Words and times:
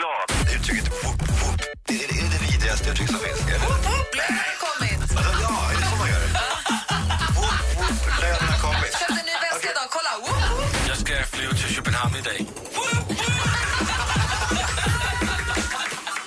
Glad. 0.00 0.26
Uttrycket 0.56 0.88
whoop, 1.04 1.20
whoop, 1.40 1.60
det 1.88 1.94
är 2.04 2.08
det, 2.08 2.20
det 2.34 2.40
vidrigaste 2.52 2.90
uttryck 2.90 3.08
som 3.08 3.18
finns. 3.18 3.40
Eller? 3.46 3.54
Alltså, 3.54 3.90
Ja, 5.46 5.70
är 5.72 5.76
det 5.80 5.86
så 5.90 5.96
man 6.02 6.08
gör? 6.14 6.20
Whoop, 7.38 7.60
whoop, 7.76 7.98
lönen 8.22 8.48
har 8.52 8.58
kommit. 8.66 8.92
Köpte 9.00 9.20
en 9.22 9.26
ny 9.30 9.36
väska 9.46 9.68
idag, 9.74 9.88
kolla! 9.96 10.12
Jag 10.88 10.96
ska 10.96 11.12
flyga 11.36 11.50
till 11.50 11.74
Köpenhamn 11.74 12.14
idag. 12.20 12.38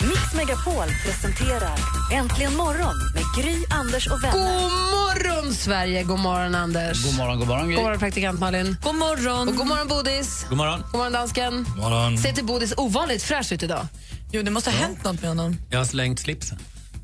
Mix 0.09 0.33
Megapol 0.33 0.87
presenterar 1.05 1.77
Äntligen 2.13 2.55
morgon 2.55 2.95
med 3.15 3.24
Gry, 3.35 3.63
Anders 3.69 4.07
och 4.07 4.23
vänner. 4.23 4.33
God 4.33 4.71
morgon, 4.71 5.53
Sverige! 5.53 6.03
God 6.03 6.19
morgon, 6.19 6.55
Anders. 6.55 7.03
God 7.05 7.17
morgon, 7.17 7.39
god 7.39 7.47
morgon, 7.47 7.67
Gry. 7.67 7.75
God 7.75 7.83
morgon, 7.83 7.99
praktikant 7.99 8.39
Malin. 8.39 8.77
God 8.83 8.95
morgon. 8.95 9.47
Och 9.47 9.55
god 9.55 9.67
morgon, 9.67 9.87
Bodis. 9.87 10.45
God 10.49 10.57
morgon. 10.57 10.81
God 10.91 10.97
morgon, 10.97 11.13
dansken. 11.13 11.65
God 11.75 11.77
morgon. 11.83 12.17
Ser 12.17 12.31
till 12.33 12.45
Bodis 12.45 12.73
ovanligt 12.77 13.23
fräsch 13.23 13.51
ut 13.51 13.63
idag. 13.63 13.87
Jo, 14.31 14.41
det 14.43 14.51
måste 14.51 14.71
ha 14.71 14.77
hänt 14.77 15.03
något 15.03 15.21
med 15.21 15.29
honom. 15.29 15.57
Jag 15.69 15.77
har 15.77 15.85
slängt 15.85 16.19
slipsen. 16.19 16.59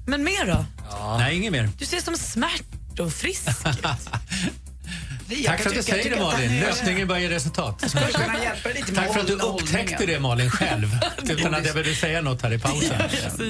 Men 0.07 0.23
mer 0.23 0.45
då? 0.45 0.65
Nej, 1.17 1.37
inget 1.37 1.51
mer. 1.51 1.69
Du 1.79 1.85
ser 1.85 1.99
som 2.01 2.17
smärt 2.17 2.99
och 2.99 3.13
frisk 3.13 3.47
ut. 3.47 3.85
Tack 5.45 5.61
för 5.61 5.69
att 5.69 5.75
du 5.75 5.83
säger 5.83 6.09
det, 6.09 6.19
Malin. 6.19 6.59
Lösningen 6.59 7.07
börjar 7.07 7.21
ge 7.21 7.29
resultat. 7.29 7.79
Tack 8.95 9.13
för 9.13 9.19
att 9.19 9.27
du 9.27 9.33
upptäckte 9.33 10.05
det, 10.05 10.19
Malin, 10.19 10.49
själv. 10.49 10.87
Utan 11.23 11.53
att 11.53 11.65
jag 11.65 11.73
behövde 11.73 11.95
säga 11.95 12.21
något 12.21 12.41
här 12.41 12.53
i 12.53 12.59
pausen. 12.59 13.01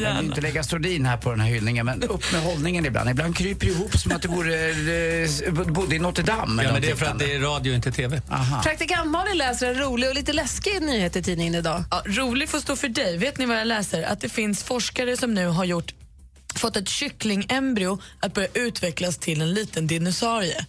Jag 0.04 0.16
vill 0.16 0.26
inte 0.26 0.42
lägga 0.42 0.64
strodin 0.64 1.06
här 1.06 1.18
på 1.18 1.30
den 1.30 1.40
här 1.40 1.48
hyllningen, 1.48 1.86
men 1.86 2.04
upp 2.04 2.32
med 2.32 2.42
hållningen 2.42 2.86
ibland. 2.86 3.10
Ibland 3.10 3.38
kryper 3.38 3.66
det 3.66 3.72
ihop 3.72 3.98
som 3.98 4.12
att 4.12 4.22
det 4.22 4.28
vore, 4.28 4.70
eh, 4.70 5.52
bodde 5.52 5.96
i 5.96 6.00
Notre 6.00 6.24
Dame. 6.24 6.64
Ja, 6.64 6.74
men 6.74 6.82
det 6.82 6.90
är 6.90 6.96
för 6.96 7.06
att 7.06 7.20
det 7.20 7.34
är 7.36 7.40
radio, 7.40 7.74
inte 7.74 7.92
TV. 7.92 8.22
Aha. 8.30 8.64
Praktikant 8.64 9.10
Malin 9.10 9.38
läser 9.38 9.68
en 9.68 9.76
rolig 9.80 10.10
och 10.10 10.16
lite 10.16 10.34
läskig 10.34 10.82
nyhet 10.82 11.16
i 11.16 11.24
tidningen 11.24 11.56
idag. 11.56 11.84
Ja, 11.92 12.04
rolig 12.06 12.50
får 12.50 12.60
stå 12.60 12.76
för 12.76 12.88
dig. 12.90 13.18
Vet 13.18 13.38
ni 13.38 13.46
vad 13.46 13.60
jag 13.60 13.68
läser? 13.68 14.04
Att 14.04 14.22
det 14.22 14.30
finns 14.30 14.64
forskare 14.64 15.18
som 15.18 15.34
nu 15.34 15.48
har 15.48 15.66
gjort, 15.66 15.94
fått 16.56 16.76
ett 16.76 16.90
kycklingembryo 16.90 18.02
att 18.20 18.34
börja 18.34 18.48
utvecklas 18.54 19.18
till 19.18 19.42
en 19.42 19.54
liten 19.54 19.88
dinosaurie. 19.88 20.66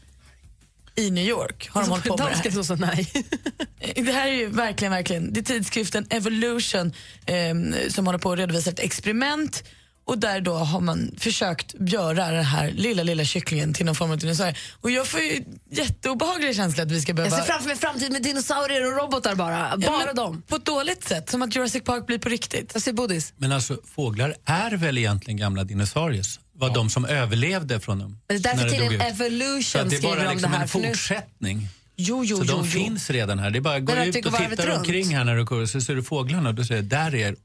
I 0.97 1.11
New 1.11 1.25
York 1.25 1.69
har 1.71 1.81
de 1.81 1.91
hållit 1.91 2.05
på 2.05 2.17
med 2.17 2.27
det 2.43 2.51
här. 2.51 2.63
Så 2.63 2.77
nej. 2.77 3.13
Det 3.95 4.13
här 4.13 4.29
är 4.29 4.33
ju 4.33 4.47
verkligen, 4.47 4.93
verkligen, 4.93 5.33
det 5.33 5.41
är 5.41 5.45
tidskriften 5.45 6.07
Evolution 6.11 6.93
eh, 7.27 7.89
som 7.89 8.07
håller 8.07 8.19
på 8.19 8.33
att 8.33 8.39
redovisa 8.39 8.71
ett 8.71 8.81
experiment 8.81 9.65
och 10.13 10.19
där 10.19 10.41
då 10.41 10.55
har 10.55 10.81
man 10.81 11.11
försökt 11.19 11.75
göra 11.79 12.31
den 12.31 12.45
här 12.45 12.71
lilla, 12.71 13.03
lilla 13.03 13.25
kycklingen 13.25 13.75
till 13.75 13.87
någon 13.87 13.95
form 13.95 14.11
av 14.11 14.19
dinosaurie. 14.19 14.55
Och 14.81 14.91
jag 14.91 15.07
får 15.07 15.21
ju 15.21 15.45
jätteobehaglig 15.71 16.57
känsla 16.57 16.83
att 16.83 16.91
vi 16.91 17.01
ska 17.01 17.11
Jag 17.11 17.17
behöva... 17.17 17.37
ser 17.37 17.45
framför 17.45 17.65
mig 17.65 17.73
en 17.73 17.79
framtid 17.79 18.13
med 18.13 18.23
dinosaurier 18.23 18.87
och 18.87 19.03
robotar 19.03 19.35
bara. 19.35 19.59
Ja, 19.59 19.77
Bara 19.77 20.07
men 20.07 20.17
dem. 20.17 20.43
På 20.49 20.57
ett 20.57 20.65
dåligt 20.65 21.05
sätt, 21.05 21.31
som 21.31 21.43
att 21.43 21.57
Jurassic 21.57 21.85
Park 21.85 22.07
blir 22.07 22.19
på 22.19 22.29
riktigt. 22.29 22.71
Jag 22.73 22.83
ser 22.83 22.93
Bodis. 22.93 23.33
Men 23.37 23.53
alltså, 23.53 23.79
fåglar 23.95 24.35
är 24.45 24.71
väl 24.71 24.99
egentligen 24.99 25.39
gamla 25.39 25.65
dinosaurier? 25.65 26.25
Var 26.55 26.75
de 26.75 26.91
som 26.91 27.05
överlevde 27.05 27.81
från 27.81 27.99
dem? 27.99 28.19
Men 28.29 28.43
det 28.43 28.49
är 28.49 28.57
därför 28.57 28.95
ut. 28.95 29.01
Så 29.01 29.07
Evolution 29.07 29.83
att 29.83 29.91
det 29.91 29.97
är 29.97 29.99
skriver 29.99 30.17
bara 30.17 30.21
om 30.21 30.27
det 30.27 30.33
liksom 30.33 30.53
här. 30.53 30.63
en 30.63 30.69
fortsättning. 30.69 31.69
Jo, 31.97 32.25
jo, 32.25 32.37
Så 32.37 32.43
jo, 32.47 32.53
de 32.53 32.65
jo. 32.65 32.71
finns 32.71 33.11
redan 33.11 33.39
här. 33.39 33.51
Det 33.51 33.59
är 33.59 33.61
bara 33.61 33.77
att 33.77 33.85
gå 33.85 33.93
ut 33.93 34.27
och 34.27 34.35
titta 34.35 34.67
runt. 34.67 34.79
omkring 34.79 35.17
här 35.17 35.25
när 35.25 35.37
du 35.37 35.45
går 35.45 35.67
så 35.67 35.81
ser 35.81 35.95
du 35.95 36.03
fåglarna 36.03 36.49
och 36.49 36.55
du 36.55 36.65
säger 36.65 36.83
där 36.83 37.15
är 37.15 37.37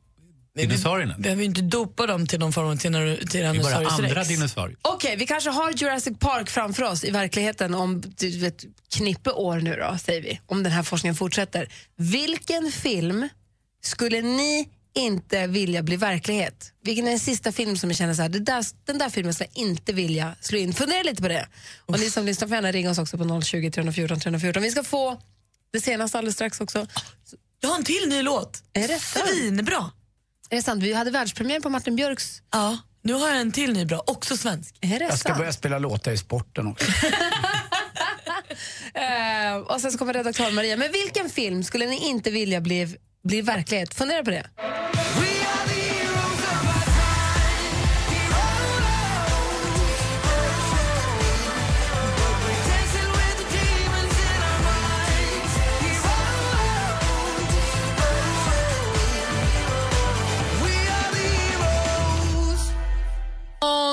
dinosaurierna. 0.58 1.16
Vi 1.18 1.22
behöver 1.24 1.42
ju 1.42 1.48
inte 1.48 1.62
dopa 1.62 2.08
dem 2.08 2.28
till 2.28 2.40
någon 2.40 2.54
form 2.54 2.68
av 2.68 2.76
tyranno- 2.76 3.06
Det 3.32 3.40
är 3.40 3.44
bara 3.44 3.54
Tyrannosaurus 3.54 3.92
andra 3.92 4.20
rex. 4.20 4.28
dinosaurier. 4.28 4.78
Okej, 4.82 5.16
vi 5.18 5.28
kanske 5.28 5.50
har 5.50 5.72
Jurassic 5.72 6.20
Park 6.20 6.50
framför 6.50 6.84
oss 6.84 7.04
i 7.04 7.12
verkligheten 7.12 7.74
om 7.76 8.02
du 8.18 8.40
vet, 8.40 8.66
knippe 8.94 9.32
år 9.32 9.58
nu 9.60 9.76
då, 9.76 9.98
säger 9.98 10.22
vi, 10.22 10.40
om 10.46 10.64
den 10.64 10.72
här 10.72 10.84
forskningen 10.84 11.16
fortsätter. 11.16 11.70
Vilken 11.96 12.72
film 12.72 13.30
skulle 13.84 14.22
ni 14.22 14.70
inte 14.96 15.48
vilja 15.48 15.84
bli 15.84 15.96
verklighet? 15.96 16.72
Vilken 16.84 17.06
är 17.08 17.10
den 17.10 17.20
sista 17.20 17.52
film 17.52 17.78
som 17.78 17.90
ni 17.90 17.96
känner 17.96 18.14
så 18.14 18.22
här, 18.22 18.30
det 18.30 18.40
där, 18.40 18.66
den 18.86 18.98
där 18.98 19.10
filmen 19.10 19.34
skulle 19.34 19.50
jag 19.56 19.64
inte 19.64 19.94
vilja 19.94 20.36
slå 20.42 20.58
in? 20.58 20.74
Fundera 20.74 21.04
lite 21.04 21.22
på 21.22 21.28
det. 21.28 21.48
Och 21.86 22.00
ni 22.00 22.10
som 22.12 22.26
lyssnar 22.26 22.48
får 22.48 22.56
gärna 22.56 22.72
ringa 22.72 22.92
oss 22.92 22.98
också 22.98 23.18
på 23.18 23.42
020 23.42 23.72
314 23.72 24.20
314. 24.20 24.64
Vi 24.64 24.72
ska 24.72 24.84
få 24.84 25.22
det 25.74 25.82
senaste 25.82 26.18
alldeles 26.18 26.36
strax 26.36 26.62
också. 26.62 26.88
Jag 27.60 27.70
har 27.70 27.76
en 27.78 27.84
till 27.84 28.06
ny 28.10 28.22
låt. 28.22 28.64
Är 28.74 28.88
det? 28.88 29.00
Svinbra. 29.00 29.92
Är 30.50 30.56
det 30.56 30.62
sant? 30.62 30.84
Vi 30.84 30.94
hade 30.94 31.12
världspremiär 31.12 31.60
på 31.60 31.70
Martin 31.70 31.96
Björks. 31.96 32.42
Ja, 32.52 32.78
nu 33.02 33.14
har 33.14 33.28
jag 33.30 33.42
en 33.42 33.52
till 33.52 33.74
ny 33.74 33.86
bra, 33.86 34.04
också 34.08 34.38
svensk. 34.38 34.76
Är 34.82 35.00
det 35.00 35.06
Jag 35.06 35.18
ska 35.20 35.30
sant? 35.30 35.40
börja 35.40 35.54
spela 35.54 35.80
låtar 35.80 36.12
i 36.12 36.18
sporten 36.18 36.68
också. 36.68 36.92
Eh, 38.94 39.58
och 39.58 39.82
sen 39.82 39.92
så 39.92 39.98
kommer 39.98 40.14
redaktör 40.14 40.52
Maria. 40.52 40.78
Men 40.78 40.92
vilken 40.92 41.30
film 41.30 41.64
skulle 41.64 41.86
ni 41.88 42.08
inte 42.10 42.32
vilja 42.32 42.62
bli, 42.62 42.96
bli 43.24 43.42
verklighet? 43.42 43.94
Fundera 43.94 44.24
på 44.24 44.32
det. 44.32 44.46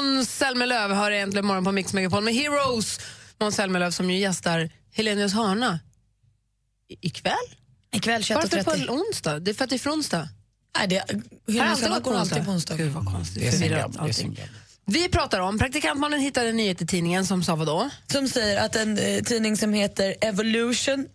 Måns 0.05 0.31
Zelmerlöw 0.39 0.95
har 0.95 1.11
egentligen 1.11 1.47
morgon 1.47 1.65
på 1.65 1.73
Mix 1.73 1.93
Megapol 1.93 2.25
med 2.25 2.35
Heroes. 2.35 3.01
Måns 3.41 3.55
Zelmerlöw 3.57 3.91
som 3.91 4.11
ju 4.11 4.19
gästar 4.19 4.71
Helenius 4.93 5.33
hörna 5.33 5.81
I- 6.89 7.07
ikväll. 7.07 7.35
Ikväll 7.93 8.23
Varför 8.31 8.57
21.30. 8.59 8.87
på 8.87 8.93
onsdag? 8.93 9.39
Det 9.39 9.51
är 9.51 9.55
för 9.55 9.65
att 9.65 9.71
det 9.71 9.77
är 9.77 9.79
från 9.79 9.93
onsdag. 9.93 10.29
Nej, 10.79 10.89
det, 10.89 10.95
Helenius 10.95 11.71
alltid 11.71 11.89
hörna 11.89 12.01
går 12.01 12.15
alltid 12.17 12.45
på 12.45 12.51
onsdag. 12.51 12.77
Gud 12.77 12.93
vad 12.93 13.07
konstigt. 13.07 13.43
Det 13.43 13.49
är 13.49 13.53
Förvirrat 13.53 13.97
allting. 13.97 14.41
Vi 14.87 15.09
pratar 15.09 15.41
om, 15.41 15.59
praktikantmannen 15.59 16.21
hittade 16.21 16.49
en 16.49 16.57
nyhet 16.57 16.83
i 16.83 16.87
tidningen 16.87 17.27
som 17.27 17.43
sa 17.45 17.57
vadå? 17.57 17.91
Som 18.13 18.29
säger 18.29 18.65
att 18.65 18.77
en 18.77 18.99
eh, 18.99 19.23
tidning 19.23 19.57
som 19.57 19.73
heter 19.73 20.15
Evolution 20.21 21.07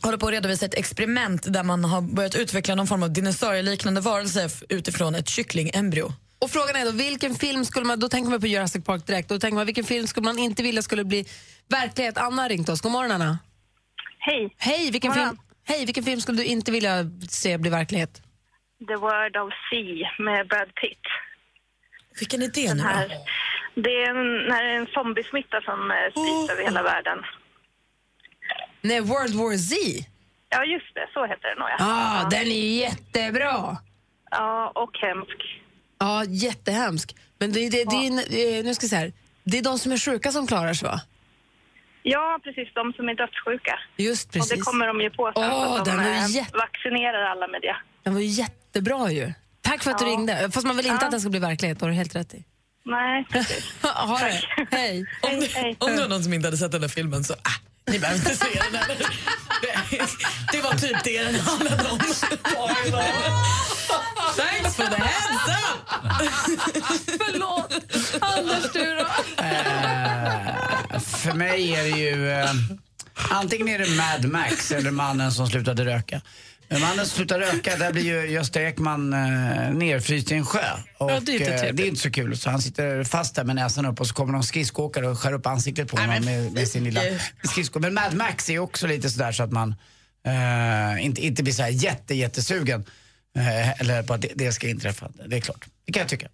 håller 0.00 0.18
på 0.18 0.26
att 0.26 0.32
redovisa 0.32 0.66
ett 0.66 0.74
experiment 0.74 1.52
där 1.52 1.62
man 1.62 1.84
har 1.84 2.00
börjat 2.00 2.34
utveckla 2.34 2.74
någon 2.74 2.86
form 2.86 3.02
av 3.02 3.12
dinosaurieliknande 3.12 4.00
varelse 4.00 4.50
utifrån 4.68 5.14
ett 5.14 5.28
kycklingembryo. 5.28 6.12
Och 6.38 6.50
frågan 6.50 6.76
är 6.76 6.84
då, 6.84 6.90
vilken 6.92 7.34
film 7.34 7.64
skulle 7.64 7.86
man, 7.86 8.00
då 8.00 8.08
tänker 8.08 8.30
man 8.30 8.40
på 8.40 8.46
Jurassic 8.46 8.84
Park 8.84 9.06
direkt, 9.06 9.28
då 9.28 9.38
tänker 9.38 9.54
man 9.54 9.66
vilken 9.66 9.84
film 9.84 10.06
skulle 10.06 10.24
man 10.24 10.38
inte 10.38 10.62
vilja 10.62 10.82
skulle 10.82 11.04
bli 11.04 11.24
verklighet? 11.68 12.18
Anna 12.18 12.42
har 12.42 12.48
ringt 12.48 12.68
oss, 12.68 12.80
god 12.80 12.92
morgon 12.92 13.10
Anna. 13.12 13.38
Hej. 14.18 14.54
Hej, 14.58 14.90
vilken 14.90 15.12
film, 15.12 15.38
hej, 15.64 15.84
vilken 15.86 16.04
film 16.04 16.20
skulle 16.20 16.38
du 16.38 16.44
inte 16.44 16.72
vilja 16.72 17.10
se 17.28 17.58
bli 17.58 17.70
verklighet? 17.70 18.22
The 18.88 18.96
Word 18.96 19.36
of 19.36 19.52
Sea 19.70 20.10
med 20.18 20.48
Brad 20.48 20.74
Pitt. 20.74 21.04
Vilken 22.18 22.42
är 22.42 22.48
det 22.48 22.74
nu 22.74 22.82
då? 22.82 22.88
här, 22.88 23.08
det 23.74 23.90
är 24.02 24.10
en, 24.10 24.48
när 24.48 24.62
det 24.64 24.70
är 24.70 24.76
en 24.76 24.86
zombiesmitta 24.86 25.60
som 25.60 25.90
eh, 25.90 25.96
sprids 26.10 26.50
över 26.52 26.62
hela 26.64 26.82
världen. 26.82 27.18
Nej, 28.80 29.00
World 29.00 29.34
War 29.34 29.56
Z. 29.56 29.76
Ja, 30.50 30.64
just 30.64 30.94
det. 30.94 31.08
Så 31.14 31.26
heter 31.26 31.48
den 31.48 31.58
nog, 31.58 31.68
ja. 31.68 31.76
Ah, 31.78 32.22
ja. 32.22 32.28
den 32.30 32.46
är 32.46 32.78
jättebra. 32.80 33.76
ja, 34.30 34.72
och 34.74 34.98
hemsk. 34.98 35.40
Ja, 35.98 36.24
jättehemsk. 36.24 37.16
Men 37.38 37.52
det, 37.52 37.68
det, 37.68 37.84
det, 37.84 37.96
är, 38.06 38.10
eh, 38.58 38.64
nu 38.64 38.74
ska 38.74 38.84
jag 38.84 38.90
säga 38.90 39.00
här. 39.00 39.12
det 39.44 39.58
är 39.58 39.62
de 39.62 39.78
som 39.78 39.92
är 39.92 39.96
sjuka 39.98 40.32
som 40.32 40.46
klarar 40.46 40.74
sig 40.74 40.88
va? 40.88 41.00
Ja, 42.02 42.40
precis. 42.44 42.68
De 42.74 42.92
som 42.92 43.08
är 43.08 43.14
dödssjuka. 43.14 43.78
Just 43.96 44.32
precis. 44.32 44.52
Och 44.52 44.58
det 44.58 44.62
kommer 44.64 44.86
de 44.86 45.00
ju 45.00 45.10
på 45.10 45.32
sen. 45.36 45.44
Åh, 45.52 45.64
så 45.66 45.74
att 45.78 45.84
den 45.84 45.96
de 45.96 46.04
var 46.04 46.10
eh, 46.12 46.30
jätte- 46.30 46.56
vaccinerar 46.58 47.22
alla 47.30 47.46
med 47.48 47.60
det. 47.62 47.76
Den 48.02 48.14
var 48.14 48.20
ju 48.20 48.26
jättebra 48.26 49.10
ju. 49.10 49.32
Tack 49.60 49.82
för 49.82 49.90
att 49.90 49.98
du 49.98 50.04
Ja. 50.04 50.10
ringde. 50.10 50.50
Fast 50.52 50.66
man 50.66 50.76
vill 50.76 50.86
inte 50.86 50.98
Ja. 51.00 51.04
att 51.06 51.10
den 51.10 51.20
ska 51.20 51.30
bli 51.30 51.40
verklighet, 51.40 51.78
det 51.78 51.84
har 51.86 51.90
du 51.90 51.96
helt 51.96 52.16
rätt 52.16 52.34
i. 52.34 52.44
Nej, 52.84 53.26
precis. 53.30 53.74
ha 53.82 54.18
det. 54.18 54.40
Hej. 54.76 55.00
Om, 55.22 55.28
Hej, 55.30 55.50
hej. 55.54 55.76
om 55.80 55.96
det 55.96 56.00
var 56.02 56.08
någon 56.08 56.22
som 56.24 56.32
inte 56.32 56.46
hade 56.46 56.56
sett 56.56 56.72
den 56.72 56.80
där 56.80 56.88
filmen 56.88 57.24
så, 57.24 57.32
ah, 57.34 57.38
ni 57.90 57.98
behöver 57.98 58.18
inte 58.18 58.36
se 58.36 58.60
den. 58.70 58.80
Här. 58.80 58.96
Det, 60.52 60.60
var 60.60 60.74
typ 60.74 61.04
det 61.04 61.22
den 61.22 61.40
handlade 61.40 61.90
om. 61.90 61.98
Thanks 64.36 64.76
for 64.76 64.84
the 64.84 65.02
heads 65.02 65.48
up! 65.48 65.88
Förlåt. 67.26 67.72
Anders, 68.20 68.72
du 68.72 68.94
då? 68.94 69.06
Eh, 69.42 71.00
för 71.00 71.32
mig 71.32 71.74
är 71.74 71.82
det 71.82 71.98
ju... 71.98 72.30
Eh, 72.30 72.50
antingen 73.30 73.68
är 73.68 73.78
det 73.78 73.90
Mad 73.90 74.32
Max 74.32 74.72
eller 74.72 74.90
Mannen 74.90 75.32
som 75.32 75.46
slutade 75.46 75.84
röka. 75.84 76.20
Men 76.68 76.80
mannen 76.80 77.06
slutar 77.06 77.38
röka, 77.38 77.76
där 77.76 77.92
blir 77.92 78.02
ju 78.02 78.30
Gösta 78.30 78.62
Ekman 78.62 79.12
eh, 79.12 79.18
nerfryst 79.72 80.32
i 80.32 80.34
en 80.34 80.46
sjö. 80.46 80.60
Och, 80.98 81.10
Ja, 81.10 81.20
det 81.20 81.32
är 81.32 81.40
inte 81.40 81.66
eh, 81.66 81.74
det 81.74 81.82
är 81.82 81.86
inte 81.86 82.00
så 82.00 82.10
kul. 82.10 82.36
Så 82.36 82.50
han 82.50 82.62
sitter 82.62 83.04
fast 83.04 83.34
där 83.34 83.44
med 83.44 83.56
näsan 83.56 83.86
upp 83.86 84.00
och 84.00 84.06
så 84.06 84.14
kommer 84.14 84.32
någon 84.32 84.42
skridskoåkare 84.42 85.08
och 85.08 85.18
skär 85.18 85.32
upp 85.32 85.46
ansiktet 85.46 85.88
på 85.88 85.96
honom 85.96 86.24
med, 86.24 86.52
med 86.52 86.68
sin 86.68 86.84
lilla 86.84 87.00
skridsko. 87.42 87.78
Men 87.80 87.94
Mad 87.94 88.14
Max 88.14 88.50
är 88.50 88.58
också 88.58 88.86
lite 88.86 89.10
sådär 89.10 89.32
så 89.32 89.42
att 89.42 89.52
man 89.52 89.74
eh, 90.26 91.04
inte, 91.04 91.26
inte 91.26 91.42
blir 91.42 91.52
så 91.52 91.62
här 91.62 91.70
jätte, 91.70 92.14
jättesugen. 92.14 92.84
Eh, 93.36 93.80
eller 93.80 94.02
på 94.02 94.14
att 94.14 94.20
det, 94.22 94.32
det 94.34 94.52
ska 94.52 94.68
inträffa. 94.68 95.10
Det 95.26 95.36
är 95.36 95.40
klart. 95.40 95.66
Det 95.86 95.92
kan 95.92 96.00
jag 96.00 96.08
tycka. 96.08 96.28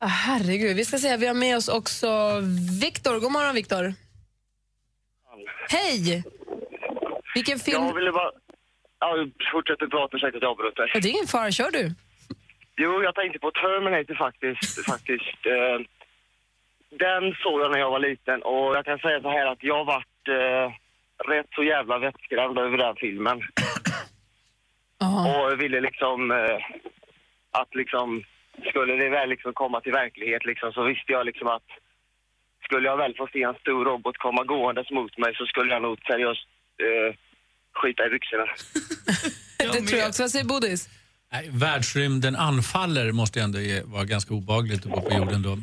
Ah, 0.00 0.06
herregud, 0.06 0.76
vi 0.76 0.84
ska 0.84 0.98
se, 0.98 1.16
vi 1.16 1.26
har 1.26 1.34
med 1.34 1.56
oss 1.56 1.68
också 1.68 2.40
Viktor. 2.80 3.20
God 3.20 3.32
morgon 3.32 3.54
Viktor. 3.54 3.94
Hej! 5.68 6.24
Vilken 7.34 7.58
film... 7.58 7.82
Jag 7.82 7.94
ville 7.94 8.12
bara... 8.12 8.30
Ja, 8.98 9.26
fortsätt 9.52 9.78
prata, 9.78 10.16
ursäkta 10.16 10.36
att 10.36 10.42
jag 10.42 10.50
avbröt 10.50 10.76
dig. 10.76 10.90
Det 10.94 11.08
är 11.08 11.12
ingen 11.12 11.26
fara, 11.26 11.50
kör 11.50 11.70
du. 11.70 11.90
Jo, 12.76 13.02
jag 13.02 13.14
tänkte 13.14 13.38
på 13.38 13.50
Terminator 13.50 14.14
faktiskt. 14.14 14.86
faktiskt. 14.86 15.46
Eh, 15.46 15.78
den 16.90 17.34
såg 17.42 17.60
jag 17.60 17.70
när 17.70 17.78
jag 17.78 17.90
var 17.90 17.98
liten 17.98 18.42
och 18.42 18.76
jag 18.76 18.84
kan 18.84 18.98
säga 18.98 19.20
så 19.20 19.30
här 19.30 19.46
att 19.46 19.62
jag 19.62 19.84
varit 19.84 20.28
eh, 20.28 20.72
rätt 21.30 21.46
så 21.54 21.62
jävla 21.64 21.98
vettskrämd 21.98 22.58
över 22.58 22.78
den 22.78 22.96
filmen. 22.96 23.38
Och 25.26 25.60
ville 25.62 25.80
liksom 25.80 26.30
eh, 26.30 26.58
att 27.50 27.74
liksom, 27.74 28.24
skulle 28.68 28.96
det 28.96 29.08
väl 29.08 29.28
liksom 29.28 29.52
komma 29.52 29.80
till 29.80 29.92
verklighet 29.92 30.44
liksom 30.44 30.72
så 30.72 30.82
visste 30.82 31.12
jag 31.12 31.26
liksom 31.26 31.48
att 31.48 31.68
skulle 32.64 32.88
jag 32.88 32.96
väl 32.96 33.16
få 33.16 33.28
se 33.32 33.42
en 33.42 33.54
stor 33.54 33.84
robot 33.84 34.18
komma 34.18 34.44
gåendes 34.44 34.90
mot 34.90 35.18
mig 35.18 35.34
så 35.34 35.46
skulle 35.46 35.72
jag 35.72 35.82
nog 35.82 35.98
seriöst 36.06 36.48
eh, 36.86 37.14
skita 37.82 38.02
i 38.06 38.10
byxorna. 38.10 38.46
det 39.80 39.86
tror 39.88 40.00
jag 40.00 40.08
också. 40.08 40.22
Vad 40.22 40.30
säger 40.30 40.44
Bodis? 40.44 40.88
Nej, 41.32 41.48
världsrymden 41.52 42.36
anfaller 42.36 43.12
måste 43.12 43.38
ju 43.38 43.42
ändå 43.44 43.60
ge- 43.60 43.82
vara 43.84 44.04
ganska 44.04 44.34
obagligt 44.34 44.86
att 44.86 44.92
bo 44.92 45.00
på 45.00 45.14
jorden 45.16 45.42
då. 45.42 45.58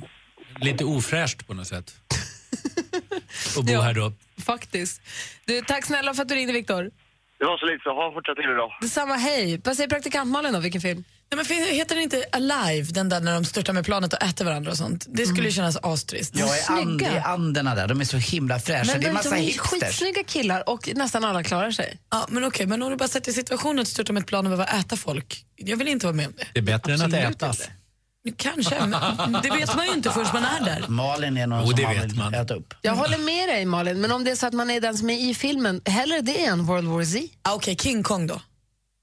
Lite 0.62 0.86
ofräscht 0.86 1.48
på 1.48 1.54
något 1.54 1.68
sätt. 1.68 1.94
Och 3.58 3.66
bo 3.66 3.72
Ja. 3.72 3.82
här 3.82 3.94
då. 3.94 4.14
Faktiskt. 4.46 5.02
Du, 5.46 5.62
tack 5.62 5.86
snälla 5.86 6.14
för 6.14 6.22
att 6.22 6.30
du 6.30 6.36
ringde 6.36 6.54
Viktor. 6.54 6.92
Det 7.40 7.46
var 7.46 7.58
så 7.58 7.66
lite 7.66 7.84
så. 7.84 7.94
Ha 7.94 8.08
en 8.08 8.14
fortsatt 8.14 8.36
trevlig 8.36 8.58
dag. 8.58 8.72
Detsamma, 8.82 9.14
hej. 9.16 9.62
Vad 9.64 9.76
säger 9.76 9.90
praktikant 9.90 10.32
Malin 10.32 10.54
då, 10.54 10.60
vilken 10.60 10.82
film? 10.82 11.04
Nej, 11.36 11.46
men 11.50 11.76
heter 11.76 11.96
den 11.96 12.04
inte 12.04 12.26
Alive, 12.32 12.92
den 12.92 13.10
där 13.10 13.20
när 13.22 13.34
de 13.34 13.46
störtar 13.46 13.74
med 13.74 13.86
planet 13.86 14.14
och 14.14 14.24
äter 14.24 14.46
varandra 14.46 14.72
och 14.72 14.78
sånt? 14.78 15.06
Det 15.10 15.26
skulle 15.26 15.48
ju 15.48 15.52
kännas 15.52 15.78
astrist. 15.84 16.36
Jag 16.36 16.58
är 16.60 16.72
and, 16.72 17.00
det 17.00 17.06
är 17.06 17.22
anderna 17.28 17.76
där, 17.76 17.88
de 17.88 18.02
är 18.02 18.06
så 18.06 18.18
himla 18.18 18.60
fräscha. 18.60 18.92
Men 18.92 19.02
det 19.02 19.08
är 19.08 19.14
massa 19.14 19.30
de 19.30 19.36
är 19.36 19.42
hipsters. 19.42 19.70
skitsnygga 19.82 20.24
killar 20.24 20.70
och 20.70 20.90
nästan 20.96 21.26
alla 21.26 21.44
klarar 21.44 21.72
sig. 21.72 22.00
Ja, 22.12 22.26
men 22.30 22.44
okej, 22.44 22.66
men 22.66 22.82
om 22.84 22.90
du 22.90 22.96
bara 22.96 23.08
sätter 23.08 23.32
i 23.32 23.34
situationen 23.34 23.80
att 23.80 23.88
störta 23.88 24.14
med 24.14 24.22
ett 24.22 24.28
plan 24.28 24.46
och 24.46 24.58
behöva 24.58 24.80
äta 24.80 24.98
folk. 24.98 25.46
Jag 25.56 25.78
vill 25.78 25.88
inte 25.88 26.06
vara 26.06 26.16
med 26.16 26.28
om 26.28 26.34
det. 26.38 26.48
Det 26.54 26.60
är 26.60 26.64
bättre 26.64 26.94
än 26.94 27.02
att 27.02 27.06
Absolut 27.06 27.36
ätas. 27.36 27.70
Kanske, 28.38 28.86
men 28.86 29.42
det 29.44 29.50
vet 29.50 29.76
man 29.76 29.86
ju 29.86 29.94
inte 29.94 30.10
förrän 30.10 30.28
man 30.34 30.44
är 30.46 30.66
där. 30.66 30.88
Malin 30.88 31.38
är 31.38 31.48
någon 31.48 31.60
Jo, 31.60 31.68
som 31.68 31.76
det 31.76 31.84
man 31.84 31.94
vet 31.96 32.04
vill 32.04 32.16
man. 32.16 32.34
äta 32.34 32.54
upp. 32.54 32.74
Jag 32.82 32.96
håller 32.96 33.18
med 33.18 33.50
dig 33.50 33.66
Malin, 33.66 34.02
men 34.02 34.12
om 34.12 34.24
det 34.24 34.32
är 34.32 34.36
så 34.36 34.48
att 34.48 34.54
man 34.54 34.70
är 34.70 34.82
den 34.82 34.98
som 34.98 35.10
är 35.10 35.30
i 35.30 35.36
filmen, 35.36 35.82
hellre 35.86 36.22
det 36.22 36.46
än 36.46 36.66
World 36.66 36.88
War 36.88 37.04
Z. 37.04 37.28
Ah, 37.42 37.54
okej, 37.54 37.76
King 37.76 38.04
Kong 38.04 38.28
då. 38.28 38.42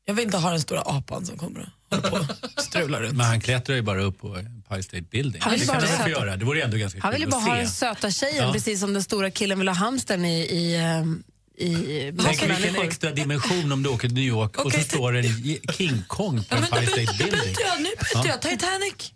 Jag 0.05 0.15
vill 0.15 0.25
inte 0.25 0.37
ha 0.39 0.51
den 0.51 0.61
stora 0.61 0.81
apan 0.81 1.27
som 1.27 1.39
kommer 1.39 1.73
strular 2.59 3.01
runt. 3.01 3.17
Men 3.17 3.27
han 3.27 3.41
klättrar 3.41 3.77
ju 3.77 3.83
bara 3.83 4.03
upp 4.03 4.21
på 4.21 4.37
Empire 4.37 4.83
State 4.83 5.03
Building. 5.03 5.43
Han 5.43 5.51
vill 5.53 5.61
det 5.61 5.67
bara 5.67 5.81
kan 5.81 5.89
han 5.89 5.99
väl 5.99 5.99
få 5.99 6.09
sätta- 6.11 6.27
göra. 6.27 6.37
Det 6.37 6.45
vore 6.45 6.63
ändå 6.63 6.77
ganska 6.77 7.01
Han 7.03 7.13
vill 7.13 7.29
bara 7.29 7.41
ha 7.41 7.57
den 7.57 7.69
söta 7.69 8.11
tjejen, 8.11 8.47
Ja. 8.47 8.53
precis 8.53 8.81
som 8.81 8.93
den 8.93 9.03
stora 9.03 9.31
killen 9.31 9.59
vill 9.59 9.69
ha 9.69 9.75
hamstern 9.75 10.25
i, 10.25 10.41
i, 10.41 10.77
ehm, 10.77 11.23
i 11.59 12.13
Tänk 12.25 12.43
vilken 12.43 12.83
extra 12.83 13.11
dimension 13.11 13.73
om 13.73 13.83
du 13.83 13.89
åker 13.89 14.09
till 14.09 14.15
New 14.15 14.25
York 14.25 14.59
och 14.65 14.73
så 14.73 14.81
står 14.81 15.13
det 15.13 15.19
en 15.19 15.73
King 15.75 16.03
Kong 16.07 16.45
på 16.45 16.55
Ja, 16.55 16.57
då, 16.71 16.77
Empire 16.77 16.87
State 17.05 17.19
Building. 17.25 17.55
nu 17.79 17.85
byter 17.85 17.97
Ja. 18.15 18.25
jag. 18.27 18.43
Titanic. 18.43 19.13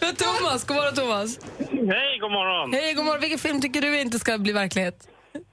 Men 0.00 0.16
Thomas, 0.16 0.64
god 0.66 0.76
morgon 0.76 0.94
Thomas. 0.94 1.38
Hej, 1.68 2.18
god 2.20 2.30
morgon. 2.32 2.72
Hej, 2.72 2.94
god 2.94 3.04
morgon. 3.04 3.20
Vilken 3.20 3.38
film 3.38 3.60
tycker 3.60 3.80
du 3.82 4.00
inte 4.00 4.18
ska 4.18 4.38
bli 4.38 4.52
verklighet? 4.52 4.94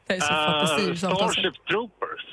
Det 0.07 0.13
är 0.13 0.19
så. 0.19 0.33
Uh, 0.80 0.95
Starship 0.95 1.65
Troopers. 1.69 2.24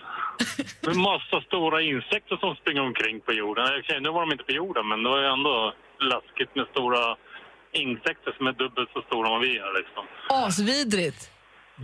Med 0.86 0.96
massa 0.96 1.40
stora 1.40 1.82
insekter 1.82 2.36
som 2.36 2.56
springer 2.56 2.82
omkring 2.82 3.20
på 3.20 3.32
jorden. 3.32 3.64
Okej, 3.81 4.00
nu 4.00 4.08
var 4.10 4.20
de 4.20 4.32
inte 4.32 4.44
på 4.44 4.52
jorden, 4.52 4.88
men 4.88 5.02
det 5.02 5.08
var 5.10 5.19
ju 5.20 5.26
ändå 5.26 5.72
läskigt 6.00 6.54
med 6.56 6.66
stora 6.75 7.16
insekter 7.72 8.32
som 8.36 8.46
är 8.46 8.52
dubbelt 8.52 8.90
så 8.92 9.02
stora 9.02 9.28
som 9.28 9.40
vi 9.40 9.58
är. 9.58 9.78
Liksom. 9.78 10.04
Asvidrigt. 10.28 11.31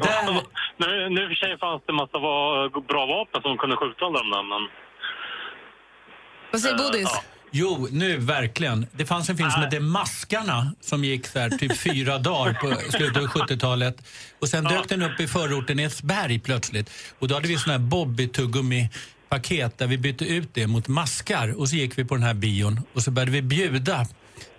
Ja, 0.03 0.43
nu, 0.77 1.09
nu 1.09 1.29
för 1.29 1.35
sig 1.35 1.59
fanns 1.59 1.83
det 1.87 1.93
massa 1.93 2.19
va- 2.19 2.69
bra 2.89 3.07
vapen 3.07 3.43
som 3.43 3.59
kunde 3.59 3.77
skjuta 3.77 4.05
alla 4.05 4.19
de 4.19 4.31
där, 4.31 4.43
men... 4.43 4.69
Vad 6.51 6.61
säger 6.61 6.77
Bodis? 6.79 7.11
Jo, 7.51 7.89
nu 7.91 8.17
verkligen. 8.17 8.87
Det 8.93 9.07
fanns 9.07 9.29
en 9.29 9.37
film 9.37 9.51
som 9.51 9.63
hette 9.63 9.81
Maskarna 9.81 10.75
som 10.81 11.05
gick 11.05 11.27
så 11.27 11.39
här, 11.39 11.51
typ 11.51 11.77
fyra 11.77 12.19
dagar 12.19 12.55
på 12.55 12.75
slutet 12.91 13.17
av 13.17 13.27
70-talet. 13.29 14.03
Och 14.41 14.49
sen 14.49 14.65
dök 14.65 14.89
den 14.89 15.03
upp 15.03 15.21
i 15.21 15.27
förorten 15.29 15.81
Edsberg 15.81 16.39
plötsligt. 16.39 16.91
Och 17.19 17.29
då 17.29 17.35
hade 17.35 17.49
vi 17.49 17.59
sån 17.59 17.71
här 17.71 17.79
Bobby-tuggummi-paket 17.79 19.79
där 19.79 19.87
vi 19.87 19.99
bytte 19.99 20.25
ut 20.25 20.49
det 20.55 20.67
mot 20.67 20.89
maskar. 20.89 21.61
Och 21.61 21.69
så 21.69 21.77
gick 21.77 21.99
vi 21.99 22.05
på 22.05 22.15
den 22.15 22.25
här 22.25 22.35
bion 22.35 22.81
och 22.95 23.03
så 23.03 23.11
började 23.11 23.33
vi 23.33 23.43
bjuda 23.43 24.01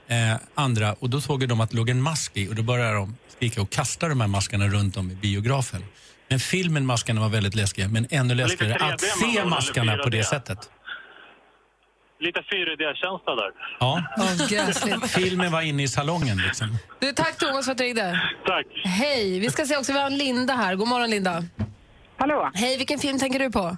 eh, 0.08 0.36
andra 0.56 0.94
och 0.94 1.10
då 1.10 1.22
såg 1.22 1.48
de 1.48 1.62
att 1.62 1.70
det 1.70 1.78
låg 1.78 1.90
en 1.90 2.02
mask 2.02 2.38
i 2.38 2.50
och 2.50 2.56
då 2.56 2.64
började 2.64 2.94
de 2.94 3.16
skrika 3.36 3.62
och 3.62 3.70
kasta 3.70 4.08
de 4.08 4.22
här 4.22 4.28
maskarna 4.28 4.68
runt 4.68 4.98
om 4.98 5.12
i 5.12 5.16
biografen. 5.16 5.84
Men 6.30 6.40
filmen 6.40 6.86
Maskarna 6.86 7.22
var 7.22 7.30
väldigt 7.30 7.56
läskig, 7.56 7.90
men 7.90 8.08
ännu 8.10 8.36
läskigare 8.36 8.74
3D 8.74 8.94
att 8.94 9.02
se 9.02 9.46
maskarna 9.46 9.98
på 9.98 10.10
det 10.10 10.22
4D? 10.22 10.24
sättet. 10.24 10.70
Lite 12.22 12.40
4D-känsla 12.40 13.36
där. 13.36 13.52
Ja. 13.80 14.04
Gräsligt. 14.50 15.12
Filmen 15.20 15.52
var 15.52 15.62
inne 15.62 15.84
i 15.84 15.88
salongen 15.88 16.38
liksom. 16.38 16.68
Du, 17.00 17.12
tack 17.12 17.38
Thomas 17.38 17.66
för 17.66 17.72
att 17.72 17.78
du 17.78 17.84
ringde. 17.84 18.22
Tack. 18.46 18.66
Hej, 18.84 19.40
vi 19.40 19.50
ska 19.50 19.66
se 19.66 19.78
också, 19.78 19.94
vi 19.94 20.00
har 20.00 20.08
en 20.08 20.18
Linda 20.18 20.54
här. 20.54 20.76
God 20.76 20.88
morgon 20.88 21.10
Linda. 21.10 21.44
Hallå. 22.18 22.52
Hej, 22.54 22.78
vilken 22.78 23.00
film 23.00 23.20
tänker 23.20 23.40
du 23.40 23.52
på? 23.52 23.78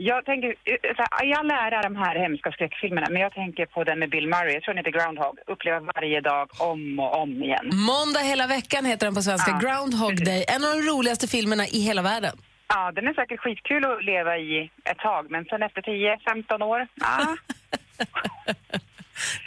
Jag 0.00 0.24
tänker, 0.24 0.48
eh, 0.48 1.38
all 1.38 1.50
ära 1.50 1.82
de 1.82 1.96
här 1.96 2.18
hemska 2.18 2.52
skräckfilmerna, 2.52 3.06
men 3.10 3.22
jag 3.22 3.32
tänker 3.32 3.66
på 3.66 3.84
den 3.84 3.98
med 3.98 4.10
Bill 4.10 4.28
Murray, 4.28 4.52
jag 4.54 4.62
tror 4.62 4.74
den 4.74 4.84
heter 4.84 4.98
Groundhog, 4.98 5.38
uppleva 5.46 5.80
varje 5.80 6.20
dag 6.20 6.48
om 6.58 6.98
och 7.00 7.22
om 7.22 7.42
igen. 7.42 7.70
Måndag 7.72 8.20
hela 8.20 8.46
veckan 8.46 8.84
heter 8.84 9.06
den 9.06 9.14
på 9.14 9.22
svenska. 9.22 9.50
Ja, 9.50 9.58
Groundhog 9.68 10.24
Day. 10.24 10.44
En 10.48 10.64
av 10.64 10.70
de 10.76 10.82
roligaste 10.82 11.28
filmerna 11.28 11.66
i 11.66 11.80
hela 11.80 12.02
världen. 12.02 12.36
Ja, 12.68 12.92
den 12.92 13.08
är 13.08 13.14
säkert 13.14 13.40
skitkul 13.40 13.84
att 13.84 14.04
leva 14.04 14.38
i 14.38 14.70
ett 14.84 14.98
tag, 14.98 15.30
men 15.30 15.44
sen 15.44 15.62
efter 15.62 15.82
10-15 15.82 16.62
år, 16.62 16.86
ja. 16.94 17.36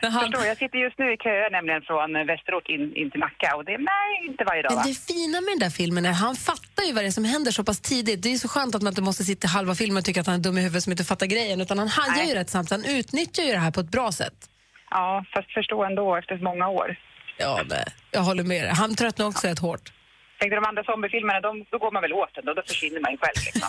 Förstår, 0.02 0.46
jag 0.46 0.58
sitter 0.58 0.78
just 0.78 1.00
nu 1.00 1.14
i 1.14 1.18
kö 1.18 1.50
nämligen 1.52 1.82
från 1.82 2.14
Västerort 2.14 2.68
in, 2.70 2.96
in 2.96 3.12
till 3.12 3.20
Nacka 3.20 3.56
och 3.56 3.66
det 3.66 3.74
är 3.74 3.78
nej, 3.78 4.30
inte 4.30 4.44
varje 4.44 4.62
dag 4.62 4.72
Men 4.72 4.78
va? 4.78 4.84
det 4.88 5.14
fina 5.14 5.42
med 5.42 5.52
den 5.52 5.60
där 5.60 5.70
filmen 5.70 6.06
är 6.06 6.12
han 6.12 6.36
fattar 6.36 6.84
ju 6.84 6.94
vad 6.94 7.04
det 7.04 7.08
är 7.08 7.12
som 7.12 7.26
händer 7.26 7.52
så 7.52 7.64
pass 7.64 7.80
tidigt. 7.82 8.24
Det 8.24 8.34
är 8.34 8.38
så 8.38 8.48
skönt 8.48 8.76
att 8.76 8.82
man 8.82 8.92
inte 8.92 9.02
måste 9.02 9.24
sitta 9.24 9.48
halva 9.48 9.76
filmen 9.76 9.98
och 9.98 10.06
tycka 10.06 10.22
att 10.22 10.28
han 10.28 10.36
är 10.36 10.40
dum 10.40 10.58
i 10.58 10.62
huvudet 10.62 10.84
som 10.84 10.92
inte 10.92 11.04
fattar 11.04 11.26
grejen. 11.26 11.62
Utan 11.62 11.80
han 11.80 11.88
hajar 11.88 12.24
ju 12.24 12.34
rätt 12.34 12.50
snabbt. 12.50 12.72
Han 12.72 12.86
utnyttjar 12.86 13.44
ju 13.44 13.52
det 13.52 13.58
här 13.58 13.72
på 13.72 13.80
ett 13.80 13.92
bra 13.92 14.12
sätt. 14.12 14.50
Ja, 14.90 15.26
fast 15.34 15.52
förstå 15.52 15.84
ändå 15.84 16.16
efter 16.16 16.38
många 16.38 16.68
år. 16.68 16.96
Ja, 17.38 17.62
nej. 17.70 17.86
jag 18.12 18.22
håller 18.22 18.44
med 18.44 18.64
dig. 18.64 18.74
Han 18.74 18.96
tröttnar 18.96 19.28
också 19.28 19.48
rätt 19.48 19.60
hårt. 19.60 19.92
Tänkte 20.42 20.56
de 20.56 20.66
andra 20.66 20.84
zombiefilmerna, 20.84 21.40
de, 21.42 21.66
då 21.72 21.78
går 21.78 21.92
man 21.92 22.02
väl 22.02 22.14
åt 22.14 22.36
den 22.36 22.48
och 22.50 22.56
då 22.56 22.62
försvinner 22.68 23.00
man 23.00 23.12
ju 23.12 23.18
själv. 23.18 23.40
Liksom. 23.46 23.68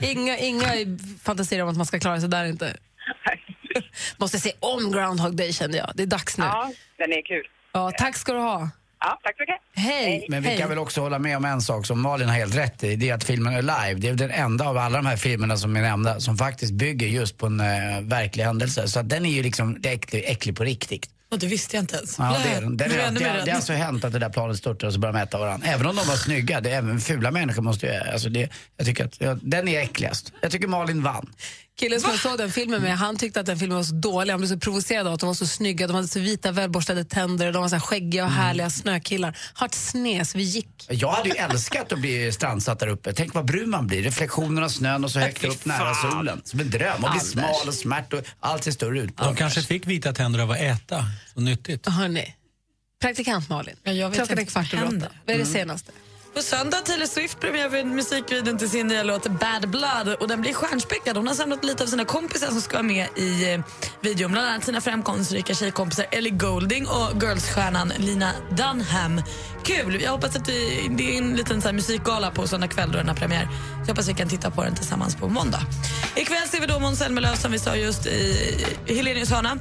Inga, 0.10 0.38
inga 0.38 0.98
fantasier 1.22 1.62
om 1.62 1.68
att 1.68 1.76
man 1.76 1.86
ska 1.86 1.98
klara 1.98 2.20
sig 2.20 2.28
där 2.28 2.44
inte. 2.44 2.76
Måste 4.16 4.38
se 4.38 4.52
om 4.60 4.92
Groundhog 4.92 5.36
Day 5.36 5.52
kände 5.52 5.78
jag. 5.78 5.90
Det 5.94 6.02
är 6.02 6.06
dags 6.06 6.38
nu. 6.38 6.44
Ja, 6.44 6.72
den 6.96 7.12
är 7.12 7.22
kul. 7.22 7.46
Ja, 7.72 7.92
tack 7.98 8.16
ska 8.16 8.32
du 8.32 8.38
ha. 8.38 8.70
Ja, 9.00 9.20
tack 9.22 9.36
så 9.36 9.42
mycket. 9.42 9.56
Hej. 9.74 10.26
Men 10.28 10.42
vi 10.42 10.48
Hej. 10.48 10.58
kan 10.58 10.68
väl 10.68 10.78
också 10.78 11.00
hålla 11.00 11.18
med 11.18 11.36
om 11.36 11.44
en 11.44 11.60
sak 11.60 11.86
som 11.86 12.02
Malin 12.02 12.28
har 12.28 12.36
helt 12.36 12.56
rätt 12.56 12.84
i. 12.84 12.96
Det 12.96 13.10
är 13.10 13.14
att 13.14 13.24
filmen 13.24 13.54
är 13.54 13.62
live. 13.62 13.94
Det 14.00 14.08
är 14.08 14.14
den 14.14 14.30
enda 14.30 14.68
av 14.68 14.78
alla 14.78 14.96
de 14.96 15.06
här 15.06 15.16
filmerna 15.16 15.56
som 15.56 15.76
är 15.76 15.82
nämnda 15.82 16.20
som 16.20 16.36
faktiskt 16.36 16.72
bygger 16.72 17.06
just 17.06 17.38
på 17.38 17.46
en 17.46 17.60
uh, 17.60 18.00
verklig 18.02 18.44
händelse. 18.44 18.88
Så 18.88 19.00
att 19.00 19.08
den 19.08 19.26
är 19.26 19.30
ju 19.30 19.42
liksom 19.42 19.80
det 19.80 19.88
är 19.88 19.94
äcklig, 19.94 20.24
äcklig 20.26 20.56
på 20.56 20.64
riktigt. 20.64 21.10
Och 21.30 21.38
det 21.38 21.46
visste 21.46 21.76
jag 21.76 21.82
inte 21.82 21.96
ens. 21.96 22.18
Ja, 22.18 22.36
det 22.44 22.50
är 22.50 22.60
den. 22.60 22.76
den 22.76 22.90
är 22.90 22.98
jag 22.98 23.14
det, 23.14 23.18
det, 23.18 23.42
det 23.44 23.50
har 23.50 23.56
alltså 23.56 23.72
hänt 23.72 24.04
att 24.04 24.12
det 24.12 24.18
där 24.18 24.30
planet 24.30 24.58
störtar 24.58 24.86
och 24.86 24.92
så 24.92 25.00
börjar 25.00 25.12
de 25.12 25.18
äta 25.18 25.38
varandra. 25.38 25.66
Även 25.68 25.86
om 25.86 25.96
de 25.96 26.06
var 26.06 26.16
snygga. 26.16 26.60
Det 26.60 26.70
är 26.70 26.78
även 26.78 27.00
fula 27.00 27.30
människor 27.30 27.62
måste 27.62 27.86
ju... 27.86 27.92
Alltså 27.92 28.28
det, 28.28 28.48
jag 28.76 28.86
tycker 28.86 29.04
att 29.04 29.20
ja, 29.20 29.36
den 29.42 29.68
är 29.68 29.80
äckligast. 29.80 30.32
Jag 30.40 30.50
tycker 30.50 30.68
Malin 30.68 31.02
vann. 31.02 31.32
Killen 31.78 32.00
som 32.00 32.10
jag 32.10 32.20
såg 32.20 32.38
den 32.38 32.52
filmen 32.52 32.82
med, 32.82 32.98
han 32.98 33.16
tyckte 33.16 33.40
att 33.40 33.46
den 33.46 33.58
filmen 33.58 33.76
var 33.76 33.84
så 33.84 33.94
dålig. 33.94 34.30
Han 34.32 34.40
blev 34.40 34.48
så 34.48 34.58
provocerad 34.58 35.06
av 35.06 35.12
att 35.14 35.20
de 35.20 35.26
var 35.26 35.34
så 35.34 35.46
snygga. 35.46 35.86
De 35.86 35.92
hade 35.96 36.08
så 36.08 36.20
vita 36.20 36.52
välborstade 36.52 37.04
tänder 37.04 37.46
och 37.46 37.52
de 37.52 37.62
var 37.62 37.68
så 37.68 37.74
här 37.74 37.80
skäggiga 37.80 38.24
och 38.24 38.30
härliga 38.30 38.70
snökillar. 38.70 39.38
Har 39.52 39.66
ett 39.66 39.74
snes, 39.74 40.34
vi 40.34 40.42
gick. 40.42 40.86
Jag 40.88 41.10
hade 41.10 41.28
ju 41.28 41.34
älskat 41.34 41.92
att 41.92 41.98
bli 41.98 42.32
strandsatt 42.32 42.78
där 42.80 42.86
uppe. 42.88 43.12
Tänk 43.12 43.34
vad 43.34 43.44
brun 43.44 43.70
man 43.70 43.86
blir. 43.86 44.02
Reflektionen 44.02 44.64
av 44.64 44.68
snön 44.68 45.04
och 45.04 45.10
så 45.10 45.18
högt 45.18 45.44
upp 45.44 45.64
nära 45.64 45.94
solen. 45.94 46.40
Som 46.44 46.60
en 46.60 46.70
dröm. 46.70 46.92
Och 46.94 46.98
bli 47.00 47.08
Anders. 47.08 47.22
smal 47.22 47.68
och 47.68 47.74
smärt 47.74 48.12
och 48.12 48.20
allt 48.40 48.64
ser 48.64 48.70
större 48.72 49.00
ut. 49.00 49.16
De 49.16 49.34
kanske 49.36 49.62
fick 49.62 49.86
vita 49.86 50.12
tänder 50.12 50.40
av 50.40 50.50
att 50.50 50.58
äta. 50.60 51.04
Så 51.34 51.40
nyttigt. 51.40 51.88
Hörni, 51.88 52.34
praktikant 53.00 53.48
Malin. 53.48 53.76
Ja, 53.82 53.92
jag 53.92 54.08
vet 54.08 54.16
Klockan 54.18 54.38
är 54.38 54.44
kvart 54.44 54.74
över 54.74 54.86
åtta. 54.86 54.96
Vad 54.96 55.04
är 55.04 55.10
det 55.26 55.34
Mm. 55.34 55.46
senaste? 55.52 55.92
På 56.34 56.42
söndag 56.42 56.76
har 56.76 56.84
Taylor 56.84 57.06
Swift 57.06 57.40
premiär 57.40 57.70
för 57.70 57.84
musikvideon 57.84 58.58
till 58.58 58.70
sin 58.70 58.86
nya 58.86 59.02
låt 59.02 59.26
Bad 59.26 59.70
Blood 59.70 60.16
och 60.20 60.28
den 60.28 60.40
blir 60.40 60.52
stjärnspäckad. 60.54 61.16
Hon 61.16 61.26
har 61.26 61.34
samlat 61.34 61.64
lite 61.64 61.82
av 61.82 61.86
sina 61.86 62.04
kompisar 62.04 62.46
som 62.46 62.60
ska 62.60 62.76
vara 62.76 62.82
med 62.82 63.08
i 63.16 63.52
eh, 63.52 63.60
videon. 64.00 64.32
Bland 64.32 64.48
annat 64.48 64.64
sina 64.64 64.80
framgångsrika 64.80 65.54
tjejkompisar 65.54 66.06
Ellie 66.10 66.30
Goulding 66.30 66.86
och 66.86 67.22
girlsstjärnan 67.22 67.92
Lina 67.98 68.32
Dunham. 68.50 69.22
Kul! 69.62 70.02
Jag 70.02 70.10
hoppas 70.10 70.36
att 70.36 70.48
vi, 70.48 70.88
det 70.90 71.14
är 71.14 71.18
en 71.18 71.36
liten 71.36 71.62
så 71.62 71.68
här, 71.68 71.74
musikgala 71.74 72.30
på 72.30 72.48
söndag 72.48 72.68
kväll 72.68 72.92
då 72.92 72.98
den 72.98 73.08
har 73.08 73.14
premiär. 73.14 73.44
Så 73.44 73.80
jag 73.80 73.88
hoppas 73.88 74.08
vi 74.08 74.14
kan 74.14 74.28
titta 74.28 74.50
på 74.50 74.64
den 74.64 74.74
tillsammans 74.74 75.16
på 75.16 75.28
måndag. 75.28 75.60
Ikväll 76.16 76.48
ser 76.48 76.60
vi 76.60 76.66
då 76.66 76.78
Måns 76.78 76.98
Zelmerlöw 76.98 77.36
som 77.36 77.52
vi 77.52 77.58
sa 77.58 77.76
just 77.76 78.06
i 78.06 78.66
Helenius 78.86 79.30
hörna. 79.30 79.58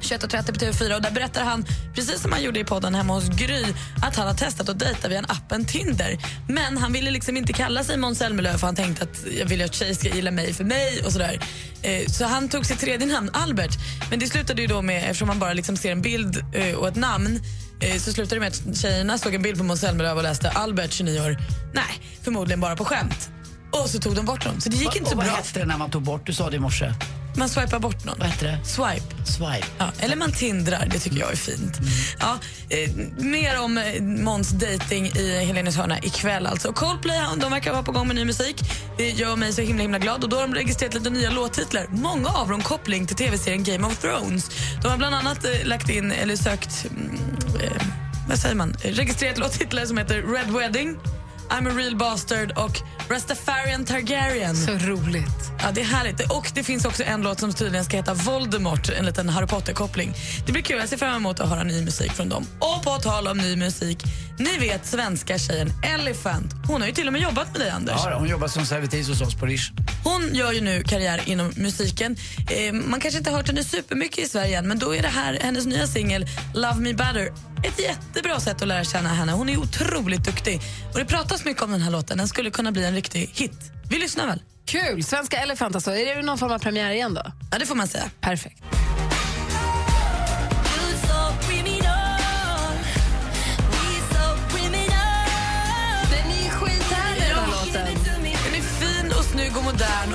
21.30 0.00 0.46
på 0.46 0.52
TV4 0.52 0.94
och 0.94 1.02
där 1.02 1.10
berättar 1.10 1.44
han, 1.44 1.64
precis 1.94 2.22
som 2.22 2.32
han 2.32 2.42
gjorde 2.42 2.60
i 2.60 2.64
podden 2.64 2.94
hemma 2.94 3.12
hos 3.14 3.28
Gry, 3.28 3.64
att 4.02 4.16
han 4.16 4.26
har 4.26 4.34
testat 4.34 4.68
att 4.68 4.78
dejta 4.78 5.08
via 5.08 5.24
appen 5.28 5.64
Tinder. 5.64 6.18
Men 6.48 6.76
han 6.76 6.92
ville 6.92 7.10
liksom 7.10 7.36
inte 7.36 7.52
kalla 7.52 7.84
sig 7.84 7.96
Måns 7.96 8.18
Zelmerlöw 8.18 8.58
för 8.58 8.66
han 8.66 8.76
tänkte 8.76 9.04
att 9.04 9.24
jag 9.38 9.46
vill 9.46 9.62
att 9.62 9.74
tjejer 9.74 9.94
ska 9.94 10.08
gilla 10.08 10.30
mig 10.30 10.54
för 10.54 10.64
mig 10.64 11.02
och 11.04 11.12
sådär. 11.12 11.40
Eh, 11.82 12.06
så 12.06 12.24
han 12.24 12.48
tog 12.48 12.66
sitt 12.66 12.80
tredje 12.80 13.06
namn, 13.06 13.30
Albert. 13.32 13.78
Men 14.10 14.18
det 14.18 14.26
slutade 14.26 14.62
ju 14.62 14.68
då 14.68 14.82
med, 14.82 15.02
eftersom 15.02 15.28
man 15.28 15.38
bara 15.38 15.52
liksom 15.52 15.76
ser 15.76 15.92
en 15.92 16.02
bild 16.02 16.44
eh, 16.54 16.74
och 16.74 16.88
ett 16.88 16.96
namn, 16.96 17.40
eh, 17.80 17.98
så 17.98 18.12
slutade 18.12 18.36
det 18.36 18.40
med 18.40 18.48
att 18.48 18.76
tjejerna 18.76 19.18
såg 19.18 19.34
en 19.34 19.42
bild 19.42 19.58
på 19.58 19.64
Måns 19.64 19.80
Zelmerlöw 19.80 20.16
och 20.16 20.22
läste 20.22 20.50
Albert, 20.50 20.92
29 20.92 21.20
år. 21.20 21.38
Nej, 21.74 22.02
förmodligen 22.22 22.60
bara 22.60 22.76
på 22.76 22.84
skämt. 22.84 23.30
Och 23.72 23.90
så 23.90 23.98
tog 23.98 24.14
de 24.14 24.26
bort 24.26 24.44
dem. 24.44 24.60
Så 24.60 24.68
det 24.68 24.76
gick 24.76 24.96
inte 24.96 25.10
så 25.10 25.16
och 25.16 25.16
vad 25.16 25.26
bra. 25.26 25.36
hette 25.36 25.58
det 25.58 25.66
när 25.66 25.78
man 25.78 25.90
tog 25.90 26.02
bort? 26.02 26.26
Du 26.26 26.32
sa 26.32 26.50
det 26.50 26.56
i 26.56 26.60
morse. 26.60 26.92
Man 27.40 27.48
swipar 27.48 27.78
bort 27.78 28.04
någon. 28.04 28.18
Vad 28.18 28.28
heter 28.28 28.46
det? 28.46 28.58
Swipe. 28.64 29.24
Swipe. 29.24 29.66
Ja, 29.78 29.92
eller 29.98 30.16
man 30.16 30.32
tindrar, 30.32 30.88
det 30.90 30.98
tycker 30.98 31.18
jag 31.18 31.32
är 31.32 31.36
fint. 31.36 31.78
Ja, 32.18 32.38
eh, 32.68 32.90
mer 33.18 33.60
om 33.60 33.78
eh, 33.78 34.02
Måns 34.02 34.50
dating 34.50 35.06
i 35.06 35.44
Helenes 35.44 35.76
hörna 35.76 35.98
ikväll. 35.98 36.46
Alltså. 36.46 36.72
Coldplay 36.72 37.18
de 37.36 37.50
verkar 37.50 37.72
vara 37.72 37.82
på 37.82 37.92
gång 37.92 38.06
med 38.06 38.16
ny 38.16 38.24
musik. 38.24 38.56
Det 38.96 39.10
gör 39.10 39.36
mig 39.36 39.52
så 39.52 39.62
himla 39.62 39.82
himla 39.82 39.98
glad. 39.98 40.24
Och 40.24 40.30
Då 40.30 40.36
har 40.36 40.42
de 40.42 40.54
registrerat 40.54 40.94
lite 40.94 41.10
nya 41.10 41.30
låttitlar. 41.30 41.86
Många 41.90 42.28
av 42.28 42.48
dem 42.48 42.62
koppling 42.62 43.06
till 43.06 43.16
tv-serien 43.16 43.64
Game 43.64 43.86
of 43.86 43.98
Thrones. 43.98 44.50
De 44.82 44.88
har 44.88 44.96
bland 44.96 45.14
annat 45.14 45.44
eh, 45.44 45.50
lagt 45.66 45.88
in, 45.88 46.12
eller 46.12 46.36
sökt, 46.36 46.86
mm, 46.90 47.14
eh, 47.62 47.82
vad 48.28 48.38
säger 48.38 48.54
man, 48.54 48.76
registrerat 48.82 49.38
låttitlar 49.38 49.86
som 49.86 49.98
heter 49.98 50.22
Red 50.22 50.50
Wedding, 50.50 50.96
I'm 51.50 51.68
a 51.68 51.72
real 51.76 51.96
bastard 51.96 52.52
och 52.58 52.80
Rastafarian 53.10 53.84
Targaryen. 53.84 54.56
Så 54.56 54.72
roligt. 54.72 55.39
Ja, 55.62 55.70
det 55.74 55.80
är 55.80 55.84
härligt. 55.84 56.32
Och 56.32 56.50
det 56.54 56.62
finns 56.64 56.84
också 56.84 57.02
en 57.04 57.22
låt 57.22 57.40
som 57.40 57.52
tydligen 57.52 57.84
ska 57.84 57.96
heta 57.96 58.14
Voldemort, 58.14 58.88
en 58.88 59.06
liten 59.06 59.28
Harry 59.28 59.46
Potter-koppling. 59.46 60.12
Det 60.46 60.52
blir 60.52 60.62
kul. 60.62 60.78
Jag 60.78 60.88
ser 60.88 60.96
fram 60.96 61.16
emot 61.16 61.40
att 61.40 61.48
höra 61.48 61.62
ny 61.62 61.82
musik 61.82 62.12
från 62.12 62.28
dem. 62.28 62.46
Och 62.58 62.82
på 62.84 62.96
tal 62.96 63.28
om 63.28 63.38
ny 63.38 63.56
musik, 63.56 63.98
ni 64.38 64.58
vet 64.58 64.86
svenska 64.86 65.38
tjejen 65.38 65.72
Elephant. 65.94 66.52
Hon 66.66 66.80
har 66.80 66.88
ju 66.88 66.94
till 66.94 67.06
och 67.06 67.12
med 67.12 67.22
jobbat 67.22 67.52
med 67.52 67.60
dig, 67.60 67.70
Anders. 67.70 67.96
Ja, 68.04 68.18
hon 68.18 68.28
jobbar 68.28 68.48
som 68.48 68.66
servitris 68.66 69.08
hos 69.08 69.20
oss 69.20 69.34
på 69.34 69.46
Rish. 69.46 69.70
Hon 70.04 70.34
gör 70.34 70.52
ju 70.52 70.60
nu 70.60 70.82
karriär 70.82 71.20
inom 71.26 71.52
musiken. 71.56 72.16
Eh, 72.50 72.72
man 72.72 73.00
kanske 73.00 73.18
inte 73.18 73.30
har 73.30 73.36
hört 73.36 73.46
henne 73.48 73.64
supermycket 73.64 74.18
i 74.18 74.28
Sverige 74.28 74.58
än, 74.58 74.68
men 74.68 74.78
då 74.78 74.94
är 74.94 75.02
det 75.02 75.08
här 75.08 75.38
hennes 75.42 75.66
nya 75.66 75.86
singel 75.86 76.26
Love 76.54 76.80
Me 76.80 76.92
Better 76.92 77.32
ett 77.64 77.78
jättebra 77.80 78.40
sätt 78.40 78.62
att 78.62 78.68
lära 78.68 78.84
känna 78.84 79.08
henne. 79.08 79.32
Hon 79.32 79.48
är 79.48 79.56
otroligt 79.56 80.24
duktig. 80.24 80.60
Och 80.92 80.98
Det 80.98 81.04
pratas 81.04 81.44
mycket 81.44 81.62
om 81.62 81.70
den 81.72 81.82
här 81.82 81.90
låten. 81.90 82.18
Den 82.18 82.28
skulle 82.28 82.50
kunna 82.50 82.72
bli 82.72 82.84
en 82.84 82.94
riktig 82.94 83.30
hit. 83.34 83.72
Vi 83.90 83.98
lyssnar 83.98 84.26
väl? 84.26 84.42
Kul! 84.70 85.02
Svenska 85.02 85.36
Elephant 85.36 85.74
alltså. 85.74 85.90
Är 85.90 86.16
det 86.16 86.22
någon 86.22 86.38
form 86.38 86.52
av 86.52 86.58
premiär 86.58 86.90
igen 86.90 87.14
då? 87.14 87.22
Ja, 87.52 87.58
det 87.58 87.66
får 87.66 87.74
man 87.74 87.88
säga. 87.88 88.10
Perfekt. 88.20 88.62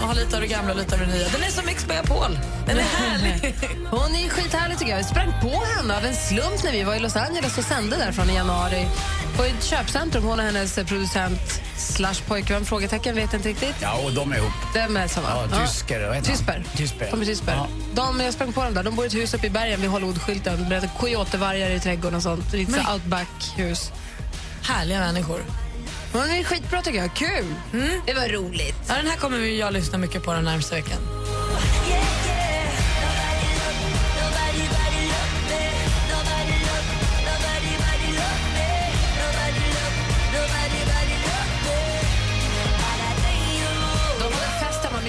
Och 0.06 0.16
har 0.16 0.16
lite 0.16 0.36
av 0.36 0.42
det 0.42 0.48
gamla 0.48 0.72
och 0.72 0.80
lite 0.80 0.96
av 0.96 1.02
det 1.02 1.08
nya. 1.08 1.28
Den 1.30 1.44
är 1.44 1.50
som 1.50 1.66
Mix 1.66 1.88
Megapol. 1.88 2.40
Den 2.68 2.78
är 2.78 2.84
härlig. 2.84 3.56
Hon 3.92 4.16
är 4.16 4.30
skithärlig 4.30 4.78
tycker 4.78 4.92
jag. 4.92 4.98
Vi 4.98 5.04
sprang 5.04 5.34
på 5.42 5.64
henne 5.76 5.98
av 5.98 6.06
en 6.06 6.16
slump 6.16 6.64
när 6.64 6.72
vi 6.72 6.84
var 6.84 6.96
i 6.96 7.00
Los 7.00 7.16
Angeles 7.16 7.58
och 7.58 7.64
sände 7.64 7.96
därifrån 7.98 8.30
i 8.30 8.36
januari. 8.36 8.88
På 9.38 9.44
ett 9.44 9.64
köpcentrum. 9.64 10.24
Hon 10.24 10.40
och 10.40 10.46
hennes 10.46 10.76
producent 10.76 11.62
slash 11.78 12.16
pojkvän, 12.28 12.66
frågetecken, 12.66 13.16
vet 13.16 13.34
inte 13.34 13.50
riktigt. 13.50 13.76
Ja, 13.82 14.00
och 14.06 14.14
de 14.14 14.32
är 14.32 14.38
ihop. 14.38 14.54
De 14.74 14.98
är 14.98 15.08
samma. 15.08 15.28
Ja, 15.30 15.66
tysker. 15.66 16.14
Han? 16.14 16.24
Tysper. 16.24 16.64
Tysper. 16.76 17.08
De 17.12 17.22
är 17.22 17.26
tysper. 17.26 17.54
Ja. 17.54 17.68
De, 17.94 18.20
jag 18.20 18.34
sprang 18.34 18.54
på 18.54 18.64
dem 18.64 18.74
där. 18.74 18.84
De 18.84 18.96
bor 18.96 19.06
i 19.06 19.08
ett 19.08 19.16
hus 19.16 19.34
uppe 19.34 19.48
i 19.48 19.50
bergen 19.50 19.82
vid 19.82 19.90
Hollywoodskylten. 19.90 20.90
Coyotevargar 21.00 21.70
i 21.70 21.80
trädgården 21.80 22.16
och 22.16 22.24
sånt. 22.24 22.54
Lite 22.54 22.72
så 22.72 22.94
outback-hus. 22.94 23.92
Härliga 24.62 25.00
människor. 25.00 25.64
Hon 26.15 26.29
är 26.29 26.43
skitbra 26.43 26.81
tycker 26.81 27.00
jag. 27.00 27.13
Kul! 27.13 27.55
Det 28.05 28.13
var 28.13 28.27
roligt. 28.27 28.75
Ja, 28.88 28.95
den 28.95 29.07
här 29.07 29.17
kommer 29.17 29.38
vi 29.38 29.60
jag 29.60 29.74
lyssna 29.74 29.98
mycket 29.98 30.24
på 30.24 30.34
den 30.34 30.43
närmaste 30.43 30.75
veckan. 30.75 30.98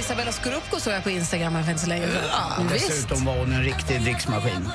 Isabella 0.06 0.32
Scorupco 0.32 0.80
såg 0.80 0.92
jag 0.92 1.02
på 1.04 1.10
Instagram 1.10 1.54
här 1.54 1.62
för 1.62 1.70
inte 1.70 1.82
så 1.82 1.88
länge 1.88 2.06
sedan. 2.06 2.22
Ja, 2.30 2.62
Visst. 2.72 2.88
dessutom 2.88 3.25
var 3.25 3.38
hon 3.38 3.52
en 3.52 3.62
riktig 3.62 4.00
dricksmaskin. 4.02 4.68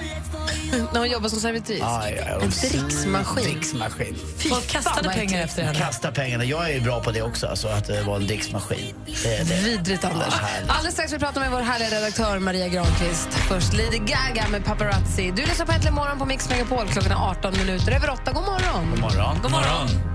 När 0.93 0.99
hon 0.99 1.09
jobbar 1.09 1.29
som 1.29 1.39
servitris. 1.39 1.79
Ja, 1.79 2.09
ja. 2.09 2.23
En 2.41 2.49
dricksmaskin. 2.49 3.43
Dricksmaskin. 3.43 4.15
Fy 4.37 4.49
Folk 4.49 4.67
kastade 4.67 5.03
fan, 5.03 5.13
pengar 5.13 5.43
efter 5.43 5.63
henne. 5.63 5.79
Kasta 5.79 6.11
pengarna. 6.11 6.43
Jag 6.43 6.71
är 6.71 6.81
bra 6.81 7.03
på 7.03 7.11
det 7.11 7.21
också, 7.21 7.47
alltså, 7.47 7.67
att 7.67 7.87
det 7.87 8.01
var 8.03 8.15
en 8.15 8.27
dricksmaskin. 8.27 8.95
Det 9.23 9.35
är 9.35 9.45
det. 9.45 9.61
Vidrigt, 9.63 10.03
Anders. 10.03 10.33
Ja. 10.41 10.73
Alldeles 10.73 10.93
strax 10.93 11.13
vi 11.13 11.19
pratar 11.19 11.41
med 11.41 11.51
vår 11.51 11.61
härliga 11.61 11.89
redaktör 11.89 12.39
Maria 12.39 12.67
Granqvist. 12.67 13.29
Först 13.33 13.73
Lady 13.73 13.97
Gaga 13.97 14.47
med 14.51 14.65
Paparazzi. 14.65 15.31
Du 15.35 15.41
lyssnar 15.41 15.65
på 15.65 15.71
Äntligen 15.71 15.95
morgon 15.95 16.19
på 16.19 16.25
Mix 16.25 16.49
Megapol. 16.49 16.87
Klockan 16.87 17.11
är 17.11 17.29
18 17.29 17.53
minuter 17.57 17.91
över 17.91 18.09
8. 18.09 18.31
God 18.31 18.43
morgon. 18.43 18.91
God 18.91 18.99
morgon. 18.99 19.39
God 19.41 19.51
morgon. 19.51 19.87
Du 19.87 20.10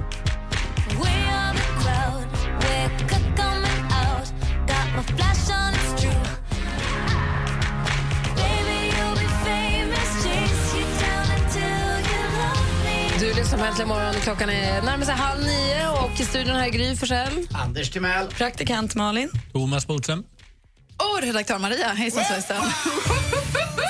lyssnar 13.36 13.58
på 13.58 13.64
Äntligen 13.64 13.88
morgon. 13.88 14.14
Klockan 14.14 14.50
är 14.50 14.82
närmar 14.82 15.04
sig 15.04 15.14
halv 15.14 15.40
nio 15.40 15.88
och 15.88 16.20
i 16.20 16.24
studion 16.24 16.56
här 16.56 16.66
är 16.66 16.70
Gry 16.70 16.96
Forssell. 16.96 17.48
Anders 17.52 17.90
Timell. 17.90 18.26
Praktikant 18.26 18.94
Malin. 18.94 19.30
Thomas 19.52 19.86
Bodström. 19.86 20.24
Och 20.96 21.22
redaktör 21.22 21.58
Maria, 21.58 21.88
hejsan 21.88 22.24
svejsan. 22.24 22.56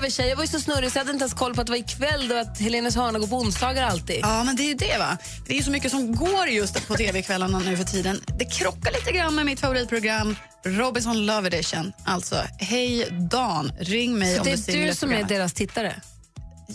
tv-tjej. 0.00 0.28
Jag 0.28 0.36
var 0.36 0.44
ju 0.44 0.48
så 0.48 0.60
snurrig 0.60 0.92
så 0.92 0.98
jag 0.98 1.00
hade 1.00 1.12
inte 1.12 1.22
ens 1.22 1.34
koll 1.34 1.54
på 1.54 1.60
att 1.60 1.66
det 1.66 1.72
var 1.72 1.78
ikväll 1.78 2.32
och 2.32 2.40
att 2.40 2.58
Helenes 2.58 2.96
hörna 2.96 3.18
går 3.18 3.26
på 3.26 3.36
onsdagar 3.36 3.82
alltid. 3.82 4.18
Ja, 4.22 4.44
men 4.44 4.56
det 4.56 4.62
är 4.62 4.68
ju 4.68 4.74
det 4.74 4.98
va. 4.98 5.18
Det 5.46 5.52
är 5.52 5.56
ju 5.56 5.62
så 5.62 5.70
mycket 5.70 5.90
som 5.90 6.14
går 6.14 6.48
just 6.48 6.88
på 6.88 6.94
tv-kvällarna 6.94 7.58
nu 7.58 7.76
för 7.76 7.84
tiden. 7.84 8.20
Det 8.38 8.44
krockar 8.44 8.92
lite 8.92 9.12
grann 9.12 9.34
med 9.34 9.46
mitt 9.46 9.60
favoritprogram 9.60 10.36
Robinson 10.64 11.26
Love 11.26 11.46
Edition. 11.46 11.92
Alltså, 12.04 12.36
hej 12.58 13.08
Dan, 13.10 13.72
ring 13.80 14.18
mig 14.18 14.34
Så 14.34 14.40
om 14.40 14.44
det 14.44 14.56
du 14.56 14.62
ser 14.62 14.72
är 14.72 14.78
du 14.78 14.86
det 14.86 14.94
som 14.94 15.12
är 15.12 15.24
deras 15.24 15.52
tittare? 15.52 15.94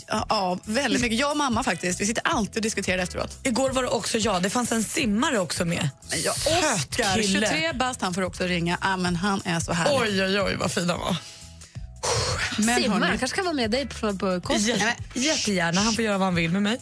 Ja, 0.06 0.26
ja, 0.28 0.58
väldigt 0.64 1.02
mycket. 1.02 1.18
Jag 1.18 1.30
och 1.30 1.36
mamma 1.36 1.62
faktiskt. 1.62 2.00
Vi 2.00 2.06
sitter 2.06 2.22
alltid 2.26 2.56
och 2.56 2.62
diskuterar 2.62 3.02
efteråt. 3.02 3.38
Igår 3.42 3.70
var 3.70 3.82
det 3.82 3.88
också 3.88 4.18
jag. 4.18 4.42
Det 4.42 4.50
fanns 4.50 4.72
en 4.72 4.84
simmare 4.84 5.38
också 5.38 5.64
med. 5.64 5.88
Ja, 6.24 6.32
kille. 6.90 7.46
23 7.48 7.72
bast, 7.72 8.00
han 8.00 8.14
får 8.14 8.22
också 8.22 8.44
ringa. 8.44 8.78
Ah, 8.80 8.96
men 8.96 9.16
han 9.16 9.42
är 9.44 9.60
så 9.60 9.72
härlig. 9.72 10.00
Oj, 10.00 10.24
oj, 10.24 10.40
oj, 10.40 10.56
vad 10.56 10.72
fin 10.72 10.90
han 10.90 11.00
var. 11.00 11.16
Men 12.58 12.82
Simmar, 12.82 12.96
hörni- 12.96 13.08
han 13.08 13.18
kanske 13.18 13.36
kan 13.36 13.44
vara 13.44 13.54
med 13.54 13.70
dig 13.70 13.86
på, 13.86 14.16
på. 14.16 14.54
Jätte, 14.54 14.94
jättegärna. 15.14 15.80
Han 15.80 15.92
får 15.92 16.04
göra 16.04 16.18
vad 16.18 16.26
han 16.26 16.34
vill 16.34 16.50
med 16.50 16.62
mig. 16.62 16.80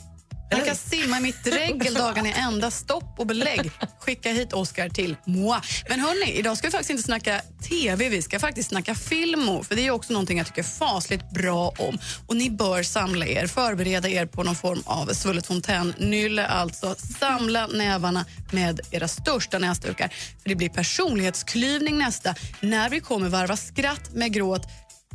Han 0.50 0.64
kan 0.64 0.76
simma 0.76 1.19
i 1.19 1.21
mitt 1.21 1.45
dregel 1.45 1.95
dagarna 1.99 2.28
i 2.28 2.33
ända. 2.33 2.71
Stopp 2.71 3.14
och 3.19 3.26
belägg. 3.26 3.71
Skicka 4.00 4.31
hit 4.31 4.52
Oscar 4.52 4.88
till 4.88 5.16
moi. 5.26 5.61
Men 5.88 6.00
hörni, 6.00 6.33
idag 6.33 6.59
ska 6.59 6.66
vi 6.66 6.71
faktiskt 6.71 6.90
inte 6.90 7.02
snacka 7.02 7.40
TV, 7.69 8.09
vi 8.09 8.23
ska 8.23 8.40
faktiskt 8.40 8.69
snacka 8.69 8.95
filmo. 8.95 9.62
För 9.64 9.76
det 9.76 9.87
är 9.87 9.90
också 9.90 10.12
någonting 10.12 10.38
jag 10.38 10.47
tycker 10.47 10.62
fasligt 10.62 11.31
bra 11.31 11.73
om. 11.78 11.99
Och 12.26 12.37
ni 12.37 12.50
bör 12.50 12.83
samla 12.83 13.26
er, 13.26 13.47
förbereda 13.47 14.09
er 14.09 14.26
på 14.26 14.43
någon 14.43 14.57
form 14.57 14.83
av 14.85 15.07
svullet 15.07 15.47
fontännylle. 15.47 16.47
Alltså 16.47 16.95
samla 17.21 17.66
nävarna 17.66 18.25
med 18.52 18.81
era 18.90 19.09
största 19.09 19.59
näsdukar. 19.59 20.09
För 20.43 20.49
det 20.49 20.54
blir 20.54 20.69
personlighetsklyvning 20.69 21.99
nästa 21.99 22.35
när 22.61 22.90
vi 22.90 23.00
kommer 23.00 23.28
varva 23.28 23.57
skratt 23.57 24.12
med 24.12 24.33
gråt 24.33 24.66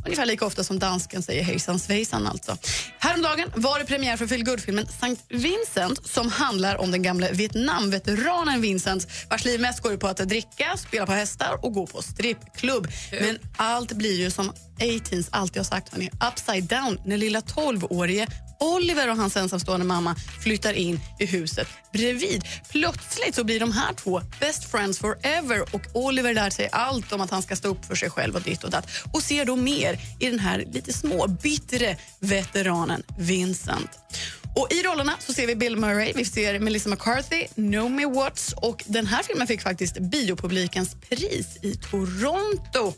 Ungefär 0.04 0.26
lika 0.26 0.46
ofta 0.46 0.64
som 0.64 0.78
dansken 0.78 1.22
säger 1.22 1.42
hejsan 1.42 1.78
svejsan 1.78 2.26
alltså. 2.26 2.56
Häromdagen 2.98 3.52
var 3.54 3.78
det 3.78 3.84
premiär 3.84 4.16
för 4.16 4.26
feelgood-filmen 4.26 4.86
Sankt 5.00 5.22
Vincent 5.28 6.06
som 6.06 6.28
handlar 6.28 6.76
om 6.76 6.90
den 6.90 7.02
gamle 7.02 7.32
Vietnamveteranen 7.32 8.60
Vincent 8.60 9.06
vars 9.30 9.44
liv 9.44 9.60
mest 9.60 9.80
går 9.80 9.92
ut 9.92 10.00
på 10.00 10.06
att 10.06 10.16
dricka, 10.16 10.76
spela 10.76 11.06
på 11.06 11.12
hästar 11.12 11.58
och 11.62 11.72
gå 11.72 11.86
på 11.86 12.02
strippklubb. 12.02 12.88
Men 13.10 13.38
allt 13.56 13.92
blir 13.92 14.16
ju 14.18 14.30
som 14.30 14.52
A-Teens 14.80 15.28
alltid 15.32 15.56
har 15.56 15.64
sagt, 15.64 15.92
hörni, 15.92 16.10
upside 16.32 16.64
down 16.64 17.00
när 17.04 17.16
lilla 17.16 17.40
12-årige 17.40 18.26
Oliver 18.60 19.10
och 19.10 19.16
hans 19.16 19.36
ensamstående 19.36 19.86
mamma 19.86 20.16
flyttar 20.42 20.72
in 20.72 21.00
i 21.18 21.26
huset 21.26 21.68
bredvid. 21.92 22.44
Plötsligt 22.68 23.34
så 23.34 23.44
blir 23.44 23.60
de 23.60 23.72
här 23.72 23.92
två 23.94 24.22
best 24.40 24.70
friends 24.70 24.98
forever 24.98 25.74
och 25.74 25.82
Oliver 25.94 26.34
lär 26.34 26.50
sig 26.50 26.68
allt 26.72 27.12
om 27.12 27.20
att 27.20 27.30
han 27.30 27.42
ska 27.42 27.56
stå 27.56 27.68
upp 27.68 27.84
för 27.84 27.94
sig 27.94 28.10
själv 28.10 28.36
och 28.36 28.42
ditt 28.42 28.64
och 28.64 28.70
datt 28.70 28.90
och 29.12 29.22
ser 29.22 29.44
då 29.44 29.56
mer 29.56 30.00
i 30.20 30.30
den 30.30 30.38
här 30.38 30.64
lite 30.72 30.92
små 30.92 31.26
bittre 31.26 31.96
veteranen 32.18 33.02
Vincent. 33.18 33.98
Och 34.54 34.66
I 34.70 34.82
rollerna 34.82 35.12
så 35.18 35.32
ser 35.32 35.46
vi 35.46 35.54
Bill 35.56 35.76
Murray, 35.76 36.12
vi 36.16 36.24
ser 36.24 36.58
Melissa 36.58 36.88
McCarthy, 36.90 37.46
Naomi 37.54 38.04
Watts 38.04 38.52
och 38.56 38.84
den 38.86 39.06
här 39.06 39.22
filmen 39.22 39.46
fick 39.46 39.62
faktiskt 39.62 39.98
biopublikens 39.98 40.96
pris 41.08 41.58
i 41.62 41.74
Toronto. 41.74 42.92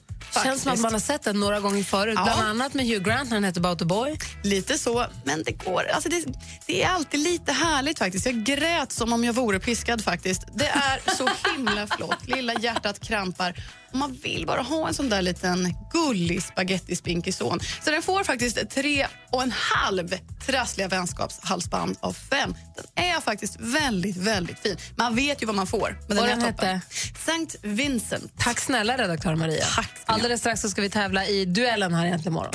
Känns 0.44 0.62
som 0.62 0.72
att 0.72 0.80
man 0.80 0.92
har 0.92 1.00
sett 1.00 1.22
den 1.22 1.40
några 1.40 1.60
gånger 1.60 1.82
förut, 1.84 2.14
Ja. 2.16 2.24
bland 2.24 2.40
annat 2.48 2.74
med 2.74 2.86
Hugh 2.86 3.02
Grant 3.02 3.30
när 3.30 3.36
han 3.36 3.44
hette 3.44 3.60
About 3.60 3.78
the 3.78 3.84
Boy. 3.84 4.18
Lite 4.42 4.78
så, 4.78 5.06
men 5.24 5.42
det 5.42 5.52
går. 5.52 5.86
Alltså 5.92 6.08
det, 6.08 6.24
det 6.66 6.82
är 6.82 6.88
alltid 6.88 7.20
lite 7.20 7.52
härligt 7.52 7.98
faktiskt. 7.98 8.26
Jag 8.26 8.44
grät 8.44 8.92
som 8.92 9.12
om 9.12 9.24
jag 9.24 9.32
vore 9.32 9.60
piskad 9.60 10.04
faktiskt. 10.04 10.42
Det 10.54 10.66
är 10.66 11.14
så 11.16 11.28
himla 11.56 11.86
flott. 11.86 12.26
Lilla 12.26 12.54
hjärtat 12.54 13.00
krampar. 13.00 13.54
Man 13.94 14.12
vill 14.22 14.46
bara 14.46 14.60
ha 14.62 14.88
en 14.88 14.94
sån 14.94 15.08
där 15.08 15.22
liten 15.22 15.74
gullig 15.92 16.42
spagettispinkig 16.42 17.34
son. 17.34 17.60
Så 17.84 17.90
den 17.90 18.02
får 18.02 18.24
faktiskt 18.24 18.70
tre 18.70 19.06
och 19.30 19.42
en 19.42 19.52
halv 19.56 20.14
trassliga 20.46 20.88
vänskapshalsband 20.88 21.96
av 22.00 22.12
fem. 22.12 22.54
Den 22.76 23.04
är 23.06 23.20
faktiskt 23.20 23.56
väldigt, 23.60 24.16
väldigt 24.16 24.58
fin. 24.58 24.76
Man 24.96 25.14
vet 25.16 25.42
ju 25.42 25.46
vad 25.46 25.54
man 25.56 25.66
får. 25.66 25.98
Men 26.08 26.16
Vad 26.16 26.28
den 26.28 26.38
är 26.40 26.44
den 26.44 26.52
toppen. 26.54 26.68
hette? 26.68 26.86
Sankt 27.26 27.56
Vincent. 27.62 28.32
Tack 28.38 28.60
snälla 28.60 28.96
redaktör 28.98 29.34
Maria. 29.34 29.64
Tack. 29.76 29.90
Alldeles 30.06 30.40
strax 30.40 30.60
så 30.60 30.68
ska 30.68 30.82
vi 30.82 30.90
tävla 30.90 31.26
i 31.26 31.44
duellen 31.44 31.94
här 31.94 32.06
egentligen 32.06 32.32
imorgon. 32.32 32.52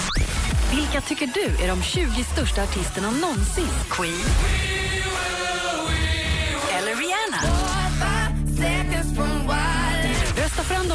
Vilka 0.75 1.01
tycker 1.01 1.27
du 1.34 1.63
är 1.63 1.67
de 1.67 1.84
20 1.84 2.24
största 2.34 2.63
artisterna 2.63 3.12
någonsin? 3.12 3.67
Queen? 3.89 4.67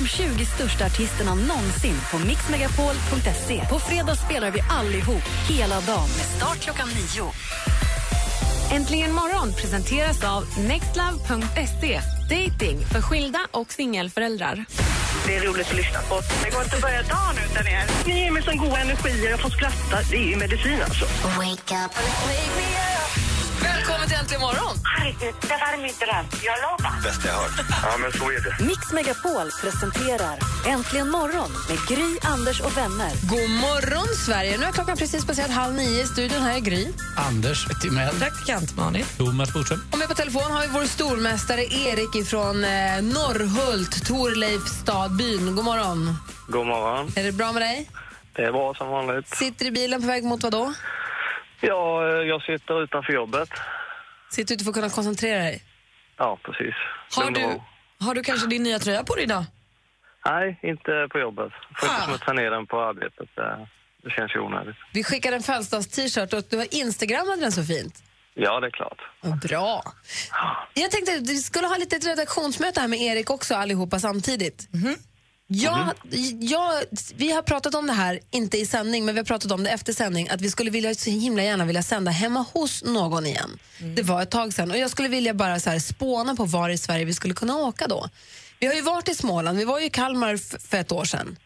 De 0.03 0.09
20 0.09 0.47
största 0.47 0.87
artisterna 0.87 1.35
någonsin 1.35 1.97
på 2.11 2.19
mixmegapol.se. 2.19 3.67
På 3.71 3.79
fredag 3.79 4.15
spelar 4.15 4.51
vi 4.51 4.61
allihop 4.71 5.23
hela 5.49 5.75
dagen 5.81 6.09
med 6.17 6.27
start 6.37 6.61
klockan 6.61 6.89
nio. 6.89 7.33
Äntligen 8.73 9.13
morgon 9.13 9.53
presenteras 9.53 10.25
av 10.25 10.45
nextlove.se. 10.59 12.01
Dating 12.31 12.79
för 12.93 13.01
skilda 13.03 13.39
och 13.51 13.73
singelföräldrar. 13.73 14.65
Det 15.27 15.37
är 15.37 15.41
roligt 15.41 15.71
att 15.71 15.77
lyssna 15.77 15.99
på. 16.09 16.21
Det 16.45 16.51
går 16.51 16.63
inte 16.63 16.77
att 16.77 16.83
börja 16.83 17.03
dagen 17.03 17.37
utan 17.51 17.67
er. 17.67 17.85
Ni 18.07 18.25
ger 18.25 18.31
mig 18.31 18.43
sån 18.43 18.57
god 18.57 18.79
energi 18.79 19.27
och 19.27 19.31
jag 19.31 19.41
får 19.41 19.51
skratta. 19.51 19.97
Det 20.11 20.17
är 20.17 20.29
ju 20.29 20.37
medicin 20.37 20.79
alltså. 20.83 21.05
Wake 21.39 21.75
up. 21.85 21.93
Välkommen 23.63 24.09
till 24.09 24.17
Äntligen 24.17 24.41
morgon! 24.41 24.77
Herregud, 24.85 25.35
det 25.41 25.49
var 25.49 25.83
min 25.83 25.93
dröm. 26.03 26.27
Jag 26.49 26.57
lovar. 26.65 27.03
Bästa 27.03 27.29
jag 27.29 27.35
hört. 27.35 27.67
Ja, 27.83 27.97
men 28.03 28.13
så 28.13 28.25
är 28.31 28.41
det. 28.59 28.65
Mix 28.65 28.93
Megapol 28.93 29.51
presenterar 29.63 30.39
Äntligen 30.67 31.11
morgon 31.11 31.51
med 31.69 31.79
Gry, 31.89 32.19
Anders 32.23 32.61
och 32.61 32.77
vänner. 32.77 33.11
God 33.35 33.51
morgon, 33.51 34.07
Sverige! 34.27 34.59
Nu 34.59 34.65
är 34.67 34.73
klockan 34.73 34.97
precis 34.97 35.25
passerat 35.27 35.51
halv 35.51 35.75
nio. 35.75 36.03
I 36.03 36.07
studion 36.07 36.43
här 36.43 36.57
är 36.57 36.61
Gry. 36.61 36.93
Anders 37.17 37.67
Timell. 37.83 38.15
Praktikant 38.15 38.77
Malin. 38.77 39.05
Thomas 39.19 39.53
Bodström. 39.53 39.81
Och 39.93 39.99
med 39.99 40.09
på 40.09 40.15
telefon 40.15 40.51
har 40.53 40.61
vi 40.61 40.67
vår 40.67 40.85
stormästare 40.85 41.63
Erik 41.65 42.27
från 42.27 42.65
eh, 42.65 43.03
Norrhult, 43.03 44.07
Torleifstadbyn. 44.07 45.57
God 45.57 45.65
morgon. 45.65 46.17
God 46.49 46.67
morgon. 46.67 47.13
Är 47.17 47.23
det 47.25 47.33
bra 47.33 47.53
med 47.53 47.63
dig? 47.63 47.91
Det 48.37 48.43
är 48.43 48.53
bra 48.53 48.75
som 48.75 48.89
vanligt. 48.89 49.37
Sitter 49.37 49.67
i 49.67 49.71
bilen 49.71 50.01
på 50.01 50.07
väg 50.07 50.25
mot 50.25 50.43
vad 50.43 50.53
då? 50.53 50.73
Ja, 51.63 52.09
eh, 52.09 52.15
jag 52.29 52.43
sitter 52.43 52.83
utanför 52.85 53.13
jobbet. 53.13 53.49
Sitter 54.31 54.55
ute 54.55 54.65
för 54.65 54.71
att 54.71 54.75
kunna 54.75 54.91
koncentrera 54.91 55.39
dig? 55.39 55.63
Ja, 56.17 56.39
precis. 56.43 56.75
Har 57.17 57.31
du, 57.31 57.61
har 58.07 58.15
du 58.15 58.23
kanske 58.23 58.47
din 58.47 58.63
nya 58.63 58.79
tröja 58.79 59.05
på 59.05 59.15
dig 59.15 59.25
idag? 59.25 59.45
Nej, 60.27 60.59
inte 60.63 61.09
på 61.11 61.19
jobbet. 61.19 61.53
Får 61.81 61.87
Ah. 61.89 61.95
inte 61.95 62.07
smutsa 62.09 62.33
ner 62.33 62.51
den 62.51 62.67
på 62.67 62.81
arbetet. 62.81 63.29
Det, 64.05 64.11
känns 64.11 64.35
ju 64.35 64.41
onödigt. 64.41 64.77
Vi 64.93 65.05
skickade 65.05 65.37
en 65.37 65.43
födelsedags-t-shirt 65.43 66.33
och 66.33 66.43
du 66.51 66.57
har 66.57 66.75
instagrammat 66.75 67.41
den 67.41 67.53
så 67.53 67.65
fint. 67.65 68.03
Ja, 68.35 68.61
det 68.61 68.67
är 68.67 68.71
klart. 68.71 68.99
Bra. 69.49 69.83
Jag 70.75 70.91
tänkte 70.91 71.13
att 71.15 71.29
vi 71.29 71.37
skulle 71.37 71.67
ha 71.67 71.77
lite 71.77 71.97
ett 71.97 72.07
redaktionsmöte 72.07 72.81
här 72.81 72.89
med 72.89 72.99
Erik 73.01 73.31
också 73.31 73.55
allihopa 73.55 73.99
samtidigt. 73.99 74.69
Jag, 75.47 75.93
jag, 76.41 76.73
vi 77.15 77.33
har 77.33 77.43
pratat 77.43 77.75
om 77.75 77.87
det 77.87 77.93
här, 77.93 78.21
inte 78.31 78.59
i 78.59 78.67
sändning, 78.67 79.05
men 79.05 79.15
vi 79.15 79.19
har 79.19 79.25
pratat 79.25 79.53
om 79.53 79.65
det 79.65 79.71
efter 79.71 79.93
sändning, 79.93 80.29
att 80.29 80.41
vi 80.41 80.51
skulle 80.51 80.71
vilja, 80.71 80.95
så 80.95 81.11
himla 81.11 81.43
gärna 81.43 81.65
vilja 81.65 81.83
sända 81.83 82.11
hemma 82.11 82.45
hos 82.53 82.85
någon 82.85 83.27
igen. 83.27 83.59
Det 83.97 84.03
var 84.03 84.23
ett 84.23 84.31
tag 84.31 84.53
sedan 84.53 84.71
och 84.71 84.79
jag 84.79 84.91
skulle 84.91 85.09
vilja 85.09 85.35
bara 85.35 85.61
så 85.61 85.71
här 85.71 85.79
spåna 85.79 86.37
på 86.37 86.45
var 86.45 86.71
i 86.71 86.79
Sverige 86.79 87.05
vi 87.05 87.15
skulle 87.15 87.35
kunna 87.35 87.57
åka 87.57 87.87
då. 87.89 88.09
Vi 88.61 88.67
har 88.67 88.75
ju 88.75 88.83
varit 88.83 89.09
i 89.09 89.15
Småland, 89.15 89.59
vi 89.59 89.65
var 89.65 89.79
ju 89.79 89.87
i 89.87 89.91
Kalmar 89.91 90.37
för 90.69 90.77
ett 90.77 90.93
år 90.93 91.05
sedan. 91.05 91.37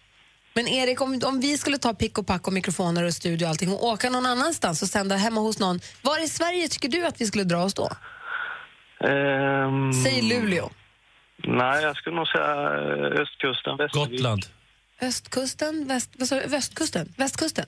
Men 0.54 0.68
Erik, 0.68 1.00
om, 1.00 1.20
om 1.24 1.40
vi 1.40 1.59
skulle 1.59 1.78
ta 1.78 1.94
pick 1.94 2.18
och 2.18 2.26
pack 2.26 2.46
och 2.46 2.52
mikrofoner 2.52 3.04
och 3.04 3.14
studio 3.14 3.44
och 3.44 3.50
allting 3.50 3.72
och 3.72 3.85
åka 3.85 4.11
någon 4.11 4.26
annanstans 4.26 4.82
och 4.82 4.88
sända 4.88 5.16
hemma 5.16 5.40
hos 5.40 5.59
någon, 5.59 5.80
var 6.02 6.24
i 6.24 6.28
Sverige 6.28 6.68
tycker 6.68 6.88
du 6.88 7.06
att 7.06 7.20
vi 7.20 7.26
skulle 7.26 7.44
dra 7.44 7.64
oss 7.64 7.74
då? 7.74 7.90
Ehm, 9.00 9.92
Säg 10.04 10.22
Luleå. 10.22 10.70
Nej, 11.38 11.83
jag 11.83 11.96
skulle 11.96 12.16
nog 12.16 12.29
säga 12.29 12.53
eh, 12.55 13.20
östkusten, 13.22 13.77
Västervik. 13.77 14.11
Gotland. 14.11 14.46
Östkusten, 15.01 15.88
väst, 15.88 16.11
vad 16.18 16.29
sa 16.29 16.40
du? 16.40 16.46
västkusten, 16.46 17.12
västkusten. 17.16 17.64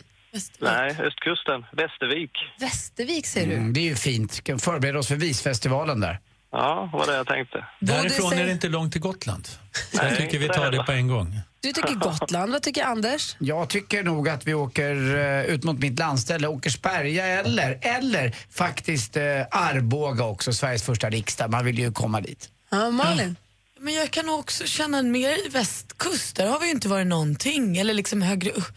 Nej, 0.59 0.91
östkusten, 1.01 1.65
Västervik. 1.73 2.31
Västervik 2.61 3.27
säger 3.27 3.47
du. 3.47 3.55
Mm, 3.55 3.73
det 3.73 3.81
är 3.81 3.85
ju 3.85 3.95
fint. 3.97 4.45
Kan 4.45 4.59
förbereda 4.59 4.99
oss 4.99 5.09
för 5.09 5.15
visfestivalen 5.17 6.01
där. 6.01 6.21
Ja, 6.53 6.91
vad 6.93 7.09
det 7.09 7.15
jag 7.15 7.27
tänkte. 7.27 7.65
Därifrån 7.81 8.31
säger- 8.31 8.43
är 8.43 8.47
det 8.47 8.53
inte 8.53 8.69
långt 8.69 8.93
till 8.93 9.01
Gotland. 9.01 9.47
Så 9.47 10.05
jag 10.05 10.17
tycker 10.17 10.39
vi 10.39 10.49
tar 10.49 10.71
det 10.71 10.85
på 10.85 10.93
en 10.93 11.09
gång. 11.09 11.41
Du 11.61 11.73
tycker 11.73 11.95
Gotland, 11.95 12.53
vad 12.53 12.63
tycker 12.63 12.85
Anders? 12.85 13.37
Jag 13.39 13.69
tycker 13.69 14.03
nog 14.03 14.29
att 14.29 14.47
vi 14.47 14.55
åker 14.55 15.17
eh, 15.19 15.45
ut 15.45 15.65
mot 15.65 15.79
mitt 15.79 15.99
landställe, 15.99 16.49
Åkersberga 16.49 17.27
eller, 17.27 17.79
eller 17.83 18.35
faktiskt 18.51 19.17
eh, 19.17 19.23
Arboga 19.51 20.25
också, 20.25 20.53
Sveriges 20.53 20.83
första 20.83 21.11
riksdag. 21.11 21.51
Man 21.51 21.65
vill 21.65 21.79
ju 21.79 21.93
komma 21.93 22.21
dit. 22.21 22.51
Ja, 22.71 22.91
Malin? 22.91 23.37
Men 23.81 23.95
jag 23.95 24.11
kan 24.11 24.29
också 24.29 24.67
känna 24.67 25.03
mer 25.03 25.51
västkust. 25.51 26.37
Där 26.37 26.47
har 26.47 26.61
vi 26.61 26.67
ju 26.67 26.73
inte 26.73 26.89
varit 26.89 27.07
någonting. 27.07 27.77
Eller 27.79 27.95
liksom 27.95 28.23
högre 28.23 28.51
upp. 28.51 28.73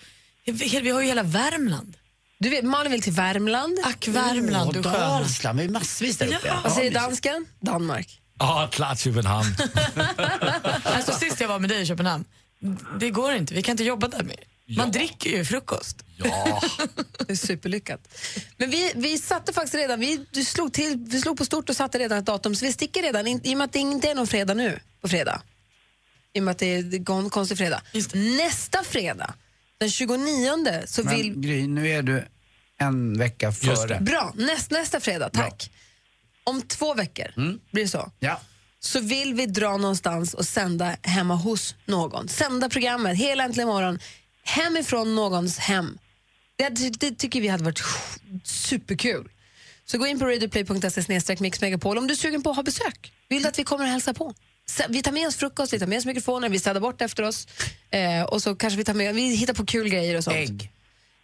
Vi 0.46 0.90
har 0.90 1.02
ju 1.02 1.08
hela 1.08 1.24
Värmland. 1.24 1.98
Du 2.40 2.50
vet, 2.50 2.66
Malin 2.66 2.92
vill 2.92 3.02
till 3.02 3.14
Värmland. 3.14 3.80
Ack, 3.84 4.08
Värmland, 4.08 4.68
Åh, 4.70 4.74
du 4.74 4.84
sköna. 4.84 4.98
Dalsland, 4.98 5.60
vi 5.60 5.66
är 5.66 5.70
massvis 5.70 6.18
där 6.18 6.28
uppe. 6.28 6.48
Ja. 6.48 6.62
Vad 6.64 6.74
säger 6.74 6.92
dansken? 6.92 7.46
Danmark. 7.60 8.22
Ja, 8.40 8.70
klart 8.72 9.00
Köpenhamn. 9.00 9.56
Alltså 10.84 11.12
sist 11.12 11.42
jag 11.42 11.48
var 11.48 11.60
med 11.60 11.70
dig 11.70 11.82
i 11.82 11.86
Köpenhamn, 11.86 12.26
det 13.00 13.10
går 13.10 13.34
inte. 13.34 13.54
Vi 13.54 13.62
kan 13.62 13.74
inte 13.74 13.84
jobba 13.84 14.08
där 14.08 14.24
mer. 14.24 14.40
Man 14.78 14.86
Ja. 14.88 14.92
dricker 14.92 15.30
ju 15.30 15.46
frukost. 15.46 16.04
Ja, 16.18 16.62
Det 17.28 17.32
är 17.32 17.36
superlyckat. 17.36 18.08
Men 18.58 18.70
vi, 18.70 18.92
vi 18.96 19.18
satte 19.18 19.54
faktiskt 19.54 19.76
redan, 19.76 20.00
vi, 20.00 20.26
slog 20.46 20.74
till, 20.74 21.06
vi 21.10 21.22
slog 21.22 21.38
på 21.38 21.46
stort 21.46 21.70
och 21.70 21.76
satte 21.76 22.00
redan 22.00 22.18
ett 22.18 22.26
datum, 22.26 22.56
så 22.56 22.66
vi 22.66 22.74
sticker 22.74 23.02
redan, 23.02 23.28
in, 23.28 23.42
i 23.44 23.54
och 23.54 23.58
med 23.58 23.66
att 23.66 23.74
det 23.74 23.80
inte 23.80 24.10
är 24.10 24.16
någon 24.16 24.28
fredag 24.28 24.54
nu, 24.54 24.80
på 25.02 25.08
fredag. 25.08 25.42
I 26.34 26.40
och 26.40 26.44
med 26.44 26.52
att 26.52 26.58
det 26.58 26.66
är, 26.76 27.10
en 27.12 27.30
konstig 27.30 27.58
fredag. 27.58 27.82
Nästa 28.14 28.84
fredag, 28.84 29.34
den 29.78 29.90
29, 29.90 30.84
så 30.86 31.04
vill... 31.04 31.32
Men 31.32 31.42
Gry, 31.42 31.68
nu 31.68 31.90
är 31.90 32.02
du 32.02 32.26
en 32.78 33.18
vecka 33.18 33.46
Just 33.48 33.62
före. 33.62 33.88
det. 33.98 34.02
Bra, 34.04 34.34
näst, 34.38 34.72
nästa 34.72 35.00
fredag, 35.00 35.30
tack. 35.30 35.72
Om 36.44 36.62
två 36.62 36.94
veckor, 36.94 37.32
blir 37.72 37.84
det 37.84 37.90
så? 37.90 38.12
Ja. 38.20 38.42
så 38.80 39.00
vill 39.00 39.34
vi 39.34 39.46
dra 39.46 39.78
någonstans 39.78 40.34
och 40.34 40.46
sända 40.46 40.96
hemma 41.02 41.36
hos 41.36 41.76
någon. 41.86 42.28
Sända 42.28 42.70
programmet 42.70 43.18
hela 43.18 43.44
Äntligen 43.44 43.68
morgon 43.68 44.00
hemifrån 44.44 45.16
någons 45.16 45.58
hem. 45.58 45.98
Det, 46.56 46.70
det 47.00 47.12
tycker 47.12 47.42
vi 47.42 47.48
hade 47.48 47.64
varit 47.64 47.84
superkul. 48.44 49.30
Så 49.86 49.98
gå 49.98 50.08
in 50.08 50.20
på 50.20 50.26
radioplay.se 50.26 51.36
mixmegapol 51.40 51.98
om 51.98 52.08
du 52.08 52.14
är 52.14 52.18
sugen 52.18 52.44
på 52.44 52.50
att 52.50 52.56
ha 52.56 52.64
besök. 52.64 53.14
Vill 53.30 53.42
du 53.42 53.48
att 53.48 53.60
vi 53.60 53.64
kommer 53.64 53.86
och 53.86 53.92
hälsa 53.92 54.14
på? 54.14 54.34
Vi 54.90 55.02
tar 55.02 55.12
med 55.12 55.28
oss 55.28 55.36
frukost, 55.36 55.74
vi 55.74 55.80
tar 55.80 55.88
med 55.88 55.98
oss 55.98 56.06
mikrofoner, 56.06 56.50
vi 56.50 56.60
städar 56.60 56.82
bort 56.82 57.02
efter 57.02 57.24
oss 57.24 57.48
eh, 57.90 58.24
och 58.24 58.42
så 58.44 58.56
kanske 58.56 58.78
vi 58.78 58.84
tar 58.84 58.94
med, 58.94 59.16
vi 59.16 59.36
hittar 59.36 59.54
på 59.54 59.66
kul 59.66 59.90
grejer 59.90 60.18
och 60.18 60.24
sånt. 60.24 60.36
Ägg. 60.36 60.72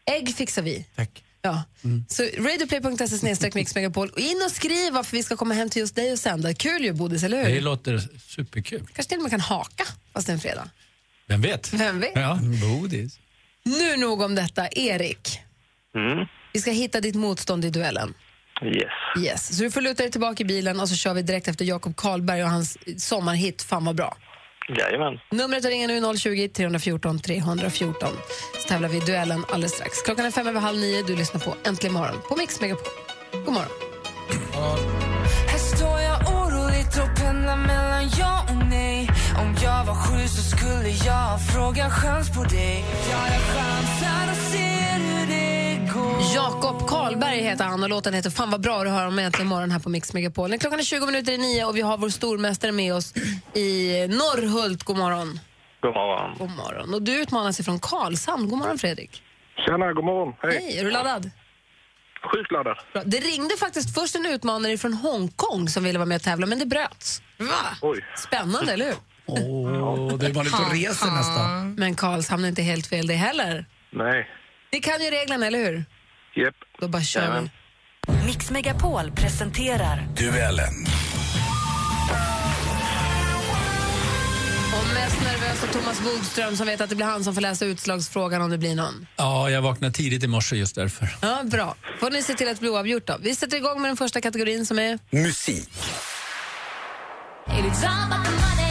Ägg 0.05 0.35
fixar 0.35 0.61
vi. 0.61 0.85
Tack. 0.95 1.23
Ja. 1.41 1.63
Så 2.09 2.23
radioplay.se 2.23 3.51
mixmegapol 3.53 4.09
och 4.09 4.19
in 4.19 4.41
och 4.45 4.51
skriv 4.51 4.93
varför 4.93 5.17
vi 5.17 5.23
ska 5.23 5.37
komma 5.37 5.53
hem 5.53 5.69
till 5.69 5.79
just 5.79 5.95
dig 5.95 6.11
och 6.11 6.19
sända. 6.19 6.53
Kul 6.53 6.83
ju 6.83 6.93
Bodis, 6.93 7.23
eller 7.23 7.45
hur? 7.45 7.55
Det 7.55 7.61
låter 7.61 8.09
superkul. 8.27 8.79
Kanske 8.79 9.03
till 9.03 9.17
och 9.17 9.23
med 9.23 9.31
kan 9.31 9.39
haka 9.39 9.83
fast 10.13 10.27
det 10.27 10.31
är 10.31 10.33
en 10.33 10.39
fredag. 10.39 10.69
Vem 11.27 11.41
vet? 11.41 11.73
Vem 11.73 11.99
vet? 11.99 12.11
Ja. 12.15 12.39
bodis. 12.61 13.19
Nu 13.65 13.97
nog 13.97 14.21
om 14.21 14.35
detta. 14.35 14.67
Erik, 14.67 15.39
Mm. 15.95 16.25
vi 16.53 16.61
ska 16.61 16.71
hitta 16.71 17.01
ditt 17.01 17.15
motstånd 17.15 17.65
i 17.65 17.69
duellen. 17.69 18.13
Yes. 18.65 19.25
Yes. 19.25 19.57
Så 19.57 19.63
du 19.63 19.71
får 19.71 19.81
luta 19.81 20.03
dig 20.03 20.11
tillbaka 20.11 20.43
i 20.43 20.45
bilen 20.45 20.79
och 20.79 20.89
så 20.89 20.95
kör 20.95 21.13
vi 21.13 21.21
direkt 21.21 21.47
efter 21.47 21.65
Jakob 21.65 21.95
Karlberg 21.95 22.43
och 22.43 22.49
hans 22.49 22.77
sommarhit 22.97 23.61
Fan 23.63 23.85
vad 23.85 23.95
bra. 23.95 24.17
Jajamän. 24.77 25.19
Numret 25.31 25.65
att 25.65 25.71
ringa 25.71 25.87
nu 25.87 25.97
är 25.97 26.17
020 26.17 26.47
314 26.49 27.19
314. 27.19 28.09
Så 28.61 28.67
tävlar 28.67 28.89
vi 28.89 28.97
i 28.97 28.99
duellen 28.99 29.45
alldeles 29.49 29.71
strax. 29.73 30.01
Klockan 30.01 30.25
är 30.25 30.31
fem 30.31 30.47
över 30.47 30.59
halv 30.59 30.77
nio. 30.79 31.03
Du 31.03 31.15
lyssnar 31.15 31.41
på 31.41 31.55
Äntligen 31.65 31.93
morgon 31.93 32.21
på 32.29 32.35
Mix 32.35 32.61
Megapol. 32.61 32.87
God 33.31 33.53
morgon. 33.53 33.71
Här 35.47 35.57
står 35.75 35.99
jag 35.99 36.17
oroligt 36.33 36.97
och 36.97 37.21
pendlar 37.21 37.57
mellan 37.57 38.09
ja 38.19 38.45
och 38.49 38.56
Om 39.37 39.55
jag 39.63 39.85
var 39.85 39.95
sju 39.95 40.27
så 40.27 40.41
skulle 40.57 40.89
jag 40.89 41.41
fråga 41.53 41.89
chans 41.89 42.35
på 42.35 42.43
dig 42.43 42.85
Jag 43.11 43.29
chansar 43.55 44.31
och 44.31 44.37
ser 44.37 44.99
hur 44.99 45.27
det 45.27 45.93
går 45.93 46.35
Jakob 46.35 46.87
Karlberg 46.87 47.39
heter 47.39 47.63
han 47.65 47.83
och 47.83 47.89
låten 47.89 48.13
heter 48.13 48.29
Fan 48.29 48.51
vad 48.51 48.61
bra 48.61 48.83
du 48.83 48.89
hör 48.89 49.07
om 49.07 49.19
Äntligen 49.19 49.47
morgon 49.47 49.71
här 49.71 49.79
på 49.79 49.89
Mix 49.89 50.13
Megapol. 50.13 50.57
Klockan 50.59 50.79
är 50.79 50.83
20 50.83 51.05
minuter 51.05 51.31
i 51.31 51.37
nio 51.37 51.65
och 51.65 51.77
vi 51.77 51.81
har 51.81 51.97
vår 51.97 52.09
stormästare 52.09 52.71
med 52.71 52.93
oss 52.95 53.13
i 53.53 53.91
Norrhult. 54.07 54.83
God 54.83 54.97
morgon. 54.97 55.39
God 55.81 55.93
morgon. 55.93 56.35
God 56.37 56.49
morgon. 56.49 56.93
Och 56.93 57.01
du 57.01 57.21
utmanas 57.21 57.59
ifrån 57.59 57.79
Karlshamn. 57.79 58.49
God 58.49 58.59
morgon 58.59 58.77
Fredrik. 58.77 59.23
Tjena, 59.65 59.93
god 59.93 60.03
morgon. 60.05 60.33
Hej. 60.41 60.51
Hej, 60.51 60.79
är 60.79 60.83
du 60.83 60.91
laddad? 60.91 61.31
Sjukt 62.33 62.51
laddad. 62.51 62.77
Bra. 62.93 63.01
Det 63.05 63.17
ringde 63.19 63.57
faktiskt 63.57 63.93
först 63.95 64.15
en 64.15 64.25
utmanare 64.25 64.77
från 64.77 64.93
Hongkong 64.93 65.69
som 65.69 65.83
ville 65.83 65.99
vara 65.99 66.05
med 66.05 66.15
och 66.15 66.21
tävla, 66.21 66.45
men 66.45 66.59
det 66.59 66.65
bröts. 66.65 67.21
Va? 67.37 67.77
Oj. 67.81 68.05
Spännande, 68.15 68.73
eller 68.73 68.85
hur? 68.85 68.95
Åh, 69.27 70.17
det 70.17 70.29
var 70.29 70.43
lite 70.43 70.57
och 70.57 70.71
reser 70.71 71.11
nästan. 71.11 71.73
Men 71.73 71.95
Karlshamn 71.95 72.43
är 72.43 72.49
inte 72.49 72.61
helt 72.61 72.87
fel 72.87 73.07
det 73.07 73.13
heller. 73.13 73.65
Nej. 73.93 74.27
Ni 74.73 74.79
kan 74.79 75.01
ju 75.01 75.09
reglerna, 75.09 75.47
eller 75.47 75.59
hur? 75.59 75.85
Japp. 76.35 76.55
Då 76.79 76.87
bara 76.87 77.01
kör 77.03 77.41
vi. 77.41 77.49
Mix 78.25 78.51
Megapol 78.51 79.11
presenterar 79.11 80.07
Duellen. 80.17 80.85
Och 84.73 84.93
mest 84.93 85.21
nervös 85.21 85.63
är 85.63 85.67
Thomas 85.67 86.01
Bodström 86.03 86.55
som 86.55 86.67
vet 86.67 86.81
att 86.81 86.89
det 86.89 86.95
blir 86.95 87.05
han 87.05 87.23
som 87.23 87.33
får 87.33 87.41
läsa 87.41 87.65
utslagsfrågan 87.65 88.41
om 88.41 88.49
det 88.49 88.57
blir 88.57 88.75
någon. 88.75 89.07
Ja, 89.15 89.49
jag 89.49 89.61
vaknade 89.61 89.93
tidigt 89.93 90.23
i 90.23 90.27
morse 90.27 90.55
just 90.55 90.75
därför. 90.75 91.09
Ja, 91.21 91.43
bra. 91.43 91.75
Får 91.99 92.11
ni 92.11 92.23
se 92.23 92.33
till 92.33 92.47
att 92.47 92.55
det 92.55 92.59
blir 92.61 92.71
oavgjort 92.71 93.05
då. 93.07 93.17
Vi 93.21 93.35
sätter 93.35 93.57
igång 93.57 93.81
med 93.81 93.89
den 93.89 93.97
första 93.97 94.21
kategorin 94.21 94.65
som 94.65 94.79
är... 94.79 94.99
Musik. 95.09 95.69
It's 97.47 97.85
all 97.85 98.11
about 98.11 98.25
the 98.25 98.31
money 98.31 98.66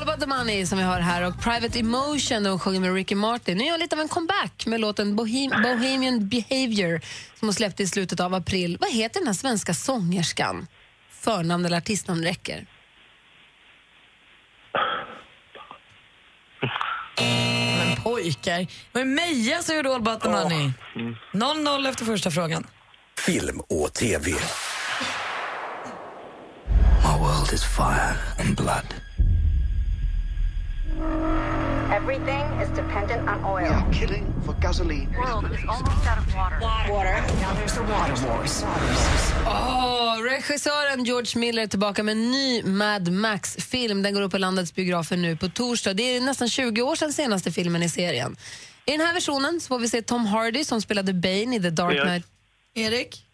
All 0.00 0.08
about 0.08 0.20
the 0.20 0.26
money 0.26 0.66
som 0.66 0.78
vi 0.78 0.84
har 0.84 1.00
här 1.00 1.22
och 1.22 1.40
Private 1.40 1.78
Emotion 1.78 2.46
och 2.46 2.62
sjunger 2.62 2.80
med 2.80 2.94
Ricky 2.94 3.14
Martin. 3.14 3.58
Nu 3.58 3.64
gör 3.64 3.78
lite 3.78 3.96
av 3.96 4.00
en 4.00 4.08
comeback 4.08 4.66
med 4.66 4.80
låten 4.80 5.16
Bohem 5.16 5.50
Bohemian 5.62 6.28
Behavior 6.28 7.00
som 7.38 7.48
hon 7.48 7.54
släppte 7.54 7.82
i 7.82 7.86
slutet 7.86 8.20
av 8.20 8.34
april. 8.34 8.78
Vad 8.80 8.92
heter 8.92 9.20
den 9.20 9.26
här 9.26 9.34
svenska 9.34 9.74
sångerskan? 9.74 10.66
Förnamn 11.10 11.64
eller 11.64 11.76
artistnamn 11.76 12.24
räcker. 12.24 12.66
Men 17.78 17.96
pojkar. 18.02 18.66
Var 18.92 19.00
det 19.00 19.04
Meja 19.04 19.62
som 19.62 19.76
gjorde 19.76 19.88
All 19.88 19.96
about 19.96 20.20
the 20.20 20.28
money? 20.28 20.70
0-0 21.32 21.88
efter 21.88 22.04
första 22.04 22.30
frågan. 22.30 22.66
Film 23.26 23.60
och 23.60 23.94
TV. 23.94 24.30
My 27.02 27.18
world 27.18 27.52
is 27.52 27.64
fire 27.64 28.16
and 28.38 28.56
blood. 28.56 29.09
Everything 31.96 32.44
is 32.62 32.68
dependent 32.68 33.28
on 33.28 33.44
oil. 33.44 33.62
We 33.62 33.68
are 33.68 33.92
killing 33.92 34.24
for 34.46 34.54
gasoline. 34.60 35.08
World 35.16 35.52
is 35.52 35.64
almost 35.68 36.06
out 36.10 36.18
of 36.18 36.34
water 36.34 36.60
Water. 36.92 37.16
Now 37.40 37.54
there's 37.54 37.74
the 37.74 37.80
water 37.80 38.26
wars. 38.28 38.64
Åh, 39.46 40.22
regissören 40.22 41.04
George 41.04 41.40
Miller 41.40 41.62
är 41.62 41.66
tillbaka 41.66 42.02
med 42.02 42.12
en 42.12 42.30
ny 42.30 42.62
Mad 42.62 43.12
Max-film. 43.12 44.02
Den 44.02 44.14
går 44.14 44.22
upp 44.22 44.32
på 44.32 44.38
landets 44.38 44.74
biografer 44.74 45.16
nu 45.16 45.36
på 45.36 45.48
torsdag. 45.48 45.94
Det 45.94 46.16
är 46.16 46.20
nästan 46.20 46.48
20 46.48 46.82
år 46.82 46.96
sedan 46.96 47.12
senaste 47.12 47.52
filmen 47.52 47.82
i 47.82 47.88
serien. 47.88 48.36
I 48.86 48.90
den 48.92 49.00
här 49.00 49.14
versionen 49.14 49.60
så 49.60 49.68
får 49.68 49.78
vi 49.78 49.88
se 49.88 50.02
Tom 50.02 50.26
Hardy 50.26 50.64
som 50.64 50.80
spelade 50.80 51.12
Bane 51.14 51.56
i 51.56 51.60
The 51.62 51.70
Dark 51.70 51.94
Erik. 51.94 52.02
Knight. 52.02 52.26
Erik? 52.74 53.24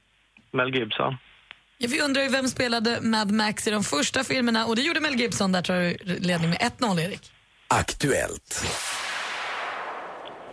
Mel 0.52 0.74
Gibson. 0.74 1.16
Ja, 1.78 1.88
vi 1.90 2.00
undrar 2.00 2.22
ju 2.22 2.28
vem 2.28 2.48
spelade 2.48 3.00
Mad 3.00 3.30
Max 3.30 3.66
i 3.66 3.70
de 3.70 3.84
första 3.84 4.24
filmerna 4.24 4.66
och 4.66 4.76
det 4.76 4.82
gjorde 4.82 5.00
Mel 5.00 5.20
Gibson. 5.20 5.52
Där 5.52 5.62
tar 5.62 5.74
du 5.74 6.14
ledning 6.20 6.50
med 6.50 6.58
1-0, 6.58 7.00
Erik. 7.00 7.32
Aktuellt. 7.68 8.64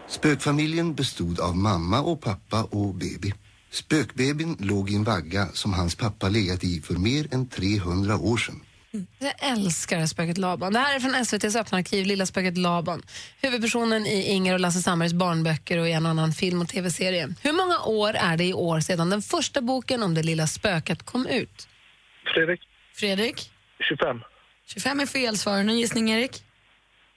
Spökfamiljen 0.07 0.95
bestod 0.95 1.39
av 1.39 1.57
mamma 1.57 2.01
och 2.01 2.21
pappa 2.21 2.63
och 2.63 2.93
baby. 2.93 3.33
Spökbebyn 3.71 4.57
låg 4.59 4.89
i 4.89 4.95
en 4.95 5.03
vagga 5.03 5.45
som 5.45 5.73
hans 5.73 5.95
pappa 5.95 6.29
legat 6.29 6.63
i 6.63 6.81
för 6.81 6.93
mer 6.93 7.33
än 7.33 7.49
300 7.49 8.17
år 8.17 8.37
sedan. 8.37 8.61
Jag 9.19 9.33
älskar 9.51 10.05
spöket 10.05 10.37
Laban. 10.37 10.73
Det 10.73 10.79
här 10.79 10.95
är 10.95 10.99
från 10.99 11.15
SVTs 11.15 11.55
öppna 11.55 11.77
arkiv, 11.77 12.05
Lilla 12.05 12.25
spöket 12.25 12.57
Laban. 12.57 13.01
Huvudpersonen 13.41 14.05
i 14.05 14.23
Inger 14.29 14.53
och 14.53 14.59
Lasse 14.59 14.81
Sammares 14.81 15.13
barnböcker 15.13 15.77
och 15.77 15.87
i 15.89 15.91
en 15.91 16.05
annan 16.05 16.31
film 16.31 16.61
och 16.61 16.67
tv-serie. 16.67 17.35
Hur 17.41 17.53
många 17.53 17.79
år 17.79 18.13
är 18.13 18.37
det 18.37 18.43
i 18.45 18.53
år 18.53 18.79
sedan 18.79 19.09
den 19.09 19.21
första 19.21 19.61
boken 19.61 20.03
om 20.03 20.13
det 20.13 20.23
lilla 20.23 20.47
spöket 20.47 21.03
kom 21.03 21.27
ut? 21.27 21.67
Fredrik. 22.33 22.59
Fredrik? 22.95 23.51
25. 23.89 24.21
25 24.67 24.99
är 24.99 25.05
fel 25.05 25.37
svar. 25.37 25.63
Någon 25.63 25.79
gissning, 25.79 26.09
Erik? 26.11 26.43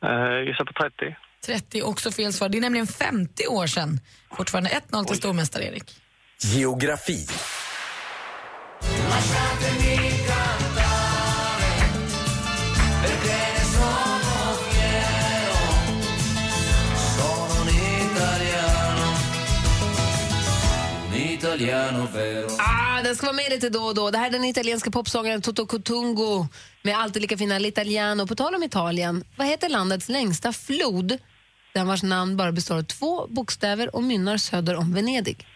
Uh, 0.04 0.46
gissar 0.46 0.64
på 0.64 0.72
30. 0.72 1.16
30 1.46 1.82
också 1.82 2.11
fel 2.11 2.32
svar. 2.32 2.48
Det 2.48 2.59
är 2.59 2.61
nämligen 2.61 2.87
50 2.87 3.46
år 3.46 3.66
sedan. 3.66 4.00
Fortfarande 4.37 4.70
1-0 4.90 5.04
till 5.04 5.16
stormästare 5.16 5.64
Erik. 5.64 5.90
Geografi. 6.54 7.26
Ah, 22.59 22.86
den 23.06 23.16
ska 23.16 23.26
vara 23.26 23.36
med 23.36 23.50
lite 23.50 23.68
då 23.68 23.82
och 23.82 23.94
då. 23.94 24.10
Det 24.10 24.18
här 24.18 24.26
är 24.26 24.30
den 24.30 24.44
italienska 24.44 24.90
popsångaren 24.90 25.42
Toto 25.42 25.66
Cottungo 25.66 26.46
med 26.82 26.98
alltid 26.98 27.22
lika 27.22 27.38
fina 27.38 27.58
L'Italiano. 27.58 28.26
På 28.26 28.34
tal 28.34 28.54
om 28.54 28.62
Italien, 28.62 29.24
vad 29.36 29.46
heter 29.46 29.68
landets 29.68 30.08
längsta 30.08 30.52
flod? 30.52 31.18
Den 31.74 31.86
vars 31.86 32.02
namn 32.02 32.36
bara 32.36 32.52
består 32.52 32.76
av 32.76 32.82
två 32.82 33.26
bokstäver 33.26 33.96
och 33.96 34.02
mynnar 34.02 34.36
söder 34.36 34.76
om 34.76 34.94
Venedig. 34.94 35.46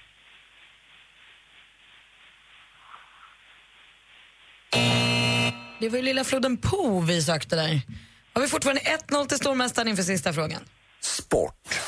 Det 5.81 5.89
var 5.89 5.97
ju 5.97 6.03
lilla 6.03 6.25
floden 6.25 6.57
Po 6.57 7.01
vi 7.01 7.23
sökte 7.23 7.57
där. 7.57 7.81
Har 8.33 8.43
vi 8.43 8.49
fortfarande 8.49 8.83
1-0 9.09 9.27
till 9.27 9.37
stormästaren 9.37 9.89
inför 9.89 10.03
sista 10.03 10.33
frågan. 10.33 10.61
Sport. 11.01 11.81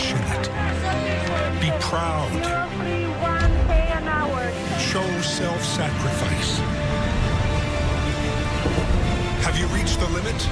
Passionate. 0.00 0.46
Be 1.60 1.70
proud. 1.80 2.42
Show 4.78 5.22
self 5.22 5.64
sacrifice. 5.64 6.60
Have 9.44 9.58
you 9.58 9.66
reached 9.66 9.98
the 10.00 10.06
limit? 10.06 10.48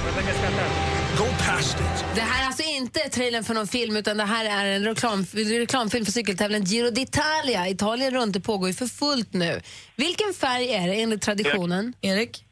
Go 1.18 1.24
past 1.46 1.76
it. 1.80 2.04
Det 2.14 2.20
här 2.20 2.42
är 2.42 2.46
alltså 2.46 2.62
inte 2.62 2.98
trailern 2.98 3.44
för 3.44 3.54
någon 3.54 3.68
film 3.68 3.96
utan 3.96 4.16
det 4.16 4.24
här 4.24 4.44
är 4.44 4.76
en 4.76 4.84
reklam, 4.84 5.24
reklamfilm 5.32 6.04
för 6.04 6.12
cykeltävlingen 6.12 6.64
Giro 6.64 6.90
d'Italia. 6.90 7.68
Italien 7.68 8.10
runt 8.10 8.32
det 8.32 8.40
pågår 8.40 8.68
ju 8.68 8.74
för 8.74 8.86
fullt 8.86 9.32
nu. 9.32 9.60
Vilken 9.96 10.34
färg 10.34 10.72
är 10.74 10.88
det 10.88 11.02
enligt 11.02 11.22
traditionen? 11.22 11.92
Erik? 12.00 12.44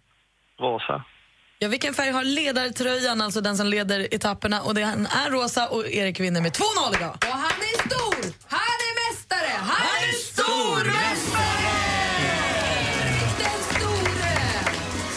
Rosa. 0.60 1.04
Ja, 1.58 1.68
vilken 1.68 1.94
färg 1.94 2.10
har 2.10 2.24
ledartröjan, 2.24 3.20
alltså 3.20 3.40
den 3.40 3.56
som 3.56 3.66
leder 3.66 4.14
etapperna? 4.14 4.62
Och 4.62 4.74
den 4.74 5.06
är 5.06 5.30
rosa 5.30 5.68
och 5.68 5.86
Erik 5.86 6.20
vinner 6.20 6.40
med 6.40 6.52
2-0 6.52 6.62
idag. 6.96 7.16
Och 7.20 7.26
han 7.26 7.42
är 7.60 7.88
stor! 7.88 8.32
Han 8.46 8.60
är 8.60 9.12
mästare! 9.12 9.50
Han 9.60 9.86
är 10.02 10.12
stormästare! 10.12 11.76
Den 13.38 13.62
store! 13.76 14.32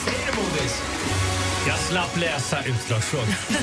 Säg 0.05 0.13
det, 0.25 0.31
Bodis. 0.35 0.81
Jag 1.67 1.77
slapp 1.79 2.17
läsa 2.17 2.63
utslagsfrågan. 2.63 3.35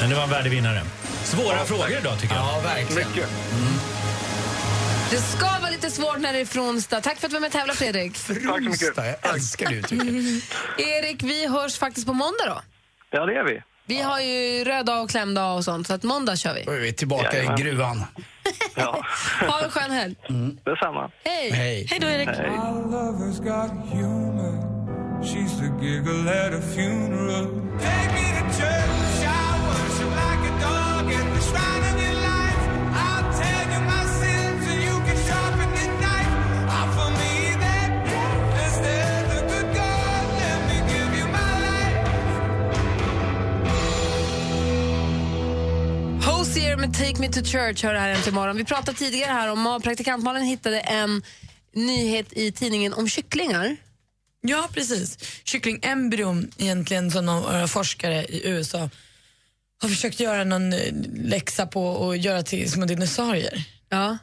Men 0.00 0.10
det 0.10 0.16
var 0.16 0.22
en 0.22 0.30
värdig 0.30 0.50
vinnare. 0.50 0.82
Svåra 1.24 1.64
frågor 1.64 1.98
idag 2.00 2.20
tycker 2.20 2.34
jag. 2.34 2.44
Ja, 2.44 2.60
verkligen. 2.64 3.08
Mycket. 3.08 3.28
Det 5.10 5.16
ska 5.16 5.46
vara 5.60 5.70
lite 5.70 5.90
svårt 5.90 6.18
när 6.18 6.32
det 6.32 6.40
är 6.40 6.44
Fronsdag. 6.44 7.00
Tack 7.00 7.18
för 7.18 7.26
att 7.26 7.30
du 7.30 7.34
var 7.34 7.40
med 7.40 7.46
och 7.48 7.52
tävlade, 7.52 7.78
Fredrik. 7.78 8.16
Fronsdag, 8.16 9.06
jag 9.06 9.34
älskar 9.34 9.70
det 9.70 9.76
uttrycket. 9.76 10.06
Erik, 10.78 11.22
vi 11.22 11.48
hörs 11.48 11.78
faktiskt 11.78 12.06
på 12.06 12.12
måndag 12.12 12.44
då. 12.46 12.60
Ja, 13.10 13.26
det 13.26 13.34
är 13.34 13.44
vi. 13.44 13.62
Vi 13.86 14.02
har 14.02 14.20
ju 14.20 14.64
röd 14.64 14.86
dag 14.86 15.02
och 15.04 15.10
klämdag 15.10 15.54
och 15.54 15.64
sånt, 15.64 15.86
så 15.86 15.94
att 15.94 16.02
måndag 16.02 16.36
kör 16.36 16.54
vi. 16.54 16.62
Då 16.64 16.72
är 16.72 16.80
vi 16.80 16.92
tillbaka 16.92 17.36
Jajamän. 17.36 17.58
i 17.58 17.62
gruvan. 17.62 18.04
Ja. 18.74 19.04
Ha 19.48 19.64
en 19.64 19.70
skön 19.70 19.90
helg. 19.90 20.16
Detsamma. 20.64 21.10
Hej! 21.24 21.50
Hej. 21.50 21.86
Hej 21.90 22.00
då, 22.00 22.06
Erik. 22.06 22.28
Humor. 23.92 24.68
She's 25.22 25.58
Hosier 46.58 46.76
med 46.76 46.94
Take 46.94 47.20
Me 47.20 47.28
To 47.28 47.44
Church 47.44 47.84
hör 47.84 47.92
det 47.92 48.00
här 48.00 48.08
äntligen 48.08 48.34
imorgon. 48.34 48.56
Vi 48.56 48.64
pratade 48.64 48.98
tidigare 48.98 49.32
här 49.32 49.52
om 49.52 49.66
att 49.66 49.82
praktikantmalen 49.82 50.42
hittade 50.42 50.80
en 50.80 51.22
nyhet 51.74 52.32
i 52.32 52.52
tidningen 52.52 52.94
om 52.94 53.08
kycklingar. 53.08 53.76
Ja, 54.40 54.68
precis. 54.72 55.18
Kycklingembryon 55.44 56.50
egentligen 56.58 57.10
som 57.10 57.26
några 57.26 57.68
forskare 57.68 58.24
i 58.24 58.48
USA 58.48 58.90
har 59.82 59.88
försökt 59.88 60.20
göra 60.20 60.44
någon 60.44 60.72
eh, 60.72 60.92
läxa 61.14 61.66
på 61.66 61.86
och 61.86 62.16
göra 62.16 62.42
till 62.42 62.70
små 62.70 62.86
dinosaurier. 62.86 63.64
Ja. 63.88 64.18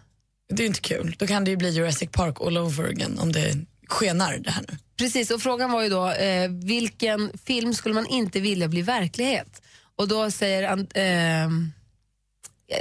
Det 0.49 0.63
är 0.63 0.67
inte 0.67 0.81
kul. 0.81 1.15
Då 1.19 1.27
kan 1.27 1.43
det 1.43 1.51
ju 1.51 1.57
bli 1.57 1.69
Jurassic 1.69 2.09
Park 2.11 2.41
all 2.41 2.57
over 2.57 2.89
again 2.89 3.19
om 3.19 3.31
det 3.31 3.55
skenar 3.87 4.37
det 4.37 4.51
här 4.51 4.65
nu. 4.69 4.77
Precis, 4.97 5.31
och 5.31 5.41
frågan 5.41 5.71
var 5.71 5.83
ju 5.83 5.89
då 5.89 6.11
eh, 6.11 6.49
vilken 6.49 7.31
film 7.45 7.73
skulle 7.73 7.95
man 7.95 8.07
inte 8.07 8.39
vilja 8.39 8.67
bli 8.67 8.81
verklighet? 8.81 9.61
Och 9.95 10.07
då 10.07 10.31
säger 10.31 10.63
eh, 10.97 11.49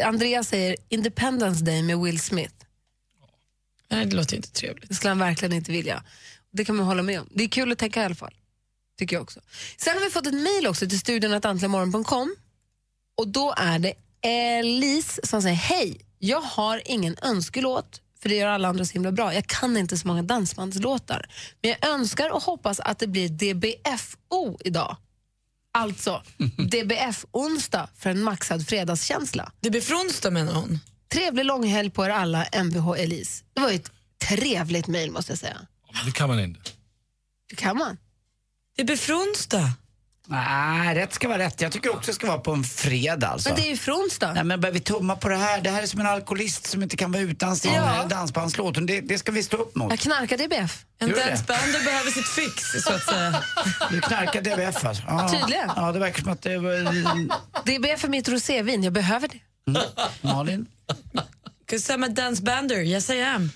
Andreas 0.04 0.48
säger 0.48 0.76
Independence 0.88 1.64
Day 1.64 1.82
med 1.82 1.98
Will 1.98 2.20
Smith. 2.20 2.54
Nej, 3.88 4.06
det 4.06 4.16
låter 4.16 4.36
inte 4.36 4.50
trevligt. 4.50 4.88
Det 4.88 4.94
skulle 4.94 5.10
han 5.10 5.18
verkligen 5.18 5.52
inte 5.52 5.72
vilja. 5.72 6.02
Det 6.50 6.64
kan 6.64 6.76
man 6.76 6.86
hålla 6.86 7.02
med 7.02 7.20
om. 7.20 7.28
Det 7.30 7.44
är 7.44 7.48
kul 7.48 7.72
att 7.72 7.78
tänka 7.78 8.02
i 8.02 8.04
alla 8.04 8.14
fall. 8.14 8.34
Tycker 8.98 9.16
jag 9.16 9.22
också. 9.22 9.40
Sen 9.76 9.94
har 9.94 10.04
vi 10.04 10.10
fått 10.10 10.26
ett 10.26 10.34
mejl 10.34 10.66
också 10.66 10.88
till 10.88 11.00
studion.antligenmorgon.com 11.00 12.34
och 13.16 13.28
då 13.28 13.54
är 13.56 13.78
det 13.78 13.94
Elise 14.22 15.26
som 15.26 15.42
säger 15.42 15.56
hej, 15.56 16.00
jag 16.18 16.40
har 16.40 16.82
ingen 16.84 17.16
önskelåt 17.22 18.00
för 18.24 18.28
det 18.28 18.34
gör 18.34 18.48
alla 18.48 18.68
andra 18.68 18.84
så 18.84 18.92
himla 18.92 19.12
bra. 19.12 19.34
Jag 19.34 19.46
kan 19.46 19.76
inte 19.76 19.96
så 19.98 20.06
många 20.06 20.22
dansbandslåtar. 20.22 21.26
Men 21.62 21.70
jag 21.70 21.90
önskar 21.90 22.30
och 22.30 22.42
hoppas 22.42 22.80
att 22.80 22.98
det 22.98 23.06
blir 23.06 23.28
DBFO 23.28 24.58
idag. 24.60 24.96
Alltså 25.74 26.22
DBF-onsdag 26.70 27.88
för 27.96 28.10
en 28.10 28.22
maxad 28.22 28.66
fredagskänsla. 28.68 29.52
DBF-onsdag 29.60 30.30
menar 30.30 30.52
hon? 30.54 30.78
Trevlig 31.12 31.44
långhelg 31.44 31.90
på 31.90 32.04
er 32.04 32.10
alla, 32.10 32.46
Mvh 32.64 32.90
Elise. 33.00 33.44
Det 33.54 33.60
var 33.60 33.70
ju 33.70 33.76
ett 33.76 33.92
trevligt 34.28 34.86
mejl 34.86 35.10
måste 35.10 35.32
jag 35.32 35.38
säga. 35.38 35.66
Det 36.04 36.12
kan 36.12 36.28
man 36.28 36.40
inte. 36.40 36.70
Det 37.48 37.56
kan 37.56 37.76
man. 37.78 37.96
DBF-onsdag? 38.78 39.72
Nej, 40.26 40.94
rätt 40.94 41.14
ska 41.14 41.28
vara 41.28 41.38
rätt. 41.38 41.60
Jag 41.60 41.72
tycker 41.72 41.90
också 41.90 42.10
det 42.10 42.14
ska 42.14 42.26
vara 42.26 42.38
på 42.38 42.52
en 42.52 42.64
fredag 42.64 43.28
alltså. 43.28 43.48
Men 43.48 43.56
det 43.60 43.66
är 43.66 43.70
ju 43.70 43.76
fronsdag. 43.76 44.32
Nej 44.34 44.44
men 44.44 44.60
börjar 44.60 44.72
vi 44.72 44.80
tumma 44.80 45.16
på 45.16 45.28
det 45.28 45.36
här, 45.36 45.60
det 45.60 45.70
här 45.70 45.82
är 45.82 45.86
som 45.86 46.00
en 46.00 46.06
alkoholist 46.06 46.66
som 46.66 46.82
inte 46.82 46.96
kan 46.96 47.12
vara 47.12 47.22
utan 47.22 47.56
sin 47.56 47.72
Ja. 47.74 48.04
dansbandslåt. 48.10 48.86
Det, 48.86 49.00
det 49.00 49.18
ska 49.18 49.32
vi 49.32 49.42
stå 49.42 49.56
upp 49.56 49.76
mot. 49.76 49.90
Jag 49.90 49.98
knarkar 49.98 50.36
DBF. 50.36 50.84
En 50.98 51.08
dansbander 51.08 51.84
behöver 51.84 52.10
sitt 52.10 52.28
fix, 52.28 52.84
så 52.84 52.92
att 52.94 53.02
säga. 53.04 53.34
Du 53.90 54.00
knarkar 54.00 54.40
DBF 54.42 54.84
alltså? 54.84 55.02
Ja. 55.08 55.28
Tydligen. 55.28 55.70
Ja, 55.76 55.92
det 55.92 55.98
verkar 55.98 56.22
som 56.22 56.32
att 56.32 56.42
det 56.42 56.58
var... 56.58 56.74
DBF 57.64 58.04
är 58.04 58.08
mitt 58.08 58.28
rosévin, 58.28 58.82
jag 58.84 58.92
behöver 58.92 59.28
det. 59.28 59.38
Malin? 60.20 60.66
Cause 61.74 61.92
I'm 61.92 62.04
a 62.04 62.08
dance 62.08 62.42
bander, 62.42 62.80
yes 62.82 63.10
I 63.10 63.20
am. 63.22 63.50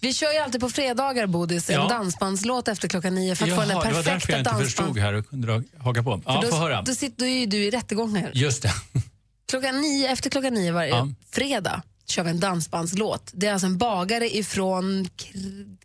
Vi 0.00 0.12
kör 0.14 0.32
ju 0.32 0.38
alltid 0.38 0.60
på 0.60 0.70
fredagar, 0.70 1.26
Bodis, 1.26 1.70
en 1.70 1.74
Ja. 1.76 1.88
dansbandslåt 1.88 2.68
efter 2.68 2.88
klockan 2.88 3.14
nio 3.14 3.36
för 3.36 3.44
att 3.44 3.54
få 3.54 3.60
den 3.60 3.68
Jaha, 3.70 3.82
där 3.82 3.88
det 3.90 3.96
var 3.96 4.02
därför 4.02 4.10
perfekta 4.12 4.32
jag 4.32 4.40
inte 4.40 4.50
dansband. 4.50 4.66
förstod 4.88 4.98
här 4.98 5.12
och 5.12 5.28
kunde 5.28 5.46
dra- 5.46 5.62
haka 5.84 6.02
på. 6.02 6.22
Ja, 6.26 6.44
då, 6.50 6.56
höra. 6.56 6.82
Då 6.82 6.94
sitter 6.94 7.18
då 7.18 7.24
är 7.26 7.40
ju 7.40 7.46
du 7.46 7.56
i 7.64 7.70
rättegångar. 7.70 8.30
Just 8.34 8.62
det. 8.62 8.72
Klockan 9.50 9.80
nio, 9.80 10.08
efter 10.12 10.30
klockan 10.30 10.54
nio 10.54 10.72
varje 10.72 10.90
Ja. 10.90 11.08
fredag 11.32 11.82
kör 12.08 12.22
vi 12.24 12.30
en 12.30 12.40
dansbandslåt. 12.40 13.30
Det 13.32 13.46
är 13.46 13.52
alltså 13.52 13.66
en 13.66 13.78
bagare 13.78 14.36
ifrån 14.36 15.06
Kr- 15.16 15.76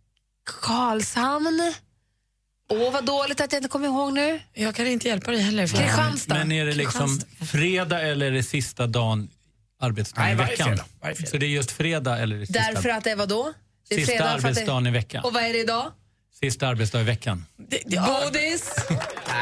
Karlshamn. 0.61 1.73
Åh, 2.69 2.91
vad 2.93 3.05
dåligt 3.05 3.41
att 3.41 3.51
jag 3.51 3.59
inte 3.59 3.69
kommer 3.69 3.87
ihåg 3.87 4.13
nu. 4.13 4.39
Jag 4.53 4.75
kan 4.75 4.87
inte 4.87 5.07
hjälpa 5.07 5.31
dig 5.31 5.41
heller. 5.41 5.67
Kristianstad. 5.67 6.33
Men 6.33 6.51
är 6.51 6.65
det 6.65 6.73
liksom 6.73 7.19
fredag 7.51 8.01
eller 8.01 8.25
är 8.25 8.31
det 8.31 8.43
sista 8.43 8.87
dagen 8.87 9.29
arbetsdagen 9.85 10.25
Nej, 10.25 10.33
i 10.33 10.37
varje 10.37 10.51
veckan? 10.51 10.67
fredag, 10.67 10.85
varje 11.01 11.15
fredag. 11.15 11.29
Så 11.31 11.37
det 11.37 11.45
är 11.45 11.49
just 11.49 11.71
fredag 11.71 12.17
eller 12.19 12.35
är 12.35 12.39
det 12.39 12.45
sista, 12.47 12.61
Därför 12.61 12.89
att 12.89 13.03
det 13.03 13.15
var 13.15 13.27
då? 13.27 13.53
Det 13.89 13.95
är 13.95 13.99
sista 13.99 14.11
fredag 14.11 14.25
för 14.29 14.35
att 14.35 14.41
det- 14.41 14.47
arbetsdagen 14.49 14.87
i 14.87 14.91
veckan? 14.91 15.23
Och 15.23 15.33
vad 15.33 15.43
är 15.43 15.53
det 15.53 15.59
idag? 15.59 15.91
Sista 16.39 16.67
arbetsdag 16.67 17.01
i 17.01 17.03
veckan. 17.03 17.45
Bodis. 17.57 18.75
Nej, 18.89 18.99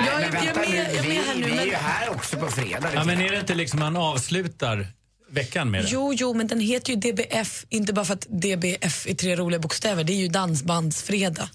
Jag 0.08 0.22
är- 0.24 0.32
men 0.32 0.46
jag 0.46 0.56
är 0.56 0.60
med- 0.60 0.70
nu, 0.70 0.76
jag 0.76 0.86
är 0.86 0.94
med 0.94 1.06
vi, 1.06 1.16
här 1.16 1.36
nu, 1.36 1.46
vi 1.46 1.52
är 1.52 1.56
men- 1.56 1.66
ju 1.66 1.74
här 1.76 2.10
också 2.10 2.38
på 2.38 2.48
fredag. 2.48 2.90
Ja, 2.96 3.04
men 3.04 3.22
är 3.22 3.32
det 3.32 3.40
inte 3.40 3.56
liksom 3.56 3.80
man 3.80 3.98
avslutar 3.98 4.88
veckan 5.30 5.72
med 5.72 5.84
det? 5.84 5.90
Jo, 5.92 6.14
jo, 6.14 6.34
men 6.34 6.48
den 6.48 6.60
heter 6.60 6.94
ju 6.94 7.00
DBF, 7.00 7.66
inte 7.70 7.94
bara 7.94 8.06
för 8.06 8.14
att 8.14 8.28
DBF 8.30 9.08
är 9.08 9.14
tre 9.14 9.36
roliga 9.36 9.60
bokstäver. 9.60 10.04
Det 10.04 10.14
är 10.14 10.18
ju 10.18 10.28
dansbandsfredag. 10.28 11.50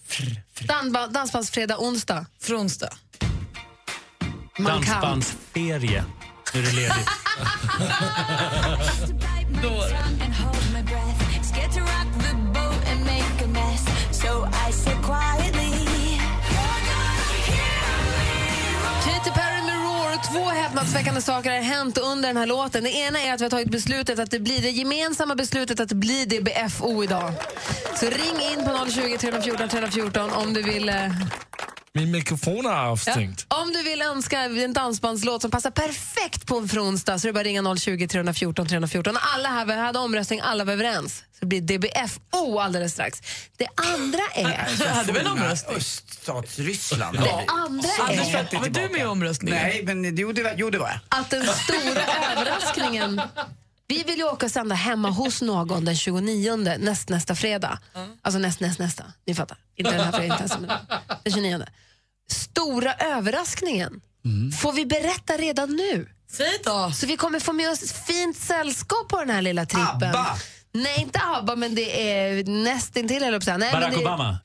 Danba, 0.60 1.06
dansbandsfredag, 1.06 1.82
onsdag. 1.82 2.26
Man 4.58 4.82
kan. 4.84 5.00
Dansbandsferie. 5.02 6.04
Nu 6.54 6.60
är 6.60 6.64
det 6.66 6.72
ledigt. 6.72 7.08
Katy 19.04 19.30
Perry 19.30 19.62
med 19.62 19.82
Roar. 19.82 20.32
Två 20.32 20.44
häpnadsväckande 20.50 21.20
saker 21.20 21.50
har 21.50 21.58
hänt 21.58 21.98
under 21.98 22.28
den 22.28 22.36
här 22.36 22.46
låten. 22.46 22.84
Det 22.84 22.90
ena 22.90 23.20
är 23.20 23.34
att 23.34 23.40
vi 23.40 23.44
har 23.44 23.50
tagit 23.50 23.70
beslutet 23.70 24.18
att 24.18 24.30
det 24.30 24.40
blir 24.40 24.62
det 24.62 24.70
gemensamma 24.70 25.34
beslutet 25.34 25.80
att 25.80 25.88
det 25.88 25.94
blir 25.94 26.26
DBFO 26.26 27.04
idag. 27.04 27.32
Så 27.96 28.06
ring 28.06 28.52
in 28.52 28.64
på 28.64 28.90
020 28.90 29.18
314 29.18 29.68
314 29.68 30.30
om 30.30 30.54
du 30.54 30.62
vill 30.62 30.88
eh, 30.88 30.94
Min 31.92 32.10
mikrofon 32.10 32.66
är 32.66 32.70
avstängd. 32.70 33.40
Ja, 33.48 33.62
om 33.62 33.72
du 33.72 33.82
vill 33.82 34.02
önska 34.02 34.40
en 34.40 34.72
dansbandslåt 34.72 35.42
som 35.42 35.50
passar 35.50 35.70
perfekt 35.70 36.46
på 36.46 36.56
en 36.56 36.78
onsdag 36.78 37.18
så 37.18 37.26
är 37.26 37.28
det 37.28 37.32
bara 37.32 37.44
ringa 37.44 37.76
020 37.76 38.08
314 38.08 38.66
314. 38.66 39.16
Alla 39.34 39.48
här 39.48 39.64
vi 39.66 39.72
hade 39.72 39.98
omröstning, 39.98 40.40
alla 40.40 40.64
var 40.64 40.72
överens. 40.72 41.24
Så 41.38 41.44
det 41.44 41.46
blir 41.46 41.60
DBFO 41.60 42.58
alldeles 42.58 42.92
strax. 42.92 43.22
Det 43.56 43.66
andra 43.94 44.22
är... 44.34 44.88
Hade 44.88 45.12
vi 45.12 45.18
en 45.18 45.26
omröstning? 45.26 45.76
Öststatsryssland. 45.76 47.18
Det 47.18 47.30
andra 47.30 47.88
Anders, 48.00 48.34
är 48.34 48.58
var 48.58 48.68
du 48.68 48.88
med 48.88 49.00
i 49.00 49.04
omröstningen? 49.04 49.62
Nej, 49.62 49.82
men 49.84 50.16
jo 50.16 50.32
det 50.32 50.42
var, 50.42 50.52
jo, 50.56 50.70
det 50.70 50.78
var 50.78 50.88
jag. 50.88 51.20
att 51.20 51.30
den 51.30 51.46
stora 51.46 52.32
överraskningen... 52.32 53.20
Vi 53.88 54.02
vill 54.02 54.18
ju 54.18 54.24
åka 54.24 54.46
och 54.46 54.52
sända 54.52 54.74
hemma 54.74 55.10
hos 55.10 55.42
någon 55.42 55.84
den 55.84 55.96
29 55.96 56.56
näst, 56.56 57.08
nästa 57.08 57.34
fredag. 57.34 57.78
Alltså 58.22 58.38
näst, 58.38 58.60
näst, 58.60 58.78
nästa. 58.78 59.04
Ni 59.26 59.34
fattar. 59.34 59.58
Inte 59.76 59.90
den 59.90 60.00
här 60.00 60.12
fredagen, 60.12 60.42
inte 60.42 60.54
ens, 60.54 60.58
men 60.58 60.70
den 61.24 61.32
29. 61.32 61.66
Stora 62.30 62.94
överraskningen 62.94 64.00
får 64.60 64.72
vi 64.72 64.86
berätta 64.86 65.36
redan 65.36 65.76
nu. 65.76 66.08
Säg 66.30 66.58
då. 66.64 66.92
Så 66.94 67.06
vi 67.06 67.16
kommer 67.16 67.40
få 67.40 67.52
med 67.52 67.70
oss 67.70 67.92
fint 67.92 68.36
sällskap 68.36 69.08
på 69.08 69.18
den 69.18 69.30
här 69.30 69.42
lilla 69.42 69.66
trippen. 69.66 70.02
ABBA. 70.02 70.36
Nej, 70.72 71.00
inte 71.00 71.20
ABBA, 71.22 71.56
men 71.56 71.74
det 71.74 72.12
är 72.12 72.44
nästintill, 72.44 73.22
eller 73.22 73.58
Nej, 73.58 73.58
men 73.58 73.80
Barack 73.80 73.94
det 73.94 74.00
Obama. 74.00 74.38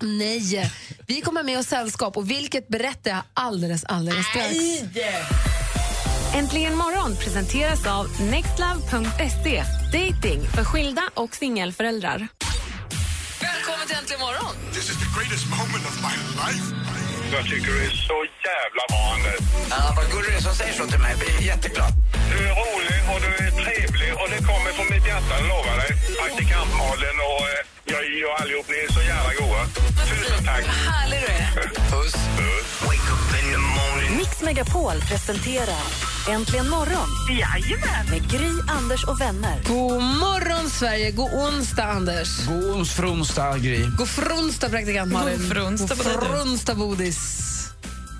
Nej, 0.00 0.70
vi 1.06 1.20
kommer 1.20 1.42
med 1.42 1.58
oss 1.58 1.66
sällskap 1.66 2.16
och 2.16 2.30
vilket 2.30 2.68
berättar 2.68 3.10
jag 3.10 3.22
alldeles, 3.34 3.84
alldeles 3.84 4.26
strax. 4.26 4.54
Äntligen 6.34 6.76
morgon 6.76 7.16
presenteras 7.16 7.86
av 7.86 8.06
nextlove.se. 8.30 9.64
Dating 9.92 10.40
för 10.54 10.64
skilda 10.64 11.02
och 11.14 11.34
singelföräldrar. 11.34 12.18
Välkommen 13.40 13.86
till 13.88 13.96
Äntligen 14.00 14.20
morgon! 14.26 14.54
This 14.72 14.86
is 14.92 14.96
the 15.04 15.10
greatest 15.16 15.46
moment 15.58 15.84
of 15.90 15.96
my 16.08 16.16
life. 16.42 16.66
Jag 17.36 17.44
tycker 17.50 17.70
du 17.72 17.78
är 17.86 17.94
så 18.10 18.18
jävla 18.50 18.82
bra, 18.90 19.02
Anders. 19.14 19.40
Ja, 19.70 19.80
vad 19.98 20.06
gullig 20.12 20.30
du 20.30 20.36
är 20.36 20.40
som 20.48 20.54
säger 20.60 20.74
så 20.80 20.84
till 20.92 21.02
mig. 21.04 21.10
Jag 21.14 21.18
blir 21.20 21.46
jätteglad. 21.52 21.92
Du 22.32 22.36
är 22.48 22.54
rolig 22.62 22.98
och 23.12 23.18
du 23.26 23.30
är 23.46 23.50
trevlig 23.64 24.10
och 24.20 24.28
det 24.32 24.40
kommer 24.50 24.70
från 24.76 24.88
mitt 24.94 25.06
hjärta, 25.12 25.32
jag 25.38 25.46
lovar 25.54 25.76
dig. 25.82 25.90
Praktikant-Malin 26.20 27.18
och 27.30 27.42
eh, 27.52 27.60
jag 27.92 28.02
gör 28.20 28.34
allihop, 28.40 28.66
ni 28.72 28.78
är 28.86 28.90
så 28.98 29.02
jävla 29.12 29.32
goa. 29.40 29.60
Tusen 30.08 30.42
tack. 30.48 30.64
Härlig 30.90 31.18
du 31.24 31.28
är. 31.42 31.46
Puss. 31.92 32.14
Wake 32.86 33.08
up 33.14 33.30
in 33.40 33.46
the 33.54 33.62
morning. 33.78 33.93
Mix 34.24 34.42
Megapol 34.42 35.00
presenterar 35.08 35.84
Äntligen 36.28 36.68
morgon 36.68 37.08
Jajamän. 37.30 38.06
med 38.10 38.30
Gry, 38.30 38.50
Anders 38.68 39.04
och 39.04 39.20
vänner. 39.20 39.62
God 39.66 40.02
morgon, 40.02 40.70
Sverige. 40.70 41.10
God 41.10 41.30
onsdag, 41.32 41.84
Anders. 41.84 42.46
God 42.46 42.70
ons 42.76 42.92
fronsdag, 42.92 43.58
Gry. 43.58 43.86
God 43.98 44.08
fronsdag, 44.08 44.68
praktikant 44.68 45.12
Malin. 45.12 45.38
God 45.38 45.48
fronsdag 45.48 45.96
på 45.96 46.02
God 46.02 46.12
dig, 46.12 46.16
du. 46.20 46.26
fronsdag, 46.26 46.74
Bodis. 46.74 47.18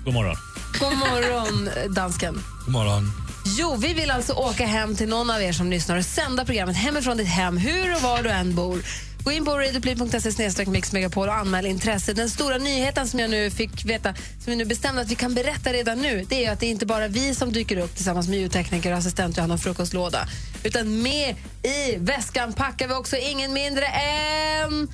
God 0.05 0.13
morgon. 0.13 0.35
God 0.79 0.97
morgon, 0.97 1.69
dansken. 1.89 2.43
God 2.65 2.73
morgon. 2.73 3.11
Jo, 3.45 3.75
vi 3.75 3.93
vill 3.93 4.11
alltså 4.11 4.33
åka 4.33 4.65
hem 4.65 4.95
till 4.95 5.09
någon 5.09 5.29
av 5.29 5.41
er 5.41 5.53
som 5.53 5.69
lyssnar 5.69 5.97
och 5.97 6.05
sända 6.05 6.45
programmet 6.45 6.75
hemifrån 6.75 7.17
ditt 7.17 7.27
hem, 7.27 7.57
hur 7.57 7.95
och 7.95 8.01
var 8.01 8.23
du 8.23 8.29
än 8.29 8.55
bor. 8.55 8.81
Gå 9.25 9.31
in 9.31 9.45
på 9.45 9.57
radioplay.se 9.57 10.65
mixmegapol 10.65 11.27
och 11.27 11.35
anmäl 11.35 11.65
intresse. 11.65 12.13
Den 12.13 12.29
stora 12.29 12.57
nyheten 12.57 13.07
som 13.07 13.19
jag 13.19 13.29
nu 13.29 13.51
fick 13.51 13.85
veta, 13.85 14.13
som 14.13 14.45
vi 14.45 14.55
nu 14.55 14.65
bestämde 14.65 15.01
att 15.01 15.11
vi 15.11 15.15
kan 15.15 15.33
berätta 15.33 15.73
redan 15.73 16.01
nu, 16.01 16.25
det 16.29 16.45
är 16.45 16.51
att 16.51 16.59
det 16.59 16.65
är 16.65 16.69
inte 16.69 16.85
bara 16.85 17.07
vi 17.07 17.35
som 17.35 17.51
dyker 17.51 17.77
upp 17.77 17.95
tillsammans 17.95 18.27
med 18.27 18.39
ljudtekniker 18.39 18.91
och 18.91 18.97
assistent 18.97 19.37
Johanna 19.37 19.57
frukostlåda. 19.57 20.27
Utan 20.63 21.01
med 21.01 21.35
i 21.63 21.95
väskan 21.97 22.53
packar 22.53 22.87
vi 22.87 22.93
också 22.93 23.17
ingen 23.17 23.53
mindre 23.53 23.85
än 23.85 24.87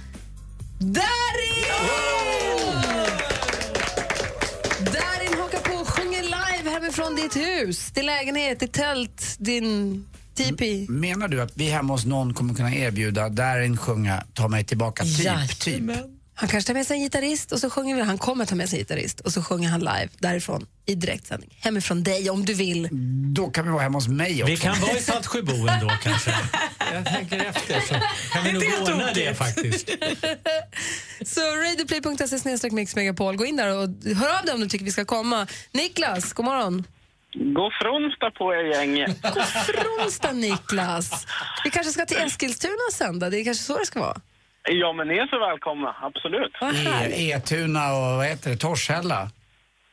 Darin! 0.79 1.11
Darin 4.79 5.39
hakar 5.39 5.59
på 5.59 5.73
och 5.73 5.87
sjunger 5.87 6.23
live 6.23 6.69
hemifrån 6.69 7.15
ditt 7.15 7.35
hus, 7.35 7.91
din 7.91 8.05
lägenhet, 8.05 8.59
ditt 8.59 8.73
tält, 8.73 9.35
din 9.37 10.05
tipi. 10.35 10.85
Menar 10.89 11.27
du 11.27 11.41
att 11.41 11.51
vi 11.55 11.69
hemma 11.69 11.93
hos 11.93 12.05
någon 12.05 12.33
kommer 12.33 12.53
kunna 12.53 12.75
erbjuda 12.75 13.29
Darin 13.29 13.77
sjunga 13.77 14.23
Ta 14.33 14.47
mig 14.47 14.63
tillbaka 14.63 15.03
typ? 15.03 15.59
typ? 15.59 15.83
Han 16.33 16.49
kanske 16.49 16.67
tar 16.67 16.73
med 16.73 16.87
sig 16.87 16.97
en 16.97 17.03
gitarrist 17.03 17.51
och 17.51 17.59
så 17.59 17.69
sjunger 17.69 17.95
vi. 17.95 18.01
Han 18.01 18.17
kommer 18.17 18.45
ta 18.45 18.55
med 18.55 18.69
sig 18.69 18.79
en 18.79 18.81
gitarrist 18.81 19.19
och 19.19 19.33
så 19.33 19.43
sjunger 19.43 19.69
han 19.69 19.79
live 19.79 20.09
därifrån 20.19 20.65
i 20.85 20.95
direktsändning. 20.95 21.57
Hemifrån 21.61 22.03
dig 22.03 22.29
om 22.29 22.45
du 22.45 22.53
vill. 22.53 22.89
Då 23.33 23.49
kan 23.49 23.65
vi 23.65 23.71
vara 23.71 23.81
hemma 23.81 23.97
hos 23.97 24.07
mig 24.07 24.43
också. 24.43 24.51
Vi 24.51 24.57
kan 24.57 24.81
vara 24.81 24.97
i 24.97 25.01
Saltsjöbo 25.01 25.67
ändå 25.67 25.91
kanske. 26.03 26.35
Jag 26.93 27.05
tänker 27.05 27.39
efter 27.39 27.81
så 27.81 27.95
kan 28.33 28.43
vi 28.43 28.51
nog 28.53 28.63
ordna 28.81 29.13
det 29.13 29.37
faktiskt. 29.37 29.89
Så 31.25 31.41
radioplay.se 31.41 32.69
mixmegapol. 32.71 33.35
Gå 33.37 33.45
in 33.45 33.55
där 33.55 33.67
och 33.67 33.89
hör 34.15 34.39
av 34.39 34.45
dig 34.45 34.53
om 34.53 34.59
du 34.61 34.67
tycker 34.67 34.85
vi 34.85 34.91
ska 34.91 35.05
komma. 35.05 35.47
Niklas, 35.71 36.33
god 36.33 36.45
morgon. 36.45 36.83
God 37.33 37.73
fronsdag 37.81 38.31
på 38.31 38.53
er 38.53 38.63
gäng. 38.63 38.95
God 39.21 39.43
fronsdag 39.45 40.31
Niklas. 40.31 41.27
Vi 41.63 41.69
kanske 41.69 41.91
ska 41.91 42.05
till 42.05 42.17
Eskilstuna 42.17 42.73
och 42.89 42.93
sända. 42.93 43.29
Det 43.29 43.39
är 43.39 43.43
kanske 43.43 43.63
så 43.63 43.77
det 43.77 43.85
ska 43.85 43.99
vara. 43.99 44.17
Ja, 44.69 44.93
men 44.93 45.07
ni 45.07 45.17
är 45.17 45.27
så 45.27 45.39
välkomna. 45.39 45.95
Absolut. 46.01 46.53
E- 47.11 47.31
Etuna 47.31 47.93
och 47.93 48.01
vad 48.17 48.25
heter 48.25 48.49
det, 48.49 48.57
Torshälla. 48.57 49.29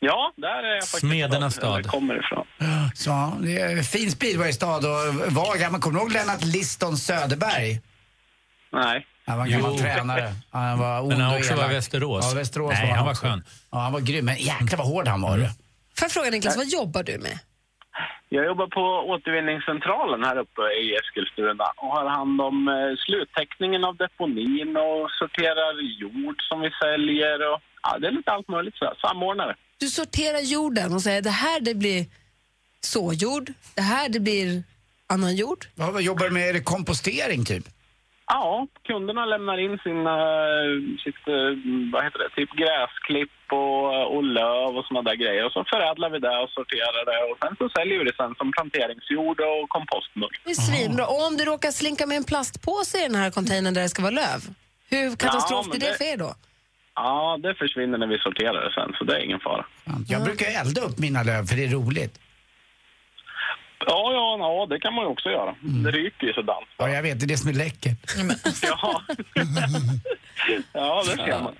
Ja, 0.01 0.33
där 0.37 0.48
är 0.62 0.74
jag 0.74 0.83
faktiskt. 0.85 0.98
Smedernas 1.01 1.55
stad. 1.55 1.87
kommer 1.87 2.18
ifrån. 2.24 2.46
Så, 2.94 3.33
det 3.40 3.59
är 3.61 3.77
en 3.77 3.85
fin 3.85 4.11
speedwaystad 4.11 4.77
och 4.77 5.14
var 5.33 5.59
gammal. 5.59 5.81
Kommer 5.81 5.98
du 5.98 6.05
ihåg 6.05 6.12
Lennart 6.12 6.44
Liston 6.44 6.96
Söderberg? 6.96 7.81
Nej. 8.72 9.07
Han 9.27 9.38
var 9.38 9.44
en 9.44 9.51
gammal 9.53 9.70
Jo. 9.74 9.79
tränare. 9.79 10.33
Han 10.51 10.79
var 10.79 11.01
ond 11.01 11.09
Men 11.09 11.20
han 11.20 11.37
också 11.37 11.55
var 11.57 11.70
i 11.70 11.74
Västerås. 11.74 12.24
Ja, 12.33 12.38
Västerås 12.38 12.72
Nej, 12.72 12.88
var 12.88 12.96
han 12.96 13.05
var 13.05 13.12
också. 13.12 13.27
skön. 13.27 13.44
Ja, 13.72 13.79
han 13.79 13.92
var 13.92 14.01
grym. 14.01 14.24
Men 14.24 14.37
jäklar 14.37 14.77
vad 14.79 14.87
hård 14.87 15.09
han 15.09 15.20
var. 15.22 15.35
Mm. 15.35 15.51
Får 15.98 16.04
jag 16.04 16.12
fråga 16.12 16.30
Niklas, 16.30 16.56
vad 16.56 16.66
jobbar 16.66 17.02
du 17.02 17.18
med? 17.18 17.38
Jag 18.28 18.44
jobbar 18.46 18.66
på 18.66 18.84
återvinningscentralen 19.12 20.24
här 20.24 20.37
uppe 20.38 20.62
i 20.82 20.84
Eskilstuna 20.98 21.64
och 21.76 21.90
har 21.96 22.06
hand 22.18 22.40
om 22.40 22.68
eh, 22.68 22.96
sluttäckningen 23.06 23.84
av 23.84 23.96
deponin 23.96 24.76
och 24.76 25.11
sorterar 25.11 25.72
jord 26.02 26.38
som 26.48 26.61
vi 26.61 26.70
säljer 26.82 27.52
och 27.52 27.61
ja, 27.82 27.98
det 27.98 28.06
är 28.06 28.11
lite 28.11 28.30
allt 28.30 28.48
möjligt 28.48 28.76
så 28.76 28.84
här. 28.84 28.94
Samordnare. 29.00 29.56
Du 29.78 29.87
sorterar 29.87 30.40
jorden 30.40 30.92
och 30.94 31.02
säger 31.02 31.22
det 31.22 31.30
här 31.30 31.61
det 31.61 31.74
blir 31.74 32.06
såjord, 32.80 33.52
det 33.74 33.82
här 33.82 34.08
det 34.08 34.20
blir 34.20 34.62
annan 35.06 35.37
jord. 35.37 35.66
Vad, 35.74 35.92
vad 35.92 36.02
jobbar 36.02 36.24
du 36.24 36.30
med? 36.30 36.48
Är 36.48 36.52
det 36.52 36.61
kompostering 36.61 37.44
typ? 37.44 37.64
Ja, 38.28 38.66
kunderna 38.88 39.24
lämnar 39.26 39.58
in 39.66 39.78
sina, 39.86 40.14
sitt, 41.04 41.22
eh, 41.36 41.50
vad 41.92 42.04
heter 42.04 42.18
det, 42.22 42.30
typ 42.38 42.50
gräsklipp 42.62 43.36
och, 43.52 44.16
och 44.16 44.22
löv 44.38 44.70
och 44.78 44.84
såna 44.88 45.02
där 45.02 45.14
grejer. 45.22 45.44
Och 45.46 45.52
så 45.52 45.64
förädlar 45.72 46.10
vi 46.10 46.18
det 46.18 46.36
och 46.44 46.50
sorterar 46.50 47.02
det 47.10 47.20
och 47.32 47.38
sen 47.42 47.56
så 47.60 47.68
säljer 47.76 47.98
vi 47.98 48.04
det 48.04 48.16
sen 48.16 48.34
som 48.38 48.52
planteringsjord 48.52 49.40
och 49.40 49.68
kompostmugg. 49.68 50.32
Det 50.44 50.50
är 50.50 50.54
svinbra. 50.70 51.06
Och 51.06 51.26
om 51.26 51.36
du 51.36 51.44
råkar 51.44 51.70
slinka 51.70 52.06
med 52.06 52.16
en 52.16 52.24
plastpåse 52.24 52.98
i 52.98 53.02
den 53.02 53.14
här 53.22 53.30
containern 53.30 53.74
där 53.74 53.82
det 53.82 53.88
ska 53.88 54.02
vara 54.02 54.18
löv, 54.24 54.40
hur 54.90 55.16
katastrof 55.16 55.64
Ja, 55.66 55.70
men 55.70 55.80
det 55.80 55.86
det- 55.86 55.98
för 55.98 56.04
er 56.04 56.16
då? 56.16 56.34
Ja, 56.94 57.38
det 57.42 57.54
försvinner 57.54 57.98
när 57.98 58.06
vi 58.06 58.18
sorterar 58.18 58.64
det 58.64 58.72
sen, 58.74 58.92
så 58.98 59.04
det 59.04 59.16
är 59.16 59.20
ingen 59.24 59.40
fara. 59.40 59.64
Jag 60.08 60.24
brukar 60.24 60.46
elda 60.60 60.80
upp 60.80 60.98
mina 60.98 61.22
löv 61.22 61.42
för 61.46 61.56
det 61.56 61.64
är 61.64 61.68
roligt. 61.68 62.14
Ja, 63.86 64.12
ja, 64.12 64.36
ja 64.38 64.66
det 64.70 64.80
kan 64.80 64.94
man 64.94 65.04
ju 65.04 65.08
också 65.10 65.28
göra. 65.28 65.54
Det 65.60 65.90
ryker 65.90 66.26
ju 66.26 66.32
sådant. 66.32 66.66
Ja, 66.76 66.88
jag 66.90 67.02
vet. 67.02 67.20
Det 67.20 67.24
är 67.26 67.28
det 67.28 67.36
som 67.36 67.48
är 67.50 67.54
läckert. 67.54 68.14
Ja. 68.62 69.02
ja, 70.72 71.02
det 71.06 71.16
ser 71.16 71.42
man. 71.42 71.54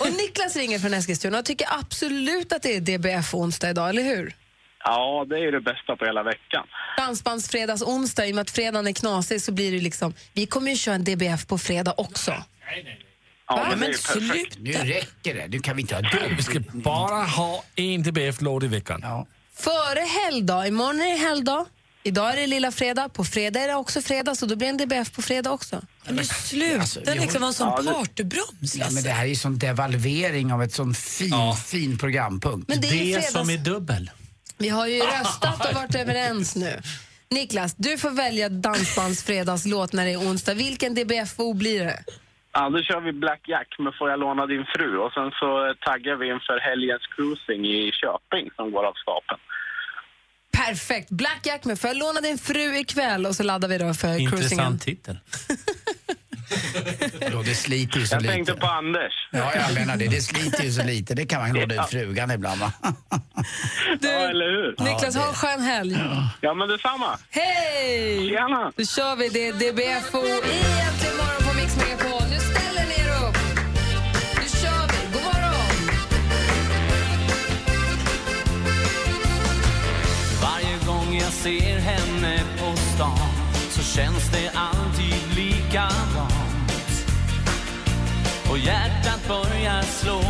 Och 0.00 0.12
Niklas 0.12 0.56
ringer 0.56 0.78
från 0.78 0.94
Eskilstuna 0.94 1.38
och 1.38 1.44
tycker 1.44 1.66
absolut 1.80 2.52
att 2.52 2.62
det 2.62 2.76
är 2.76 2.80
DBF-onsdag 2.80 3.70
idag, 3.70 3.88
eller 3.88 4.02
hur? 4.02 4.34
Ja, 4.84 5.26
det 5.28 5.36
är 5.36 5.40
ju 5.40 5.50
det 5.50 5.60
bästa 5.60 5.96
på 5.96 6.04
hela 6.04 6.22
veckan. 6.22 6.66
Dansbandsfredags 6.96 7.82
onsdag, 7.82 8.26
i 8.26 8.30
och 8.30 8.34
med 8.34 8.42
att 8.42 8.50
fredagen 8.50 8.86
är 8.86 8.92
knasig 8.92 9.42
så 9.42 9.52
blir 9.52 9.72
det 9.72 9.80
liksom, 9.80 10.14
vi 10.32 10.46
kommer 10.46 10.70
ju 10.70 10.76
köra 10.76 10.94
en 10.94 11.04
DBF 11.04 11.46
på 11.46 11.58
fredag 11.58 11.94
också. 11.96 12.30
Ja, 13.48 13.56
men 13.56 13.68
det 13.68 13.74
är 13.74 13.76
Men 13.76 13.88
perfekt. 13.88 14.54
sluta. 14.54 14.56
Nu 14.60 14.72
räcker 14.72 15.34
det. 15.34 15.48
Nu 15.48 15.58
kan 15.58 15.76
vi 15.76 15.82
inte 15.82 15.94
ha 15.94 16.02
dumt. 16.02 16.34
Vi 16.36 16.42
ska 16.42 16.60
bara 16.72 17.22
ha 17.24 17.62
en 17.76 18.02
DBF-låt 18.02 18.62
i 18.62 18.66
veckan. 18.66 19.00
Ja. 19.02 19.26
Före 19.58 20.00
helgdag, 20.24 20.66
imorgon 20.68 21.00
är 21.00 21.12
det 21.12 21.18
helgdag, 21.28 21.64
idag 22.02 22.32
är 22.32 22.36
det 22.36 22.46
lilla 22.46 22.72
fredag, 22.72 23.08
på 23.08 23.24
fredag 23.24 23.60
är 23.60 23.68
det 23.68 23.74
också 23.74 24.02
fredag 24.02 24.34
så 24.34 24.46
då 24.46 24.56
blir 24.56 24.72
det 24.72 24.82
en 24.82 24.88
DBF 24.88 25.12
på 25.12 25.22
fredag 25.22 25.50
också. 25.50 25.82
Men 26.08 26.24
sluta 26.24 26.80
Alltså, 26.80 27.00
vi 27.06 27.14
liksom 27.18 27.40
vara 27.40 27.48
en 27.48 27.54
sån 27.54 27.68
Ja, 27.76 27.82
det- 27.82 27.92
partybroms. 27.92 28.74
Ja, 28.76 28.86
men 28.90 29.02
det 29.02 29.10
här 29.10 29.22
är 29.24 29.28
ju 29.28 29.36
sån 29.36 29.58
devalvering 29.58 30.52
av 30.52 30.62
ett 30.62 30.72
sån 30.74 30.94
fin, 30.94 31.32
fin 31.66 31.98
programpunkt. 31.98 32.68
Men 32.68 32.80
det 32.80 32.88
är 32.88 32.92
ju 32.92 33.14
fredags- 33.14 33.32
som 33.32 33.50
är 33.50 33.58
dubbel. 33.58 34.10
Vi 34.58 34.68
har 34.68 34.86
ju 34.86 35.00
röstat 35.20 35.68
och 35.68 35.74
varit 35.74 35.94
överens 35.94 36.56
nu. 36.56 36.80
Niklas, 37.30 37.74
du 37.76 37.98
får 37.98 38.10
välja 38.10 38.48
dansbandsfredagslåt 38.48 39.92
när 39.92 40.06
det 40.06 40.12
är 40.12 40.18
onsdag. 40.20 40.54
Vilken 40.54 40.94
DBFO 40.94 41.52
blir 41.54 41.84
det? 41.84 42.04
Ja, 42.52 42.68
då 42.70 42.82
kör 42.82 43.00
vi 43.00 43.12
Black 43.12 43.40
Jack 43.46 43.68
med 43.78 43.92
Får 43.98 44.10
jag 44.10 44.20
låna 44.20 44.46
din 44.46 44.64
fru 44.74 44.98
och 44.98 45.12
sen 45.12 45.30
så 45.40 45.74
taggar 45.86 46.16
vi 46.16 46.26
inför 46.34 46.58
helgens 46.60 47.02
cruising 47.16 47.66
i 47.66 47.92
Köping 48.00 48.50
som 48.56 48.70
går 48.72 48.84
av 48.84 48.92
stapeln. 49.02 49.40
Perfekt. 50.52 51.10
Black 51.10 51.40
Jack 51.46 51.64
med 51.64 51.80
Får 51.80 51.88
jag 51.88 51.96
låna 51.96 52.20
din 52.20 52.38
fru 52.38 52.76
ikväll? 52.76 53.26
Och 53.26 53.34
så 53.36 53.42
laddar 53.42 53.68
vi 53.68 53.78
då 53.78 53.94
för 53.94 54.08
cruisingen. 54.08 54.32
Intressant 54.34 54.82
titel. 54.82 55.18
Jo, 57.32 57.42
det 57.42 57.54
sliter 57.54 57.98
ju 58.00 58.06
så 58.06 58.14
Jag 58.14 58.22
lite. 58.22 58.34
tänkte 58.34 58.54
på 58.54 58.66
Anders. 58.66 59.12
Ja, 59.32 59.52
jag 59.54 59.74
menar 59.74 59.96
det. 59.96 60.06
Det 60.06 60.20
sliter 60.20 60.64
ju 60.64 60.70
så 60.72 60.82
lite. 60.84 61.14
Det 61.14 61.26
kan 61.26 61.40
man 61.40 61.52
låna 61.52 61.74
Ja. 61.74 61.82
ut 61.84 61.90
frugan 61.90 62.30
ibland 62.30 62.60
va? 62.60 62.72
Du, 64.00 64.08
Ja, 64.08 64.12
eller 64.30 64.44
hur? 64.50 64.74
Niklas, 64.78 65.16
ha 65.16 65.28
en 65.28 65.34
skön 65.34 65.60
helg. 65.60 65.96
Ja, 66.40 66.54
men 66.54 66.68
detsamma. 66.68 67.18
Hej! 67.30 68.28
Tjena! 68.28 68.72
Då 68.76 68.84
kör 68.84 69.16
vi 69.16 69.28
det. 69.28 69.52
DBFO 69.52 70.18
i 70.26 70.30
Äntligen 70.86 71.16
morgon 71.16 71.42
på 71.48 71.54
Mix 71.56 71.76
Megapol. 71.76 72.27
Jag 81.28 81.34
ser 81.34 81.78
henne 81.78 82.40
på 82.58 82.76
stan 82.76 83.28
så 83.70 83.82
känns 83.82 84.30
det 84.32 84.50
alltid 84.54 85.36
likadant 85.36 86.32
och 88.50 88.58
hjärtat 88.58 89.28
börjar 89.28 89.82
slå 89.82 90.22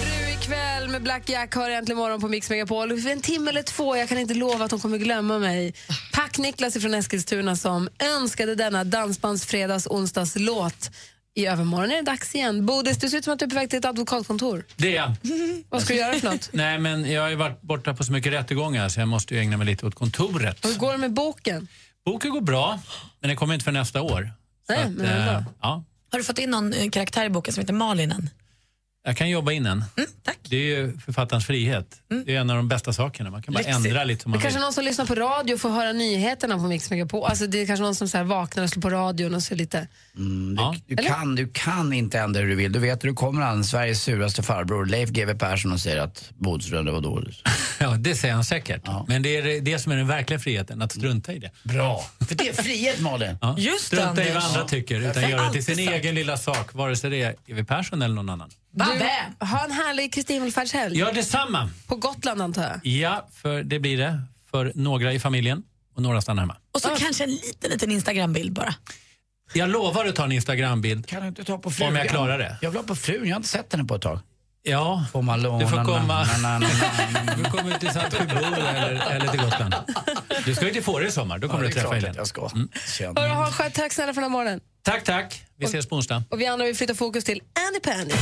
Fru 0.00 0.32
ikväll 0.32 0.88
med 0.88 1.02
Black 1.02 1.28
Jack 1.28 1.56
äntligen 1.56 1.98
morgon 1.98 2.20
på 2.20 2.28
Mix 2.28 2.50
Megapol. 2.50 3.00
För 3.00 3.10
en 3.10 3.20
timme 3.20 3.50
eller 3.50 3.62
två, 3.62 3.96
jag 3.96 4.08
kan 4.08 4.18
inte 4.18 4.34
lova 4.34 4.64
att 4.64 4.70
de 4.70 4.80
kommer 4.80 4.98
glömma 4.98 5.38
mig. 5.38 5.74
Pack-Niklas 6.12 6.80
från 6.80 6.94
Eskilstuna 6.94 7.56
som 7.56 7.88
önskade 7.98 8.54
denna 8.54 8.84
dansbandsfredags 8.84 9.86
onsdagslåt. 9.86 10.90
I 11.36 11.46
övermorgon 11.46 11.90
är 11.90 11.96
det 11.96 12.02
dags 12.02 12.34
igen. 12.34 12.66
Bodis, 12.66 12.98
du 12.98 13.10
ser 13.10 13.18
ut 13.18 13.24
som 13.24 13.32
att 13.32 13.38
du 13.38 13.44
är 13.44 13.48
på 13.48 13.54
väg 13.54 13.70
till 13.70 13.78
ett 13.78 13.84
advokatkontor. 13.84 14.64
Det 14.76 14.96
är 14.96 14.96
jag. 14.96 15.12
Vad 15.68 15.82
ska 15.82 15.94
du 15.94 16.00
göra 16.00 16.14
för 16.18 16.30
något? 16.30 16.50
Nej, 16.52 16.78
men 16.78 17.10
jag 17.12 17.22
har 17.22 17.28
ju 17.28 17.34
varit 17.34 17.62
borta 17.62 17.94
på 17.94 18.04
så 18.04 18.12
mycket 18.12 18.32
rättegångar 18.32 18.88
så 18.88 19.00
jag 19.00 19.08
måste 19.08 19.34
ju 19.34 19.40
ägna 19.40 19.56
mig 19.56 19.66
lite 19.66 19.86
åt 19.86 19.94
kontoret. 19.94 20.64
Och 20.64 20.70
hur 20.70 20.78
går 20.78 20.92
det 20.92 20.98
med 20.98 21.12
boken? 21.12 21.68
Boken 22.04 22.30
går 22.30 22.40
bra, 22.40 22.80
men 23.20 23.28
den 23.28 23.36
kommer 23.36 23.54
inte 23.54 23.64
för 23.64 23.72
nästa 23.72 24.02
år. 24.02 24.30
Nej, 24.68 24.82
att, 24.82 24.90
men 24.90 25.28
eh, 25.28 25.42
ja. 25.60 25.84
Har 26.12 26.18
du 26.18 26.24
fått 26.24 26.38
in 26.38 26.50
någon 26.50 26.72
eh, 26.72 26.90
karaktär 26.90 27.24
i 27.24 27.28
boken 27.28 27.54
som 27.54 27.60
heter 27.60 27.74
Malin 27.74 28.12
än? 28.12 28.30
Jag 29.08 29.16
kan 29.16 29.30
jobba 29.30 29.52
in 29.52 29.66
en. 29.66 29.84
Det 30.48 30.56
är 30.56 30.60
ju 30.60 30.98
författarens 30.98 31.46
frihet. 31.46 31.86
Det 32.26 32.34
är 32.36 32.40
en 32.40 32.50
av 32.50 32.56
de 32.56 32.68
bästa 32.68 32.92
sakerna. 32.92 33.30
Man 33.30 33.42
kan 33.42 33.54
bara 33.54 33.58
Lyxigt. 33.58 33.76
ändra 33.86 34.04
lite 34.04 34.22
som 34.22 34.32
Det 34.32 34.36
man 34.36 34.42
kanske 34.42 34.58
vill. 34.58 34.64
någon 34.64 34.72
som 34.72 34.84
lyssnar 34.84 35.06
på 35.06 35.14
radio 35.14 35.58
får 35.58 35.70
höra 35.70 35.92
nyheterna 35.92 36.56
på 36.56 36.62
Mix 36.62 36.90
Megapol. 36.90 37.24
Alltså 37.30 37.46
det 37.46 37.58
är 37.62 37.66
kanske 37.66 37.82
någon 37.82 37.94
som 37.94 38.08
så 38.08 38.16
här 38.16 38.24
vaknar 38.24 38.62
och 38.64 38.70
slår 38.70 38.82
på 38.82 38.90
radion 38.90 39.34
och 39.34 39.42
så 39.42 39.54
lite... 39.54 39.88
Mm, 40.16 40.56
du, 40.56 40.94
du, 40.94 41.00
Eller? 41.00 41.10
kan, 41.10 41.34
du 41.34 41.48
kan 41.52 41.92
inte 41.92 42.18
ändra 42.18 42.40
hur 42.40 42.48
du 42.48 42.54
vill. 42.54 42.72
Du 42.72 42.78
vet, 42.78 43.00
du 43.00 43.14
kommer 43.14 43.42
an 43.42 43.64
Sveriges 43.64 44.02
suraste 44.02 44.42
farbror 44.42 44.86
Leif 44.86 45.10
GW 45.10 45.34
Persson 45.38 45.72
och 45.72 45.80
säger 45.80 46.00
att 46.00 46.30
Bodström, 46.38 46.84
det 46.84 46.92
var 46.92 47.00
dåligt. 47.00 47.36
Ja, 47.78 47.90
det 47.90 48.14
säger 48.14 48.34
han 48.34 48.44
säkert. 48.44 48.82
Men 49.08 49.22
det 49.22 49.36
är 49.36 49.42
det- 49.42 49.60
det 49.60 49.78
som 49.78 49.92
är 49.92 49.96
den 49.96 50.06
verkliga 50.06 50.38
friheten, 50.38 50.82
att 50.82 50.92
strunta 50.92 51.32
i 51.32 51.38
det. 51.38 51.50
Bra. 51.62 52.04
För 52.28 52.34
det 52.34 52.48
är 52.48 52.52
frihet, 52.62 53.00
Malin. 53.00 53.38
Ja. 53.40 53.54
Just 53.58 53.90
det, 53.90 53.96
strunta 53.96 54.24
i 54.24 54.28
vad 54.28 54.36
Anders. 54.36 54.56
andra 54.56 54.68
tycker, 54.68 55.10
utan 55.10 55.30
göra 55.30 55.46
det 55.46 55.52
till 55.52 55.64
sin 55.64 55.76
sagt. 55.76 55.88
egen 55.90 56.14
lilla 56.14 56.36
sak, 56.36 56.74
vare 56.74 56.96
sig 56.96 57.10
det 57.10 57.22
är 57.22 57.30
E.W. 57.30 57.64
Persson 57.64 58.02
eller 58.02 58.14
någon 58.14 58.28
annan. 58.28 58.50
Du, 58.76 59.44
ha 59.46 59.64
en 59.64 59.70
härlig 59.70 60.12
Kristi 60.14 60.32
himmelfärdshelg. 60.34 60.98
Ja, 60.98 61.12
detsamma. 61.12 61.70
På 61.86 61.96
Gotland 61.96 62.42
antar 62.42 62.62
jag. 62.62 62.86
Ja, 62.92 63.28
för 63.32 63.62
det 63.62 63.78
blir 63.78 63.98
det. 63.98 64.20
För 64.50 64.72
några 64.74 65.12
i 65.12 65.20
familjen 65.20 65.62
och 65.96 66.02
några 66.02 66.20
stannar 66.22 66.42
hemma. 66.42 66.56
Och 66.74 66.80
så 66.80 66.88
kanske 66.88 67.24
en 67.24 67.30
liten, 67.30 67.70
liten 67.70 67.90
Instagram-bild 67.90 68.52
bara. 68.52 68.74
Jag 69.52 69.68
lovar 69.68 70.04
att 70.06 70.16
ta 70.16 70.24
en 70.24 70.32
Instagrambild. 70.32 71.06
Kan 71.06 71.22
du 71.22 71.28
inte 71.28 71.44
ta 71.44 71.58
på 71.58 71.68
Om 71.68 71.72
frugan? 71.74 71.94
jag 71.94 72.08
klarar 72.08 72.38
det. 72.38 72.56
Jag 72.62 72.70
vill 72.70 72.78
ha 72.80 72.84
på 72.86 72.94
frun, 72.96 73.24
jag 73.24 73.30
har 73.34 73.36
inte 73.36 73.48
sett 73.48 73.72
henne 73.72 73.84
på 73.84 73.94
ett 73.94 74.02
tag. 74.02 74.20
Ja, 74.62 75.04
Får 75.12 75.22
man 75.22 75.42
låna? 75.42 75.58
du 75.58 75.66
får 75.68 75.84
komma. 75.84 76.24
Na, 76.24 76.38
na, 76.38 76.58
na, 76.58 76.68
na, 77.24 77.34
Du 77.36 77.44
kommer 77.44 77.74
ut 77.74 77.80
till 77.80 77.90
Sankt 77.90 78.14
Sjöbo 78.16 78.36
eller, 78.36 79.10
eller 79.10 79.28
till 79.28 79.40
Gotland. 79.40 79.74
Du 80.44 80.54
ska 80.54 80.64
ju 80.66 80.70
till 80.72 80.82
Fårö 80.84 81.06
i 81.06 81.10
sommar, 81.10 81.38
då 81.38 81.48
kommer 81.48 81.62
Ja, 81.64 81.68
du 81.68 81.74
träffa 81.74 81.94
Helene. 81.94 82.14
jag 82.16 82.26
ska. 82.26 82.50
Mm. 82.54 82.68
Hörru, 83.16 83.28
ha 83.34 83.46
en 83.46 83.52
skön 83.52 83.70
tack 83.72 83.92
snälla 83.92 84.14
för 84.14 84.20
den 84.20 84.30
här 84.30 84.38
morgonen. 84.38 84.60
Tack, 84.82 85.04
tack. 85.04 85.42
Vi 85.58 85.64
ses 85.64 85.88
på 85.88 85.96
onsdag. 85.96 86.22
Och 86.30 86.40
vi 86.40 86.46
andra 86.46 86.66
vill 86.66 86.76
flytta 86.76 86.94
fokus 86.94 87.24
till 87.24 87.40
Andy 87.68 87.80
Pandy. 87.80 88.14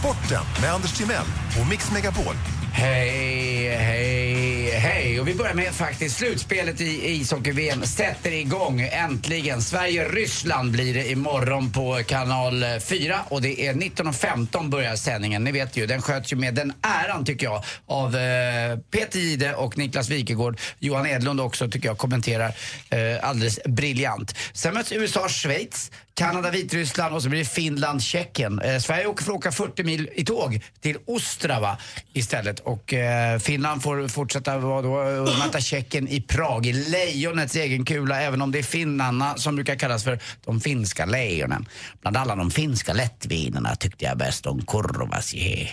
Sporten 0.00 0.44
med 0.60 0.72
Anders 0.72 0.92
Timell 0.92 1.26
och 1.60 1.68
Mix 1.70 1.92
Megapol. 1.92 2.34
Hej, 2.72 3.68
hej, 3.68 4.70
hej. 4.70 5.20
Och 5.20 5.28
vi 5.28 5.34
börjar 5.34 5.54
med 5.54 5.72
faktiskt 5.72 6.16
slutspelet 6.16 6.80
i 6.80 7.10
ishockey-VM 7.10 7.82
sätter 7.86 8.32
igång 8.32 8.80
äntligen. 8.80 9.62
Sverige-Ryssland 9.62 10.70
blir 10.70 10.94
det 10.94 11.10
imorgon 11.10 11.72
på 11.72 12.02
kanal 12.06 12.64
4 12.80 13.20
och 13.28 13.42
det 13.42 13.66
är 13.66 13.74
19.15 13.74 14.68
börjar 14.68 14.96
sändningen. 14.96 15.44
Ni 15.44 15.52
vet 15.52 15.76
ju, 15.76 15.86
den 15.86 16.02
sköts 16.02 16.32
ju 16.32 16.36
med 16.36 16.54
den 16.54 16.72
äran 16.82 17.24
tycker 17.24 17.46
jag 17.46 17.64
av 17.86 18.16
eh, 18.16 18.78
Peter 18.90 19.18
Gide 19.18 19.54
och 19.54 19.78
Niklas 19.78 20.08
Wikegård. 20.08 20.58
Johan 20.78 21.06
Edlund 21.06 21.40
också 21.40 21.68
tycker 21.68 21.88
jag 21.88 21.98
kommenterar 21.98 22.52
eh, 22.90 23.28
alldeles 23.28 23.58
briljant. 23.64 24.34
Sen 24.52 24.74
möts 24.74 24.92
USA, 24.92 25.28
Schweiz. 25.28 25.90
Kanada, 26.14 26.50
Vitryssland 26.50 27.14
och 27.14 27.22
så 27.22 27.28
blir 27.28 27.38
det 27.38 27.44
Finland, 27.44 28.02
Tjeckien. 28.02 28.60
Eh, 28.60 28.78
Sverige 28.78 29.06
åker, 29.06 29.24
får 29.24 29.32
åka 29.32 29.52
40 29.52 29.84
mil 29.84 30.08
i 30.14 30.24
tåg 30.24 30.60
till 30.80 30.96
Ostrava 31.06 31.78
istället. 32.12 32.60
Och 32.60 32.94
eh, 32.94 33.38
Finland 33.38 33.82
får 33.82 34.08
fortsätta 34.08 34.58
vara 34.58 34.82
då, 34.82 34.92
och 35.30 35.38
möta 35.38 35.60
Tjeckien 35.60 36.08
i 36.08 36.20
Prag, 36.20 36.66
i 36.66 36.72
lejonets 36.72 37.56
egen 37.56 37.84
kula. 37.84 38.22
Även 38.22 38.42
om 38.42 38.52
det 38.52 38.58
är 38.58 38.62
finnarna 38.62 39.36
som 39.36 39.54
brukar 39.56 39.76
kallas 39.76 40.04
för 40.04 40.18
de 40.44 40.60
finska 40.60 41.06
lejonen. 41.06 41.68
Bland 42.00 42.16
alla 42.16 42.36
de 42.36 42.50
finska 42.50 42.92
lättvinerna 42.92 43.76
tyckte 43.76 44.04
jag 44.04 44.18
bäst 44.18 44.46
om 44.46 44.66
Kurvasjö. 44.66 45.66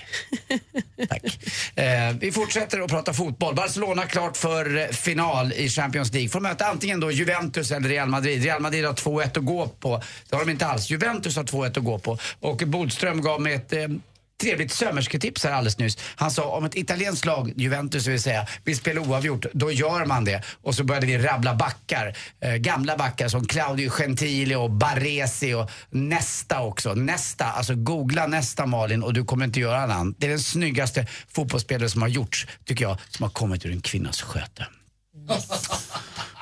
Tack. 1.09 1.39
Eh, 1.75 2.15
vi 2.19 2.31
fortsätter 2.31 2.79
att 2.79 2.89
prata 2.89 3.13
fotboll. 3.13 3.55
Barcelona 3.55 4.05
klart 4.05 4.37
för 4.37 4.77
eh, 4.77 4.87
final 4.87 5.53
i 5.53 5.69
Champions 5.69 6.13
League. 6.13 6.29
Får 6.29 6.39
möta 6.39 6.65
antingen 6.65 6.99
då 6.99 7.11
Juventus 7.11 7.71
eller 7.71 7.89
Real 7.89 8.09
Madrid. 8.09 8.43
Real 8.43 8.61
Madrid 8.61 8.85
har 8.85 8.93
2-1 8.93 9.37
att 9.37 9.45
gå 9.45 9.67
på. 9.67 10.01
Det 10.29 10.35
har 10.35 10.45
de 10.45 10.51
inte 10.51 10.67
alls. 10.67 10.89
Juventus 10.89 11.35
har 11.35 11.43
2-1 11.43 11.77
att 11.77 11.83
gå 11.83 11.99
på. 11.99 12.17
Och 12.39 12.57
Bodström 12.57 13.21
gav 13.21 13.41
mig 13.41 13.53
ett 13.53 13.73
eh, 13.73 13.87
trevligt 14.41 14.71
sömmersketips 14.71 15.43
här 15.43 15.51
alldeles 15.51 15.77
nyss. 15.77 15.97
Han 16.15 16.31
sa 16.31 16.43
om 16.43 16.65
ett 16.65 16.75
italienskt 16.75 17.25
lag, 17.25 17.53
Juventus 17.55 18.07
vill 18.07 18.21
säga, 18.21 18.47
vill 18.63 18.77
spela 18.77 19.01
oavgjort, 19.01 19.45
då 19.53 19.71
gör 19.71 20.05
man 20.05 20.25
det. 20.25 20.43
Och 20.61 20.75
så 20.75 20.83
började 20.83 21.07
vi 21.07 21.17
rabbla 21.17 21.55
backar. 21.55 22.17
Eh, 22.39 22.55
gamla 22.55 22.97
backar 22.97 23.27
som 23.27 23.45
Claudio 23.45 23.89
Gentili 23.89 24.55
och 24.55 24.71
Baresi 24.71 25.53
och 25.53 25.71
Nesta 25.89 26.61
också. 26.61 26.93
Nesta, 26.93 27.45
alltså 27.45 27.75
googla 27.75 28.27
Nesta 28.27 28.65
Malin 28.65 29.03
och 29.03 29.13
du 29.13 29.25
kommer 29.25 29.45
inte 29.45 29.59
göra 29.59 29.83
en 29.83 29.91
annan. 29.91 30.15
Det 30.17 30.25
är 30.27 30.29
den 30.29 30.39
snyggaste 30.39 31.07
fotbollsspelare 31.27 31.89
som 31.89 32.01
har 32.01 32.09
gjorts, 32.09 32.47
tycker 32.65 32.85
jag, 32.85 32.97
som 33.09 33.23
har 33.23 33.29
kommit 33.29 33.65
ur 33.65 33.71
en 33.71 33.81
kvinnas 33.81 34.21
sköte. 34.21 34.67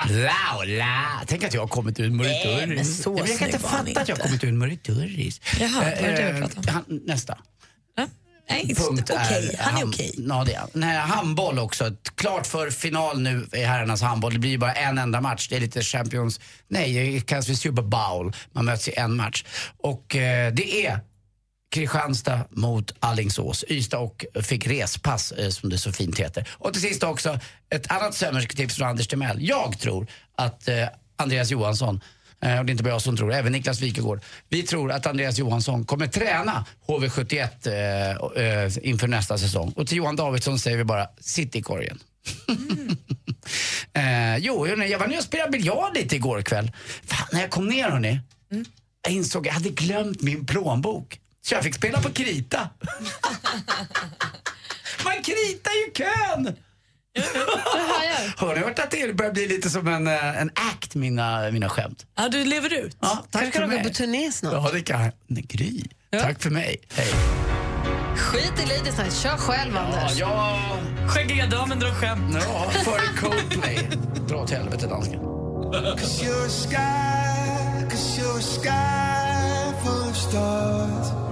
Laula! 0.09 1.21
Tänk 1.27 1.43
att 1.43 1.53
jag 1.53 1.61
har 1.61 1.67
kommit 1.67 1.99
ur 1.99 2.05
en 2.05 2.17
men 2.17 2.25
Jag 2.27 3.37
kan 3.37 3.47
inte 3.47 3.57
var 3.57 3.69
fatta 3.69 4.01
att 4.01 4.07
jag 4.09 4.15
har 4.15 4.19
inte. 4.19 4.21
kommit 4.27 4.43
ur 4.43 4.47
en 4.49 4.57
Murriturris. 4.57 5.41
Jaha, 5.59 5.71
vad 5.75 5.83
är 5.87 6.11
det 6.11 6.21
Eh, 6.21 6.35
du 6.35 6.41
pratar 6.41 6.57
om? 6.57 6.65
han- 6.87 6.99
Nästa. 7.05 7.37
Nej, 8.49 8.75
Punkt 8.75 9.09
är 9.09 9.57
han 9.59 9.77
är 9.81 9.85
okej. 9.87 10.13
Ja, 10.17 10.43
det 10.45 10.53
är 10.53 10.59
han. 10.59 10.69
Nej, 10.73 10.97
handboll 10.97 11.59
också. 11.59 11.91
Klart 12.15 12.47
för 12.47 12.69
final 12.69 13.21
nu 13.21 13.47
i 13.53 13.63
herrarnas 13.63 14.01
handboll. 14.01 14.33
Det 14.33 14.39
blir 14.39 14.49
ju 14.51 14.57
bara 14.57 14.73
en 14.73 14.97
enda 14.97 15.21
match. 15.21 15.47
Det 15.49 15.55
är 15.55 15.59
lite 15.59 15.81
Champions... 15.81 16.39
Nej, 16.67 16.93
det 17.13 17.21
kallas 17.21 17.45
för 17.47 17.53
Super 17.53 17.81
Bowl. 17.81 18.33
Man 18.51 18.65
möts 18.65 18.87
i 18.87 18.93
en 18.97 19.15
match. 19.15 19.43
Och 19.77 20.15
eh, 20.15 20.53
det 20.53 20.85
är 20.85 20.99
Kristianstad 21.71 22.39
mot 22.49 22.93
Allingsås. 22.99 23.65
Ystad 23.69 23.97
och 23.97 24.25
fick 24.43 24.67
respass, 24.67 25.31
eh, 25.31 25.49
som 25.49 25.69
det 25.69 25.77
så 25.77 25.91
fint 25.91 26.19
heter. 26.19 26.49
Och 26.51 26.73
till 26.73 26.81
sist 26.81 27.03
också 27.03 27.39
ett 27.69 27.91
annat 27.91 28.15
sömmersketips 28.15 28.75
från 28.75 28.87
Anders 28.87 29.07
Timell. 29.07 29.37
Jag 29.47 29.79
tror 29.79 30.07
att 30.35 30.67
eh, 30.67 30.85
Andreas 31.15 31.51
Johansson 31.51 32.01
eh, 32.41 32.59
och 32.59 32.65
det 32.65 32.69
är 32.69 32.71
inte 32.71 32.83
bara 32.83 32.89
jag 32.89 33.01
som 33.01 33.17
tror, 33.17 33.33
även 33.33 33.51
Niklas 33.51 33.81
Wikegård. 33.81 34.21
Vi 34.49 34.63
tror 34.63 34.91
att 34.91 35.05
Andreas 35.05 35.37
Johansson 35.37 35.85
kommer 35.85 36.07
träna 36.07 36.65
HV71 36.87 38.11
eh, 38.11 38.17
och, 38.17 38.37
eh, 38.37 38.71
inför 38.81 39.07
nästa 39.07 39.37
säsong. 39.37 39.73
Och 39.75 39.87
till 39.87 39.97
Johan 39.97 40.15
Davidsson 40.15 40.59
säger 40.59 40.77
vi 40.77 40.83
bara, 40.83 41.07
sitt 41.19 41.55
i 41.55 41.61
korgen. 41.61 41.99
eh, 43.93 44.37
jo, 44.37 44.67
jag 44.67 44.99
var 44.99 45.07
nere 45.07 45.17
och 45.17 45.23
spelade 45.23 45.51
biljard 45.51 45.93
lite 45.95 46.15
igår 46.15 46.41
kväll. 46.41 46.71
Fan, 47.03 47.27
när 47.31 47.41
jag 47.41 47.49
kom 47.49 47.67
ner 47.67 47.89
hörni, 47.89 48.19
jag 49.01 49.13
insåg 49.13 49.41
att 49.41 49.45
jag 49.45 49.53
hade 49.53 49.69
glömt 49.69 50.21
min 50.21 50.45
plånbok. 50.45 51.19
Så 51.45 51.55
jag 51.55 51.63
fick 51.63 51.75
spela 51.75 52.01
på 52.01 52.11
krita. 52.11 52.59
Man 55.03 55.23
kritar 55.23 55.71
ju 55.71 55.91
kön! 55.93 56.55
Hör 58.37 58.55
ni 58.55 58.61
hört 58.61 58.79
att 58.79 58.91
det 58.91 59.15
börjar 59.15 59.31
bli 59.31 59.47
lite 59.47 59.69
som 59.69 59.87
en, 59.87 60.07
eh, 60.07 60.41
en 60.41 60.49
act, 60.55 60.95
mina, 60.95 61.51
mina 61.51 61.69
skämt? 61.69 62.05
Ja, 62.15 62.29
du 62.29 62.45
lever 62.45 62.73
ut. 62.73 62.97
Ja, 63.01 63.25
tack 63.31 63.41
Kanske 63.41 63.51
för 63.51 63.59
kan 63.67 63.69
de 63.69 63.77
gå 63.77 63.83
på 63.83 63.89
turné 63.93 64.31
snart. 64.31 64.53
Ja, 64.53 64.69
det 64.73 64.81
kan 64.81 65.01
jag. 65.01 65.11
Nej, 65.27 65.43
Gry. 65.43 65.83
Tack 66.19 66.41
för 66.41 66.49
mig. 66.49 66.81
Hej. 66.93 67.07
Skit 68.17 68.53
i 68.63 68.65
Ladies 68.77 68.97
Night, 68.97 69.13
kör 69.15 69.37
själv 69.37 69.77
Anders. 69.77 70.17
Ja, 70.17 70.59
Skäggiga 71.07 71.47
damen 71.47 71.79
drar 71.79 71.91
skämt. 71.91 72.37
ja 72.45 72.69
före 72.69 73.07
Coldplay. 73.19 73.89
Dra 74.27 74.37
åt 74.37 74.49
helvete, 74.49 74.87
dansken. 74.87 75.19
Cause 75.19 76.25
you're 76.25 76.45
a 76.45 76.49
sky, 76.49 77.89
cause 77.89 78.21
you're 78.21 78.37
a 78.37 78.41
sky 78.41 79.83
full 79.83 80.09
of 80.09 80.17
stars. 80.17 81.24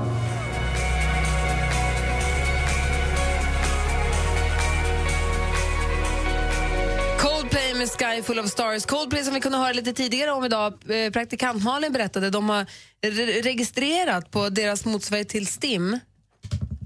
Med 7.83 7.89
Sky 7.89 8.23
Full 8.23 8.39
of 8.39 8.49
Stars. 8.51 8.85
Coldplay 8.85 9.23
som 9.23 9.33
vi 9.33 9.39
kunde 9.41 9.57
höra 9.57 9.73
lite 9.73 9.93
tidigare 9.93 10.31
om 10.31 10.45
idag. 10.45 10.73
Eh, 10.89 11.11
Praktikant 11.11 11.63
Malin 11.63 11.93
berättade, 11.93 12.29
de 12.29 12.49
har 12.49 12.65
re- 13.05 13.41
registrerat 13.43 14.31
på 14.31 14.49
deras 14.49 14.85
motsvarighet 14.85 15.29
till 15.29 15.47
STIM 15.47 15.99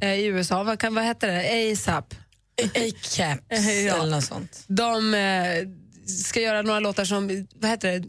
eh, 0.02 0.14
i 0.14 0.26
USA. 0.26 0.64
Vad, 0.64 0.80
kan, 0.80 0.96
vad 0.96 1.04
heter 1.04 1.28
det? 1.28 1.72
ASAP. 1.74 2.14
A-caps 2.62 3.42
eller 3.50 4.06
något 4.06 4.24
sånt. 4.24 4.64
De 4.68 5.14
eh, 5.14 5.68
ska 6.08 6.42
göra 6.42 6.62
några 6.62 6.80
låtar 6.80 7.06
som, 7.06 7.48
vad 7.56 7.72
heter 7.72 8.00
det? 8.00 8.08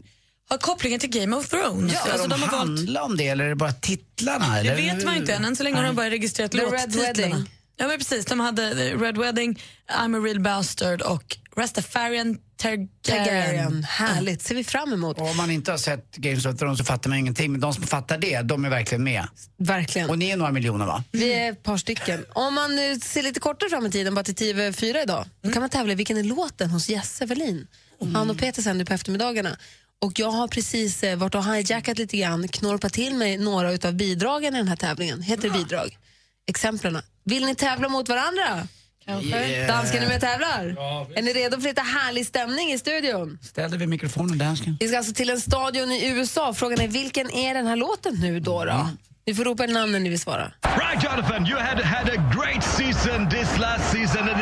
Har 0.49 0.57
kopplingen 0.57 0.99
till 0.99 1.09
Game 1.09 1.35
of 1.35 1.49
Thrones. 1.49 1.93
Ska 1.99 2.11
Alltså, 2.11 2.27
de, 2.27 2.29
de 2.29 2.41
har 2.41 2.51
valt 2.51 2.59
handla 2.69 3.03
om 3.03 3.17
det 3.17 3.27
eller 3.27 3.45
är 3.45 3.49
det 3.49 3.55
bara 3.55 3.71
titlarna? 3.71 4.53
Det 4.53 4.59
eller? 4.59 4.75
vet 4.75 5.05
man 5.05 5.15
inte 5.15 5.33
än. 5.33 5.45
Än 5.45 5.55
så 5.55 5.63
länge 5.63 5.77
har 5.77 5.83
de 5.83 5.95
bara 5.95 6.09
registrerat 6.09 6.51
The 6.51 6.57
Red 6.57 6.71
låttitlarna. 6.71 7.07
Wedding. 7.07 7.49
Ja, 7.77 7.87
men 7.87 7.97
precis. 7.97 8.25
De 8.25 8.39
hade 8.39 8.75
The 8.75 8.93
Red 8.95 9.17
Wedding, 9.17 9.59
I'm 9.91 10.17
a 10.21 10.25
real 10.25 10.39
bastard 10.39 11.01
och 11.01 11.37
Rastafarian 11.57 12.37
Targaryen. 12.61 12.89
Targaryen. 13.01 13.83
Härligt, 13.83 14.41
ser 14.41 14.55
vi 14.55 14.63
fram 14.63 14.93
emot. 14.93 15.19
Och 15.19 15.29
om 15.29 15.37
man 15.37 15.51
inte 15.51 15.71
har 15.71 15.77
sett 15.77 16.15
Games 16.15 16.45
of 16.45 16.57
Thrones 16.57 16.77
så 16.77 16.85
fattar 16.85 17.09
man 17.09 17.19
ingenting. 17.19 17.51
Men 17.51 17.61
de 17.61 17.73
som 17.73 17.83
fattar 17.83 18.17
det, 18.17 18.41
de 18.41 18.65
är 18.65 18.69
verkligen 18.69 19.03
med. 19.03 19.27
Verkligen. 19.57 20.09
Och 20.09 20.19
ni 20.19 20.29
är 20.29 20.37
några 20.37 20.51
miljoner 20.51 20.85
va? 20.85 21.03
Vi 21.11 21.33
är 21.33 21.51
ett 21.51 21.63
par 21.63 21.77
stycken. 21.77 22.25
Om 22.33 22.53
man 22.53 22.79
eh, 22.79 22.97
ser 22.97 23.23
lite 23.23 23.39
kortare 23.39 23.69
fram 23.69 23.85
i 23.85 23.91
tiden, 23.91 24.15
bara 24.15 24.23
till 24.23 24.35
TV4 24.35 25.03
idag, 25.03 25.25
då 25.41 25.51
kan 25.51 25.61
man 25.61 25.69
tävla 25.69 25.91
i 25.91 25.95
vilken 25.95 26.17
är 26.17 26.23
låten 26.23 26.69
hos 26.69 26.89
Jesse 26.89 27.25
Wallin. 27.25 27.67
Han 28.13 28.29
och 28.29 28.37
Peter 28.37 28.61
sänder 28.61 28.85
på 28.85 28.93
eftermiddagarna. 28.93 29.57
Och 30.01 30.19
jag 30.19 30.31
har 30.31 30.47
precis 30.47 31.03
eh, 31.03 31.17
varit 31.17 31.35
och 31.35 31.45
hijackat 31.45 31.97
lite 31.97 32.17
grann, 32.17 32.47
knorpat 32.47 32.93
till 32.93 33.15
mig 33.15 33.37
några 33.37 33.71
utav 33.71 33.93
bidragen 33.93 34.55
i 34.55 34.57
den 34.57 34.67
här 34.67 34.75
tävlingen. 34.75 35.21
Heter 35.21 35.43
det 35.43 35.49
bidrag? 35.49 35.97
Exemplen. 36.47 37.01
Vill 37.23 37.45
ni 37.45 37.55
tävla 37.55 37.89
mot 37.89 38.09
varandra? 38.09 38.67
Kanske. 39.09 39.67
Dansken 39.67 40.03
är 40.03 40.07
med 40.07 40.15
och 40.15 40.21
tävlar. 40.21 40.63
är 41.15 41.21
ni 41.21 41.33
redo 41.33 41.57
för 41.61 41.67
lite 41.67 41.81
härlig 41.81 42.25
stämning 42.25 42.71
i 42.71 42.77
studion? 42.77 43.39
Ställde 43.41 43.77
vi 43.77 43.87
mikrofonen, 43.87 44.37
dansken? 44.37 44.77
Vi 44.79 44.87
ska 44.87 44.97
alltså 44.97 45.13
till 45.13 45.29
en 45.29 45.41
stadion 45.41 45.91
i 45.91 46.07
USA. 46.09 46.53
Frågan 46.53 46.81
är 46.81 46.87
vilken 46.87 47.31
är 47.31 47.53
den 47.53 47.67
här 47.67 47.75
låten 47.75 48.15
nu 48.15 48.39
då? 48.39 48.65
då? 48.65 48.89
Ni 49.29 49.35
får 49.35 49.43
ropa 49.43 49.65
namnen 49.65 50.03
ni 50.03 50.09
vill 50.09 50.19
svara. 50.19 50.51
Right, 50.63 51.03
Jonathan, 51.03 51.45
you 51.45 51.57
had 51.59 51.79
had 51.79 52.09
a 52.09 52.33
great 52.35 52.63
season 52.63 53.29
this 53.29 53.59
last 53.59 53.91
season, 53.91 54.29
and 54.29 54.39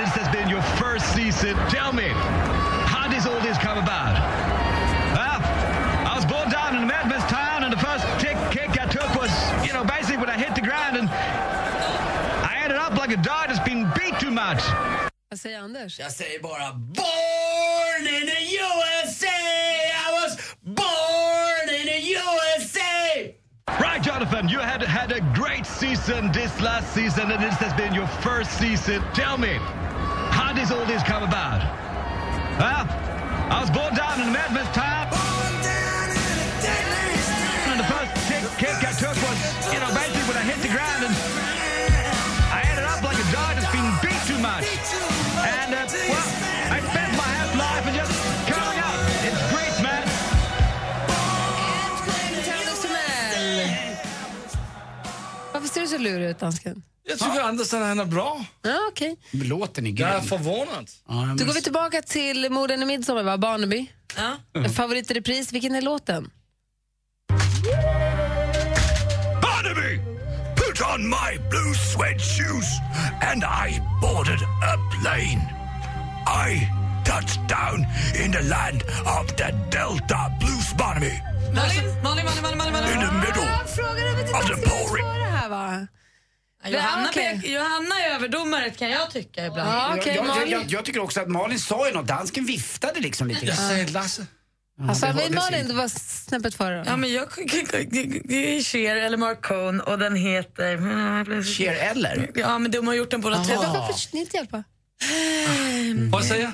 Vad 15.37 15.41
säger 15.41 15.59
Anders? 15.59 15.99
Jag 15.99 16.11
säger 16.11 16.39
bara 16.39 16.73
born 16.73 18.07
in 18.07 18.27
the 18.27 18.41
USA! 18.57 19.27
I 20.07 20.21
was 20.21 20.37
born 20.61 21.69
in 21.79 21.85
the 21.85 21.99
USA! 21.99 23.35
Right, 23.79 24.03
Jonathan, 24.03 24.49
you 24.49 24.59
had 24.59 24.81
had 24.81 25.11
a 25.11 25.19
great 25.35 25.65
season 25.65 26.31
this 26.31 26.61
last 26.61 26.93
season, 26.93 27.31
and 27.31 27.43
this 27.43 27.53
has 27.59 27.73
been 27.77 27.93
your 27.93 28.07
first 28.07 28.51
season. 28.59 29.03
Tell 29.13 29.37
me, 29.37 29.59
how 30.31 30.53
does 30.53 30.71
all 30.71 30.85
this 30.85 31.03
come 31.03 31.23
about? 31.23 31.61
Well, 32.57 32.87
I 33.53 33.61
was 33.61 33.69
born 33.69 33.93
down 33.93 34.21
in 34.21 34.29
a 34.29 34.31
madman's 34.31 34.71
town. 34.73 35.05
And 37.69 37.79
the 37.79 37.87
first 37.93 38.11
kick, 38.27 38.43
kick 38.57 38.77
I 38.89 38.93
took 39.03 39.17
was, 39.21 39.37
you 39.71 39.79
know, 39.81 39.93
basically 39.93 40.25
when 40.29 40.37
I 40.37 40.45
hit 40.49 40.59
the 40.65 40.73
ground, 40.73 41.05
and 41.05 41.46
du 55.87 55.97
så 55.97 56.03
lurig 56.03 56.29
ut, 56.29 56.39
dansken? 56.39 56.83
Jag 57.03 57.19
tycker 57.19 57.41
Andersson 57.41 57.81
han 57.81 57.99
är 57.99 58.05
bra. 58.05 58.45
Ja, 58.61 58.79
okej. 58.91 59.17
Låten 59.31 59.87
är 59.87 59.91
grym. 59.91 60.07
Jag 60.07 60.17
är 60.17 60.21
förvånad. 60.21 60.89
Då 61.37 61.45
går 61.45 61.53
vi 61.53 61.61
tillbaka 61.61 62.01
till 62.01 62.49
Morden 62.49 62.81
i 62.83 62.85
midsommar, 62.85 63.23
va? 63.23 63.37
Barnaby. 63.37 63.91
Ja. 64.15 64.35
En 64.53 64.69
favorit 64.69 65.11
i 65.11 65.13
repris. 65.13 65.53
Vilken 65.53 65.75
är 65.75 65.81
låten? 65.81 66.31
Barnaby, 69.41 69.99
put 70.55 70.81
on 70.93 71.09
my 71.09 71.37
blue 71.49 71.73
suede 71.75 72.19
shoes, 72.19 72.67
and 73.21 73.43
I 73.43 73.81
boarded 74.01 74.41
a 74.43 74.77
plane. 75.01 75.41
I 76.27 76.67
touched 77.05 77.39
down 77.47 77.85
in 78.23 78.31
the 78.31 78.41
land 78.41 78.83
of 79.19 79.35
the 79.35 79.53
Delta 79.71 80.31
Blues, 80.39 80.73
Barnaby. 80.77 81.21
Malin, 81.57 81.85
Malin, 82.03 82.25
Malin, 82.25 82.41
Malin, 82.41 82.57
Malin, 82.57 82.73
Malin. 82.73 82.93
In 82.93 82.99
the 82.99 83.11
middle 83.25 83.49
of 84.37 84.45
the 84.47 84.69
pouring. 84.69 85.05
det 85.05 85.37
här, 85.37 85.49
va? 85.49 85.87
Johanna, 86.65 87.09
Johanna 87.43 87.95
är 88.05 88.15
överdomare 88.15 88.69
kan 88.69 88.89
jag 88.89 89.11
tycka 89.11 89.45
ibland. 89.45 89.69
Ja, 89.69 89.95
okej, 89.97 90.15
jag, 90.15 90.27
jag, 90.27 90.49
jag, 90.49 90.63
jag 90.67 90.85
tycker 90.85 90.99
också 90.99 91.21
att 91.21 91.27
Malin 91.27 91.59
sa 91.59 91.87
ju 91.87 91.93
något, 91.93 92.07
dansken 92.07 92.45
viftade 92.45 92.99
liksom 92.99 93.27
lite 93.27 93.45
grann. 93.45 93.55
Jag 93.57 93.67
säger 93.69 93.87
Lasse. 93.87 94.25
Alltså, 94.89 95.05
det 95.05 95.13
men 95.13 95.35
Malin, 95.35 95.59
inte. 95.59 95.71
du 95.71 95.77
var 95.77 95.87
snäppet 95.87 96.55
före. 96.55 96.83
Ja, 96.87 96.97
men 96.97 97.13
jag, 97.13 97.27
det 98.23 98.57
är 98.57 98.63
Cher 98.63 98.95
eller 98.95 99.17
Marcone 99.17 99.83
och 99.83 99.99
den 99.99 100.15
heter... 100.15 101.43
Cher 101.43 101.75
eller? 101.75 102.31
Ja, 102.35 102.59
men 102.59 102.71
de 102.71 102.87
har 102.87 102.93
gjort 102.93 103.11
den 103.11 103.21
båda 103.21 103.43
två. 103.43 103.55
Varför 103.55 104.13
ni 104.15 104.19
inte 104.19 104.37
hjälpa? 104.37 104.63
Får 106.11 106.37
jag 106.37 106.51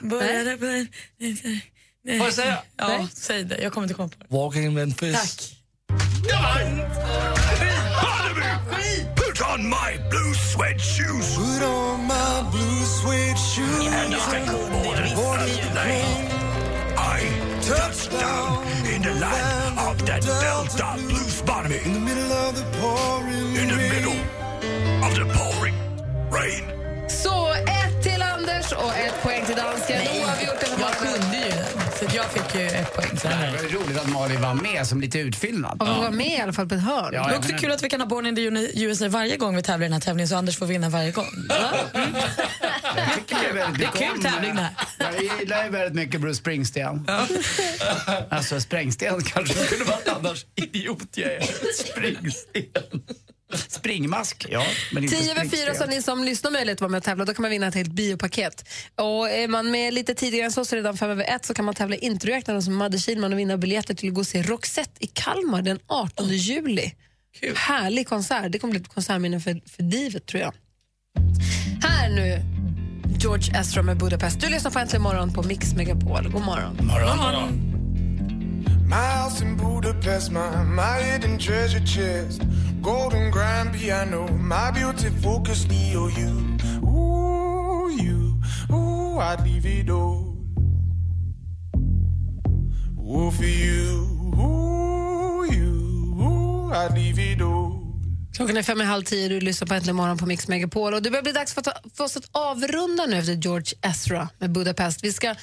Får 2.07 2.15
jag 2.15 2.33
säga? 2.33 2.57
Ja, 2.77 3.07
säg 3.13 3.43
det. 3.43 3.57
Jag 3.61 3.73
kommer 3.73 3.85
inte 3.85 3.93
komma 3.93 4.09
på 4.09 4.15
det. 4.19 4.37
Walking 4.37 4.63
in 4.63 4.73
Memphis. 4.73 5.13
Tack. 5.13 5.57
Put 9.15 9.41
on 9.41 9.69
my 9.69 9.97
blue 10.09 10.33
suede 10.33 10.79
shoes. 10.79 11.35
Put 11.35 11.63
on 11.63 12.07
my 12.07 12.51
blue 12.51 12.85
suede 12.85 13.37
shoes. 13.37 13.87
And 13.87 14.13
I 14.13 14.19
plane. 15.73 16.27
I 16.97 17.19
touched 17.61 18.11
down 18.11 18.65
in 18.93 19.01
the 19.01 19.13
land 19.13 19.79
of 19.79 19.97
the 19.99 20.19
Delta 20.41 20.95
Blues, 21.07 21.41
Barnaby. 21.41 21.79
In 21.85 21.93
the 21.93 21.99
middle 21.99 22.31
of 22.31 22.55
the 22.55 22.65
pouring 22.79 23.55
In 23.55 23.67
the 23.69 23.77
middle 23.93 24.19
of 25.05 25.11
the 25.15 25.25
pouring 25.37 25.75
rain. 26.31 26.63
Så 27.09 27.53
ett 27.53 27.92
till 28.13 28.21
Anders 28.21 28.71
och 28.71 28.95
ett 28.95 29.21
poäng 29.23 29.45
till 29.45 29.55
dansken. 29.55 30.01
Oavgjort 30.01 30.63
eller 30.63 30.79
Jag 30.79 30.91
kunde 30.97 31.37
ju 31.37 31.49
den, 31.51 31.81
så 31.99 32.05
att 32.05 32.13
jag 32.13 32.25
fick 32.25 32.55
ju 32.61 32.67
ett 32.67 32.95
poäng. 32.95 33.17
Så 33.17 33.27
Det 33.27 33.33
här. 33.33 33.51
var 33.51 33.59
roligt 33.79 33.97
att 33.97 34.09
Malin 34.09 34.41
var 34.41 34.53
med 34.53 34.87
som 34.87 35.01
lite 35.01 35.19
utfyllnad. 35.19 35.81
Och 35.81 35.87
var 35.87 36.11
med 36.11 36.27
i 36.27 36.37
alla 36.41 36.53
fall 36.53 36.69
på 36.69 36.75
ett 36.75 36.81
hörn. 36.81 37.09
Ja, 37.13 37.27
Det 37.27 37.33
är 37.33 37.37
också 37.37 37.53
kul 37.57 37.71
att 37.71 37.83
vi 37.83 37.89
kan 37.89 38.01
ha 38.01 38.07
Born 38.07 38.25
in 38.25 38.35
the 38.35 38.81
USA 38.83 39.07
varje 39.09 39.37
gång 39.37 39.55
vi 39.55 39.63
tävlar 39.63 39.85
i 39.85 39.89
den 39.89 39.93
här 39.93 39.99
tävlingen 39.99 40.27
så 40.27 40.35
Anders 40.35 40.57
får 40.57 40.65
vinna 40.65 40.89
varje 40.89 41.11
gång. 41.11 41.25
Jag 42.95 43.27
tycker 43.27 43.53
väldigt 43.53 43.79
Det 43.79 43.85
är 43.85 43.91
mycket 43.91 43.93
kul 43.93 44.11
om- 44.17 44.21
tävling 44.23 44.55
det 44.55 44.61
här. 44.61 44.73
Jag 45.13 45.39
gillar 45.39 45.63
ju 45.63 45.69
väldigt 45.69 45.93
mycket 45.95 46.21
Bruce 46.21 46.35
Springsteen. 46.37 47.07
Alltså 48.29 48.59
Sprängsten 48.61 49.23
kanske 49.23 49.53
skulle 49.53 49.83
varit 49.85 50.07
annars. 50.07 50.45
Idiot 50.55 51.07
jag 51.11 51.31
är. 51.33 51.41
Springsteen. 51.83 53.01
Springmask, 53.67 54.45
ja. 54.49 54.63
Men 54.91 55.03
inte 55.03 55.15
10 55.15 55.31
över 55.31 55.41
4 55.41 55.49
Springsteen. 55.49 55.75
så 55.75 55.83
har 55.83 55.87
ni 55.87 56.01
som 56.01 56.23
lyssnar 56.23 56.51
möjlighet 56.51 56.77
att 56.77 56.81
vara 56.81 56.91
med 56.91 56.97
och 56.97 57.03
tävla. 57.03 57.25
Då 57.25 57.33
kan 57.33 57.41
man 57.41 57.51
vinna 57.51 57.67
ett 57.67 57.75
helt 57.75 57.91
biopaket. 57.91 58.69
Och 58.95 59.29
är 59.29 59.47
man 59.47 59.71
med 59.71 59.93
lite 59.93 60.15
tidigare 60.15 60.45
än 60.45 60.51
så, 60.51 60.65
så 60.65 60.75
redan 60.75 60.97
5 60.97 61.09
över 61.09 61.35
1 61.35 61.45
så 61.45 61.53
kan 61.53 61.65
man 61.65 61.75
tävla 61.75 61.95
i 61.95 62.05
som 62.61 62.75
Madde 62.75 62.99
Kihlman 62.99 63.33
och 63.33 63.39
vinna 63.39 63.57
biljetter 63.57 63.93
till 63.93 64.09
att 64.09 64.15
gå 64.15 64.21
och 64.21 64.27
se 64.27 64.41
Roxette 64.41 65.03
i 65.03 65.07
Kalmar 65.07 65.61
den 65.61 65.79
18 65.87 66.29
juli. 66.29 66.91
Härlig 67.55 68.07
konsert. 68.07 68.51
Det 68.51 68.59
kommer 68.59 68.71
bli 68.71 68.81
ett 68.81 68.87
konsertminne 68.87 69.39
för, 69.39 69.61
för 69.75 69.83
livet 69.83 70.25
tror 70.25 70.41
jag. 70.41 70.53
Här 71.83 72.09
nu, 72.09 72.41
George 73.19 73.59
Ezra 73.59 73.81
med 73.81 73.97
Budapest. 73.97 74.39
Du 74.41 74.49
lyssnar 74.49 74.71
på 74.71 74.79
Äntligen 74.79 75.01
morgon 75.01 75.33
på 75.33 75.43
Mix 75.43 75.73
Megapol. 75.73 76.29
God 76.31 76.41
morgon. 76.41 76.77
My 78.93 78.99
house 78.99 79.41
in 79.41 79.55
Budapest, 79.55 80.31
my, 80.31 80.63
my 80.63 80.99
hidden 81.01 81.39
treasure 81.39 81.79
chest. 81.79 82.43
Golden 82.81 83.31
grand 83.31 83.73
piano, 83.73 84.27
my 84.27 84.69
beauty 84.71 85.09
focus, 85.09 85.67
Neo, 85.67 86.09
you. 86.09 86.33
Ooh, 86.83 87.89
you. 87.89 88.39
Ooh, 88.71 89.17
I'd 89.17 89.41
leave 89.43 89.65
it 89.65 89.89
all. 89.89 90.37
Ooh, 92.99 93.31
for 93.31 93.45
you. 93.65 93.89
Ooh, 94.37 95.43
you. 95.51 95.73
Ooh, 96.21 96.71
I'd 96.71 96.93
leave 96.93 97.17
it 97.17 97.41
all. 97.41 97.79
Klockan 98.35 98.57
är 98.57 98.63
fem 98.63 98.81
i 98.81 98.83
halv 98.83 99.03
tio, 99.03 99.29
du 99.29 99.39
lyssnar 99.39 99.67
på 99.67 99.73
Äntligen 99.73 99.95
morgon 99.95 100.17
på 100.17 100.25
Mix 100.25 100.47
Megapol. 100.47 100.93
Och 100.93 101.01
det 101.01 101.09
börjar 101.09 101.23
bli 101.23 101.31
dags 101.31 101.53
för, 101.53 101.61
att 101.61 101.65
ta, 101.65 101.73
för 101.97 102.03
oss 102.03 102.17
att 102.17 102.29
avrunda 102.31 103.05
nu 103.05 103.17
efter 103.17 103.33
George 103.33 103.73
Ezra 103.81 104.29
med 104.39 104.51
Budapest. 104.51 105.03
Vi 105.03 105.13
ska 105.13 105.35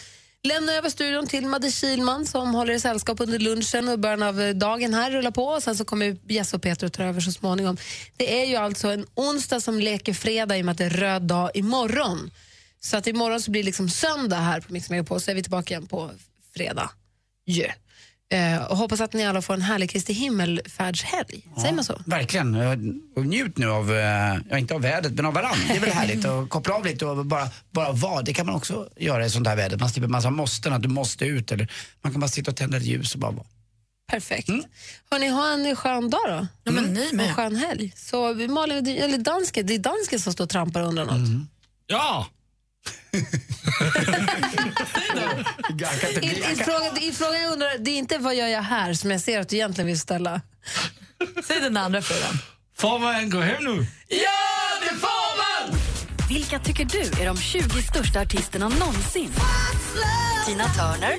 lämna 0.42 0.72
över 0.72 0.90
studion 0.90 1.26
till 1.26 1.46
Madde 1.46 1.70
Kihlman 1.70 2.26
som 2.26 2.54
håller 2.54 2.74
i 2.74 2.80
sällskap 2.80 3.20
under 3.20 3.38
lunchen 3.38 3.88
och 3.88 3.98
början 3.98 4.22
av 4.22 4.40
eh, 4.40 4.54
dagen 4.54 4.94
här 4.94 5.10
rullar 5.10 5.30
på. 5.30 5.44
Och 5.44 5.62
sen 5.62 5.76
så 5.76 5.84
kommer 5.84 6.16
Jesse 6.28 6.56
och 6.56 6.62
Peter 6.62 6.86
att 6.86 6.92
ta 6.92 7.02
över 7.02 7.20
så 7.20 7.32
småningom. 7.32 7.76
Det 8.16 8.42
är 8.42 8.46
ju 8.46 8.56
alltså 8.56 8.88
en 8.88 9.06
onsdag 9.14 9.60
som 9.60 9.80
leker 9.80 10.14
fredag 10.14 10.58
i 10.58 10.60
och 10.60 10.64
med 10.64 10.72
att 10.72 10.78
det 10.78 10.84
är 10.84 10.90
röd 10.90 11.22
dag 11.22 11.50
imorgon. 11.54 12.30
Så 12.80 12.96
att 12.96 13.06
imorgon 13.06 13.40
så 13.40 13.50
blir 13.50 13.62
det 13.62 13.66
liksom 13.66 13.88
söndag 13.88 14.36
här 14.36 14.60
på 14.60 14.72
Mix 14.72 14.90
Megapol 14.90 15.20
så 15.20 15.30
är 15.30 15.34
vi 15.34 15.42
tillbaka 15.42 15.74
igen 15.74 15.86
på 15.86 16.10
fredag. 16.54 16.90
Yeah. 17.46 17.74
Eh, 18.32 18.64
och 18.64 18.76
hoppas 18.76 19.00
att 19.00 19.12
ni 19.12 19.26
alla 19.26 19.42
får 19.42 19.54
en 19.54 19.62
härlig 19.62 19.90
Kristi 19.90 20.12
himmelfärdshelg. 20.12 21.46
Säger 21.60 21.74
man 21.74 21.84
så? 21.84 22.00
Verkligen. 22.06 22.54
Och 23.16 23.26
njut 23.26 23.58
nu 23.58 23.70
av, 23.70 23.90
eh, 23.92 24.36
ja 24.50 24.58
inte 24.58 24.74
av 24.74 24.80
vädret, 24.82 25.12
men 25.12 25.26
av 25.26 25.34
varandra. 25.34 25.60
Det 25.68 25.76
är 25.76 25.80
väl 25.80 25.90
härligt 25.90 26.24
att 26.24 26.48
koppla 26.48 26.74
av 26.74 26.84
lite 26.84 27.06
och 27.06 27.26
bara, 27.26 27.48
bara 27.70 27.92
vara. 27.92 28.22
Det 28.22 28.34
kan 28.34 28.46
man 28.46 28.54
också 28.54 28.88
göra 28.96 29.26
i 29.26 29.30
sånt 29.30 29.46
här 29.46 29.56
väder. 29.56 29.78
Man 29.78 29.90
slipper 29.90 30.08
massa 30.08 30.30
måsten, 30.30 30.72
att 30.72 30.82
du 30.82 30.88
måste 30.88 31.24
ut. 31.24 31.52
Eller 31.52 31.72
man 32.02 32.12
kan 32.12 32.20
bara 32.20 32.28
sitta 32.28 32.50
och 32.50 32.56
tända 32.56 32.76
ett 32.76 32.84
ljus 32.84 33.14
och 33.14 33.20
bara 33.20 33.30
vara. 33.32 33.46
Perfekt. 34.10 34.48
Hörni, 35.10 35.28
ha 35.28 35.52
en 35.52 35.76
skön 35.76 36.10
dag 36.10 36.20
då. 36.28 36.46
Ja, 36.64 36.72
men 36.72 36.84
ni 36.84 37.12
med. 37.12 37.30
Och 37.30 37.36
skön 37.36 37.56
helg. 37.56 37.92
Så 37.96 38.34
Malin, 38.34 38.86
eller 38.86 39.18
dansken, 39.18 39.66
det 39.66 39.74
är 39.74 39.78
dansken 39.78 40.20
som 40.20 40.32
står 40.32 40.44
och 40.44 40.50
trampar 40.50 40.82
undrar 40.82 41.04
något. 41.04 41.28
Ja! 41.86 42.26
I, 46.22 46.26
i, 46.26 46.56
frågan, 46.56 46.98
I 47.00 47.12
frågan 47.12 47.42
jag 47.42 47.52
undrar, 47.52 47.78
det 47.78 47.90
är 47.90 47.98
inte 47.98 48.18
vad 48.18 48.34
gör 48.34 48.46
jag 48.46 48.62
här 48.62 48.94
som 48.94 49.10
jag 49.10 49.20
ser 49.20 49.40
att 49.40 49.48
du 49.48 49.56
egentligen 49.56 49.86
vill 49.86 50.00
ställa. 50.00 50.40
Säg 51.44 51.60
den 51.60 51.76
andra 51.76 52.02
frågan. 52.02 52.38
Får 52.78 52.98
man 52.98 53.30
gå 53.30 53.40
hem 53.40 53.64
nu? 53.64 53.86
Ja, 54.08 54.80
det 54.82 54.96
får 54.96 55.36
man! 55.36 55.78
Vilka 56.28 56.58
tycker 56.58 56.84
du 56.84 57.22
är 57.22 57.26
de 57.26 57.36
20 57.36 57.82
största 57.82 58.20
artisterna 58.20 58.68
någonsin? 58.68 59.32
Tina 60.46 60.64
Turner? 60.64 61.18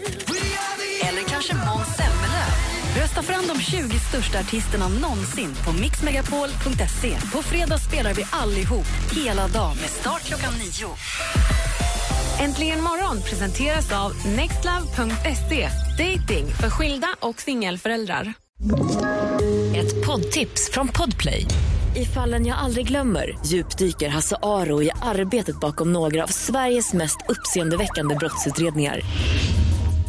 Eller 1.03 1.21
kanske 1.29 1.55
Måns 1.55 1.95
Zelmerlöw? 1.97 2.30
Rösta 2.97 3.21
fram 3.21 3.47
de 3.47 3.61
20 3.61 3.99
största 3.99 4.39
artisterna 4.39 4.87
någonsin 4.87 5.55
på 5.65 5.73
mixmegapol.se. 5.73 7.17
På 7.33 7.43
fredag 7.43 7.77
spelar 7.77 8.13
vi 8.13 8.25
allihop, 8.31 8.87
hela 9.11 9.47
dagen 9.47 9.77
med 9.81 9.89
start 9.89 10.21
klockan 10.21 10.53
nio. 10.53 10.89
Äntligen 12.39 12.83
morgon 12.83 13.21
presenteras 13.21 13.91
av 13.91 14.11
nextlove.se. 14.25 15.69
Dating 15.97 16.47
för 16.61 16.69
skilda 16.69 17.07
och 17.19 17.41
singelföräldrar. 17.41 18.33
Ett 19.75 20.05
poddtips 20.05 20.69
från 20.71 20.87
Podplay. 20.87 21.45
I 21.95 22.05
fallen 22.05 22.45
jag 22.45 22.57
aldrig 22.57 22.87
glömmer 22.87 23.39
djupdyker 23.45 24.09
Hasse 24.09 24.35
Aro 24.41 24.83
i 24.83 24.91
arbetet 25.01 25.59
bakom 25.59 25.93
några 25.93 26.23
av 26.23 26.27
Sveriges 26.27 26.93
mest 26.93 27.17
uppseendeväckande 27.29 28.15
brottsutredningar. 28.15 29.01